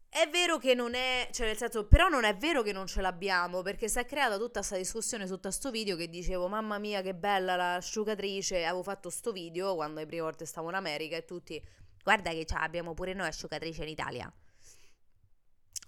è 0.10 0.28
vero 0.30 0.58
che 0.58 0.74
non 0.74 0.96
è, 0.96 1.30
cioè 1.32 1.46
nel 1.46 1.58
senso, 1.58 1.86
però 1.86 2.08
non 2.08 2.24
è 2.24 2.36
vero 2.36 2.64
che 2.64 2.72
non 2.72 2.88
ce 2.88 3.02
l'abbiamo, 3.02 3.62
perché 3.62 3.88
si 3.88 4.00
è 4.00 4.06
creata 4.06 4.38
tutta 4.38 4.60
questa 4.60 4.78
discussione 4.78 5.28
sotto 5.28 5.48
a 5.48 5.52
sto 5.52 5.70
video 5.70 5.96
che 5.96 6.10
dicevo, 6.10 6.48
mamma 6.48 6.80
mia 6.80 7.02
che 7.02 7.14
bella 7.14 7.56
l'asciugatrice, 7.56 8.66
avevo 8.66 8.84
fatto 8.84 9.10
sto 9.12 9.32
video 9.32 9.76
quando 9.76 10.00
le 10.00 10.08
prime 10.08 10.24
volte 10.24 10.46
stavo 10.46 10.70
in 10.70 10.76
America 10.76 11.16
e 11.16 11.26
tutti, 11.26 11.64
guarda 12.04 12.32
che 12.32 12.46
abbiamo 12.54 12.94
pure 12.94 13.14
noi 13.14 13.28
asciugatrice 13.28 13.84
in 13.84 13.90
Italia. 13.90 14.34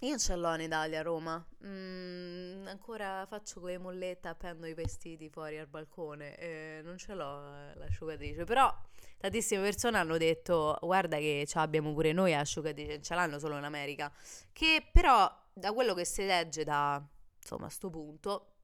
Io 0.02 0.16
ce 0.16 0.34
l'ho 0.34 0.54
in 0.54 0.62
Italia 0.62 1.00
a 1.00 1.02
Roma, 1.02 1.46
mm, 1.62 2.66
ancora 2.66 3.26
faccio 3.28 3.60
quelle 3.60 3.76
mollette, 3.76 4.28
appendo 4.28 4.66
i 4.66 4.72
vestiti 4.72 5.28
fuori 5.28 5.58
al 5.58 5.66
balcone, 5.66 6.36
e 6.38 6.80
non 6.82 6.96
ce 6.96 7.12
l'ho 7.12 7.54
eh, 7.54 7.74
l'asciugatrice, 7.74 8.44
però 8.44 8.74
tantissime 9.18 9.60
persone 9.60 9.98
hanno 9.98 10.16
detto 10.16 10.78
guarda 10.80 11.18
che 11.18 11.44
ce 11.46 11.58
l'abbiamo 11.58 11.92
pure 11.92 12.12
noi 12.12 12.34
asciugatrice, 12.34 13.02
ce 13.02 13.14
l'hanno 13.14 13.38
solo 13.38 13.58
in 13.58 13.64
America, 13.64 14.10
che 14.52 14.88
però 14.90 15.30
da 15.52 15.70
quello 15.74 15.92
che 15.92 16.06
si 16.06 16.24
legge 16.24 16.64
da 16.64 17.06
insomma 17.38 17.68
sto 17.68 17.90
punto 17.90 18.54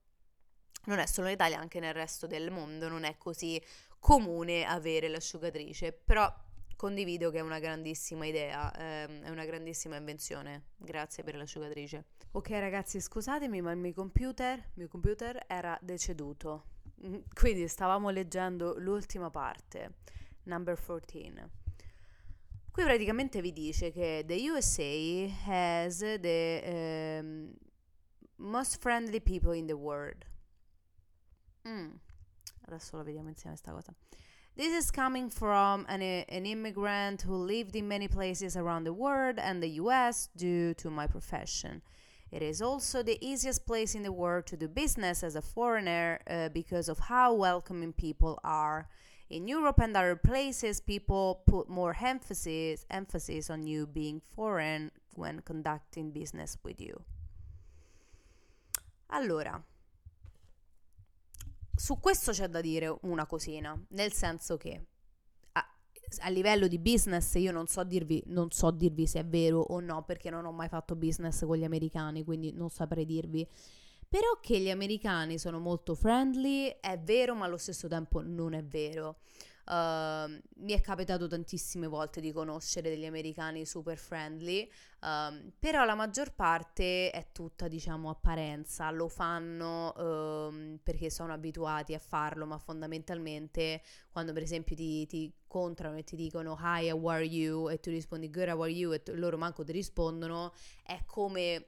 non 0.86 0.98
è 1.00 1.06
solo 1.06 1.26
in 1.26 1.34
Italia, 1.34 1.58
anche 1.58 1.80
nel 1.80 1.92
resto 1.92 2.26
del 2.26 2.50
mondo 2.50 2.88
non 2.88 3.04
è 3.04 3.18
così 3.18 3.62
comune 3.98 4.64
avere 4.64 5.08
l'asciugatrice, 5.08 5.92
però 5.92 6.32
condivido 6.76 7.30
che 7.30 7.38
è 7.38 7.40
una 7.40 7.58
grandissima 7.58 8.26
idea, 8.26 8.72
ehm, 8.72 9.22
è 9.22 9.30
una 9.30 9.44
grandissima 9.44 9.96
invenzione. 9.96 10.66
Grazie 10.76 11.24
per 11.24 11.34
l'asciugatrice. 11.34 12.04
Ok 12.32 12.50
ragazzi, 12.50 13.00
scusatemi, 13.00 13.60
ma 13.60 13.72
il 13.72 13.78
mio 13.78 13.94
computer, 13.94 14.70
mio 14.74 14.88
computer 14.88 15.44
era 15.48 15.78
deceduto. 15.80 16.66
Mm, 17.04 17.16
quindi 17.32 17.66
stavamo 17.66 18.10
leggendo 18.10 18.78
l'ultima 18.78 19.30
parte, 19.30 19.96
number 20.44 20.78
14. 20.78 21.64
Qui 22.70 22.84
praticamente 22.84 23.40
vi 23.40 23.52
dice 23.52 23.90
che 23.90 24.22
the 24.26 24.50
USA 24.50 25.50
has 25.50 25.98
the 25.98 27.20
um, 27.22 27.54
most 28.36 28.78
friendly 28.78 29.20
people 29.20 29.56
in 29.56 29.66
the 29.66 29.72
world. 29.72 30.26
Mm. 31.66 31.94
Adesso 32.66 32.96
la 32.96 33.02
vediamo 33.02 33.28
insieme 33.28 33.56
questa 33.56 33.72
cosa. 33.72 33.94
This 34.56 34.72
is 34.72 34.90
coming 34.90 35.28
from 35.28 35.84
an, 35.86 36.00
an 36.00 36.46
immigrant 36.46 37.20
who 37.20 37.36
lived 37.36 37.76
in 37.76 37.86
many 37.86 38.08
places 38.08 38.56
around 38.56 38.84
the 38.84 38.92
world 38.94 39.38
and 39.38 39.62
the 39.62 39.68
US 39.82 40.30
due 40.34 40.72
to 40.74 40.88
my 40.88 41.06
profession. 41.06 41.82
It 42.32 42.40
is 42.40 42.62
also 42.62 43.02
the 43.02 43.18
easiest 43.20 43.66
place 43.66 43.94
in 43.94 44.02
the 44.02 44.12
world 44.12 44.46
to 44.46 44.56
do 44.56 44.66
business 44.66 45.22
as 45.22 45.36
a 45.36 45.42
foreigner 45.42 46.20
uh, 46.26 46.48
because 46.48 46.88
of 46.88 46.98
how 46.98 47.34
welcoming 47.34 47.92
people 47.92 48.40
are. 48.42 48.88
In 49.28 49.46
Europe 49.46 49.78
and 49.78 49.94
other 49.94 50.16
places, 50.16 50.80
people 50.80 51.42
put 51.46 51.68
more 51.68 51.94
emphasis 52.00 52.86
emphasis 52.90 53.50
on 53.50 53.66
you 53.66 53.86
being 53.86 54.22
foreign 54.34 54.90
when 55.12 55.40
conducting 55.40 56.12
business 56.12 56.56
with 56.64 56.80
you. 56.80 57.02
Allora, 59.12 59.62
su 61.76 62.00
questo 62.00 62.32
c'è 62.32 62.48
da 62.48 62.60
dire 62.60 62.96
una 63.02 63.26
cosina, 63.26 63.78
nel 63.90 64.12
senso 64.12 64.56
che 64.56 64.86
a, 65.52 65.66
a, 66.20 66.28
livello 66.30 66.66
di 66.66 66.78
business 66.78 67.34
io 67.34 67.52
non 67.52 67.66
so, 67.66 67.84
dirvi, 67.84 68.22
non 68.26 68.50
so 68.50 68.70
dirvi 68.70 69.06
se 69.06 69.20
è 69.20 69.26
vero 69.26 69.60
o 69.60 69.80
no, 69.80 70.02
perché 70.04 70.30
non 70.30 70.46
ho 70.46 70.52
mai 70.52 70.68
fatto 70.68 70.96
business 70.96 71.44
con 71.44 71.56
gli 71.56 71.64
americani, 71.64 72.24
quindi 72.24 72.52
non 72.52 72.70
saprei 72.70 73.04
dirvi. 73.04 73.46
Però 74.08 74.38
che 74.40 74.58
gli 74.58 74.70
americani 74.70 75.38
sono 75.38 75.58
molto 75.58 75.94
friendly 75.94 76.78
è 76.80 76.98
vero, 76.98 77.34
ma 77.34 77.44
allo 77.44 77.56
stesso 77.56 77.88
tempo 77.88 78.22
non 78.22 78.54
è 78.54 78.64
vero. 78.64 79.18
Uh, 79.66 80.30
mi 80.58 80.72
è 80.72 80.80
capitato 80.80 81.26
tantissime 81.26 81.88
volte 81.88 82.20
di 82.20 82.30
conoscere 82.30 82.88
degli 82.88 83.04
americani 83.04 83.66
super 83.66 83.98
friendly, 83.98 84.70
uh, 85.00 85.52
però 85.58 85.84
la 85.84 85.96
maggior 85.96 86.34
parte 86.34 87.10
è 87.10 87.32
tutta, 87.32 87.66
diciamo, 87.66 88.08
apparenza, 88.08 88.88
lo 88.92 89.08
fanno 89.08 89.88
uh, 89.88 90.78
perché 90.80 91.10
sono 91.10 91.32
abituati 91.32 91.94
a 91.94 91.98
farlo, 91.98 92.46
ma 92.46 92.58
fondamentalmente 92.58 93.82
quando 94.12 94.32
per 94.32 94.42
esempio 94.42 94.76
ti, 94.76 95.04
ti 95.06 95.24
incontrano 95.24 95.96
e 95.96 96.04
ti 96.04 96.14
dicono 96.14 96.56
hi, 96.60 96.90
how 96.90 97.06
are 97.06 97.24
you? 97.24 97.68
e 97.68 97.80
tu 97.80 97.90
rispondi 97.90 98.30
good, 98.30 98.48
how 98.48 98.62
are 98.62 98.70
you? 98.70 98.92
e 98.92 99.02
t- 99.02 99.12
loro 99.16 99.36
manco 99.36 99.64
ti 99.64 99.72
rispondono, 99.72 100.52
è 100.84 101.02
come 101.06 101.66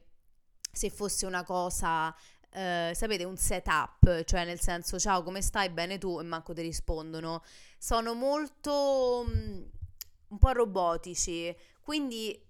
se 0.70 0.90
fosse 0.90 1.26
una 1.26 1.42
cosa 1.42 2.14
Uh, 2.50 2.94
sapete, 2.94 3.24
un 3.24 3.36
setup, 3.36 4.24
cioè 4.24 4.44
nel 4.44 4.58
senso 4.58 4.98
ciao 4.98 5.22
come 5.22 5.42
stai, 5.42 5.68
bene 5.68 5.98
tu 5.98 6.18
e 6.18 6.22
manco 6.22 6.54
ti 6.54 6.62
rispondono. 6.62 7.42
Sono 7.78 8.14
molto 8.14 9.24
um, 9.26 9.70
un 10.28 10.38
po' 10.38 10.52
robotici, 10.52 11.54
quindi 11.82 12.42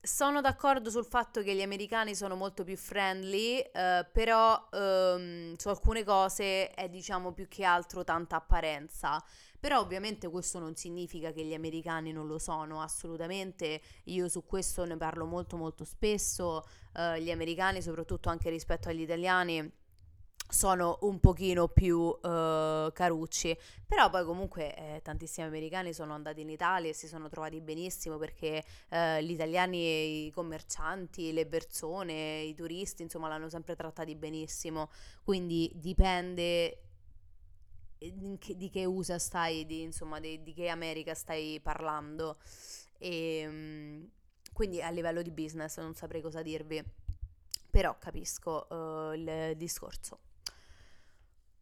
sono 0.00 0.40
d'accordo 0.40 0.90
sul 0.90 1.04
fatto 1.04 1.42
che 1.42 1.54
gli 1.54 1.62
americani 1.62 2.14
sono 2.14 2.34
molto 2.34 2.64
più 2.64 2.76
friendly, 2.76 3.58
uh, 3.58 4.06
però 4.12 4.68
um, 4.72 5.54
su 5.56 5.68
alcune 5.68 6.04
cose 6.04 6.70
è 6.70 6.88
diciamo 6.88 7.32
più 7.32 7.46
che 7.48 7.64
altro 7.64 8.04
tanta 8.04 8.36
apparenza. 8.36 9.22
Però 9.62 9.78
ovviamente 9.78 10.28
questo 10.28 10.58
non 10.58 10.74
significa 10.74 11.30
che 11.30 11.44
gli 11.44 11.54
americani 11.54 12.10
non 12.10 12.26
lo 12.26 12.40
sono, 12.40 12.82
assolutamente. 12.82 13.80
Io 14.06 14.28
su 14.28 14.44
questo 14.44 14.84
ne 14.84 14.96
parlo 14.96 15.24
molto 15.24 15.56
molto 15.56 15.84
spesso. 15.84 16.66
Uh, 16.94 17.20
gli 17.20 17.30
americani, 17.30 17.80
soprattutto 17.80 18.28
anche 18.28 18.50
rispetto 18.50 18.88
agli 18.88 19.02
italiani, 19.02 19.72
sono 20.48 20.98
un 21.02 21.20
pochino 21.20 21.68
più 21.68 21.96
uh, 21.96 22.18
carucci, 22.92 23.56
però 23.86 24.10
poi 24.10 24.24
comunque 24.24 24.74
eh, 24.74 25.00
tantissimi 25.00 25.46
americani 25.46 25.92
sono 25.92 26.12
andati 26.12 26.40
in 26.40 26.50
Italia 26.50 26.90
e 26.90 26.92
si 26.92 27.06
sono 27.06 27.28
trovati 27.28 27.60
benissimo 27.60 28.18
perché 28.18 28.64
uh, 28.90 29.20
gli 29.20 29.30
italiani, 29.30 30.26
i 30.26 30.30
commercianti, 30.32 31.32
le 31.32 31.46
persone, 31.46 32.40
i 32.40 32.54
turisti, 32.56 33.02
insomma, 33.02 33.28
l'hanno 33.28 33.48
sempre 33.48 33.76
trattati 33.76 34.16
benissimo, 34.16 34.90
quindi 35.22 35.70
dipende 35.76 36.78
di 38.10 38.70
che 38.70 38.84
USA 38.84 39.18
stai, 39.18 39.64
di, 39.64 39.82
insomma, 39.82 40.18
di, 40.18 40.42
di, 40.42 40.52
che 40.52 40.68
America 40.68 41.14
stai 41.14 41.60
parlando. 41.62 42.36
E, 42.98 43.36
ehm, 43.38 44.10
quindi 44.52 44.82
a 44.82 44.90
livello 44.90 45.22
di 45.22 45.30
business 45.30 45.78
non 45.78 45.94
saprei 45.94 46.20
cosa 46.20 46.42
dirvi, 46.42 46.82
però 47.70 47.96
capisco 47.98 48.66
uh, 48.68 49.12
il 49.14 49.54
discorso. 49.56 50.20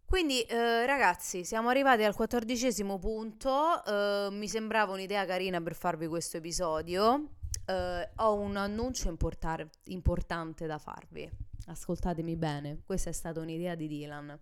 Quindi 0.04 0.44
uh, 0.50 0.54
ragazzi, 0.86 1.44
siamo 1.44 1.68
arrivati 1.68 2.02
al 2.02 2.16
quattordicesimo 2.16 2.98
punto, 2.98 3.50
uh, 3.50 4.32
mi 4.32 4.48
sembrava 4.48 4.92
un'idea 4.92 5.24
carina 5.24 5.60
per 5.60 5.74
farvi 5.74 6.08
questo 6.08 6.38
episodio. 6.38 7.36
ho 8.16 8.34
un 8.34 8.56
annuncio 8.56 9.08
importar- 9.08 9.68
importante 9.84 10.66
da 10.66 10.78
farvi. 10.78 11.30
Ascoltatemi 11.66 12.34
bene, 12.34 12.80
questa 12.84 13.10
è 13.10 13.12
stata 13.12 13.38
un'idea 13.38 13.76
di 13.76 13.86
Dylan 13.86 14.36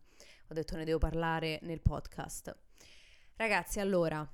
ho 0.48 0.54
detto 0.54 0.76
ne 0.76 0.84
devo 0.84 0.98
parlare 0.98 1.58
nel 1.62 1.80
podcast. 1.80 2.56
Ragazzi, 3.36 3.80
allora, 3.80 4.26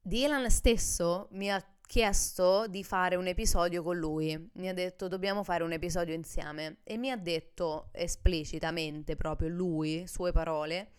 Dylan 0.00 0.50
stesso 0.50 1.28
mi 1.32 1.50
ha 1.50 1.64
chiesto 1.86 2.66
di 2.66 2.82
fare 2.82 3.16
un 3.16 3.26
episodio 3.26 3.82
con 3.82 3.96
lui, 3.96 4.50
mi 4.54 4.68
ha 4.68 4.74
detto 4.74 5.08
dobbiamo 5.08 5.44
fare 5.44 5.62
un 5.62 5.72
episodio 5.72 6.14
insieme 6.14 6.78
e 6.82 6.96
mi 6.96 7.10
ha 7.10 7.16
detto 7.16 7.90
esplicitamente 7.92 9.16
proprio 9.16 9.48
lui, 9.48 10.06
sue 10.06 10.32
parole, 10.32 10.92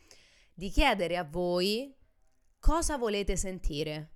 di 0.53 0.69
chiedere 0.69 1.17
a 1.17 1.23
voi 1.23 1.93
cosa 2.59 2.97
volete 2.97 3.35
sentire. 3.35 4.11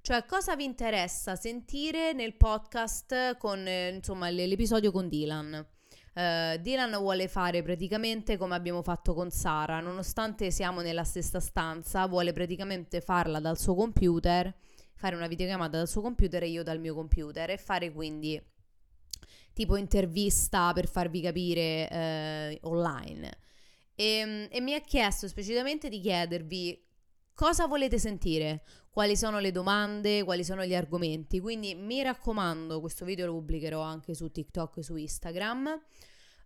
Cioè, 0.00 0.24
cosa 0.26 0.54
vi 0.54 0.64
interessa 0.64 1.34
sentire 1.34 2.12
nel 2.12 2.36
podcast 2.36 3.36
con, 3.36 3.66
eh, 3.66 3.88
insomma, 3.88 4.30
l'episodio 4.30 4.92
con 4.92 5.08
Dylan? 5.08 5.66
Uh, 6.14 6.56
Dylan 6.58 6.96
vuole 6.98 7.28
fare 7.28 7.62
praticamente 7.62 8.36
come 8.36 8.54
abbiamo 8.54 8.82
fatto 8.82 9.14
con 9.14 9.30
Sara, 9.30 9.80
nonostante 9.80 10.50
siamo 10.50 10.80
nella 10.80 11.04
stessa 11.04 11.38
stanza, 11.38 12.06
vuole 12.06 12.32
praticamente 12.32 13.00
farla 13.00 13.40
dal 13.40 13.58
suo 13.58 13.74
computer, 13.74 14.52
fare 14.94 15.14
una 15.14 15.28
videochiamata 15.28 15.76
dal 15.76 15.88
suo 15.88 16.02
computer 16.02 16.42
e 16.42 16.48
io 16.48 16.62
dal 16.62 16.80
mio 16.80 16.94
computer 16.94 17.50
e 17.50 17.56
fare 17.56 17.92
quindi 17.92 18.42
tipo 19.52 19.76
intervista 19.76 20.72
per 20.72 20.88
farvi 20.88 21.20
capire 21.20 22.58
uh, 22.62 22.68
online. 22.68 23.38
E, 23.94 24.04
ehm, 24.04 24.48
e 24.50 24.60
mi 24.60 24.74
ha 24.74 24.80
chiesto 24.80 25.26
specificamente 25.26 25.88
di 25.88 26.00
chiedervi 26.00 26.86
cosa 27.34 27.66
volete 27.66 27.98
sentire, 27.98 28.62
quali 28.98 29.16
sono 29.16 29.38
le 29.38 29.52
domande, 29.52 30.24
quali 30.24 30.42
sono 30.42 30.64
gli 30.64 30.74
argomenti. 30.74 31.38
Quindi 31.38 31.76
mi 31.76 32.02
raccomando, 32.02 32.80
questo 32.80 33.04
video 33.04 33.26
lo 33.26 33.34
pubblicherò 33.34 33.80
anche 33.80 34.12
su 34.12 34.28
TikTok 34.28 34.78
e 34.78 34.82
su 34.82 34.96
Instagram. 34.96 35.66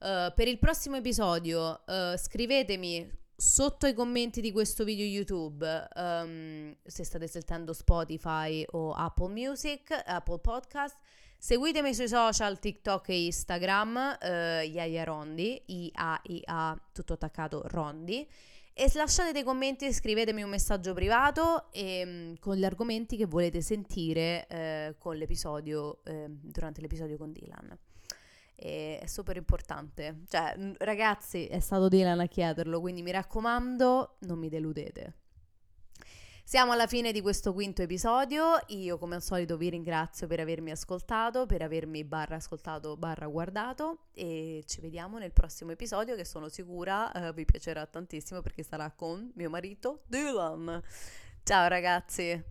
Uh, 0.01 0.35
per 0.35 0.49
il 0.49 0.59
prossimo 0.59 0.97
episodio 0.97 1.81
uh, 1.87 2.15
scrivetemi 2.15 3.11
sotto 3.35 3.87
i 3.87 3.95
commenti 3.95 4.43
di 4.43 4.53
questo 4.53 4.85
video 4.85 5.07
YouTube 5.07 5.89
um, 5.95 6.77
se 6.85 7.05
state 7.05 7.27
sentendo 7.27 7.73
Spotify 7.73 8.63
o 8.73 8.93
Apple 8.93 9.31
Music, 9.31 9.91
Apple 10.05 10.41
Podcast. 10.41 10.99
Seguitemi 11.39 11.95
sui 11.95 12.07
social 12.07 12.59
TikTok 12.59 13.09
e 13.09 13.25
Instagram, 13.25 14.19
uh, 14.21 14.27
Iaia 14.63 15.05
Rondi, 15.05 15.63
I-A-I-A, 15.65 16.81
tutto 16.93 17.15
attaccato 17.15 17.63
Rondi. 17.69 18.29
E 18.75 18.91
lasciate 18.95 19.33
dei 19.33 19.43
commenti 19.43 19.87
e 19.87 19.93
scrivetemi 19.93 20.43
un 20.43 20.51
messaggio 20.51 20.95
privato 20.95 21.71
e, 21.73 22.03
um, 22.05 22.39
con 22.39 22.57
gli 22.57 22.65
argomenti 22.65 23.17
che 23.17 23.27
volete 23.27 23.61
sentire 23.61 24.95
con 24.99 25.17
l'episodio, 25.17 26.01
uh, 26.05 26.25
durante 26.29 26.81
l'episodio 26.81 27.17
con 27.19 27.33
Dylan 27.33 27.79
e 28.63 29.01
è 29.01 29.07
super 29.07 29.37
importante. 29.37 30.23
Cioè, 30.29 30.55
ragazzi, 30.79 31.47
è 31.47 31.59
stato 31.59 31.89
Dylan 31.89 32.21
a 32.21 32.27
chiederlo, 32.27 32.81
quindi 32.81 33.03
mi 33.03 33.11
raccomando, 33.11 34.19
non 34.21 34.39
mi 34.39 34.49
deludete. 34.49 35.22
Siamo 36.45 36.73
alla 36.73 36.87
fine 36.87 37.13
di 37.13 37.23
questo 37.23 37.55
quinto 37.55 37.81
episodio. 37.83 38.59
Io, 38.69 38.99
come 38.99 39.15
al 39.15 39.23
solito, 39.23 39.57
vi 39.57 39.71
ringrazio 39.71 40.27
per 40.27 40.41
avermi 40.41 40.71
ascoltato, 40.71 41.47
per 41.47 41.63
avermi 41.63 42.05
barra 42.05 42.37
ascoltato, 42.37 42.97
barra 42.97 43.27
guardato. 43.27 44.09
E 44.13 44.63
ci 44.67 44.81
vediamo 44.81 45.19
nel 45.19 45.33
prossimo 45.33 45.71
episodio, 45.71 46.15
che 46.15 46.27
sono 46.27 46.49
sicura 46.49 47.11
uh, 47.15 47.33
vi 47.33 47.47
piacerà 47.47 47.87
tantissimo 47.87 48.43
perché 48.43 48.63
sarà 48.63 48.91
con 48.91 49.31
mio 49.35 49.49
marito 49.49 50.03
Dylan. 50.07 50.83
Ciao, 51.43 51.69
ragazzi. 51.69 52.43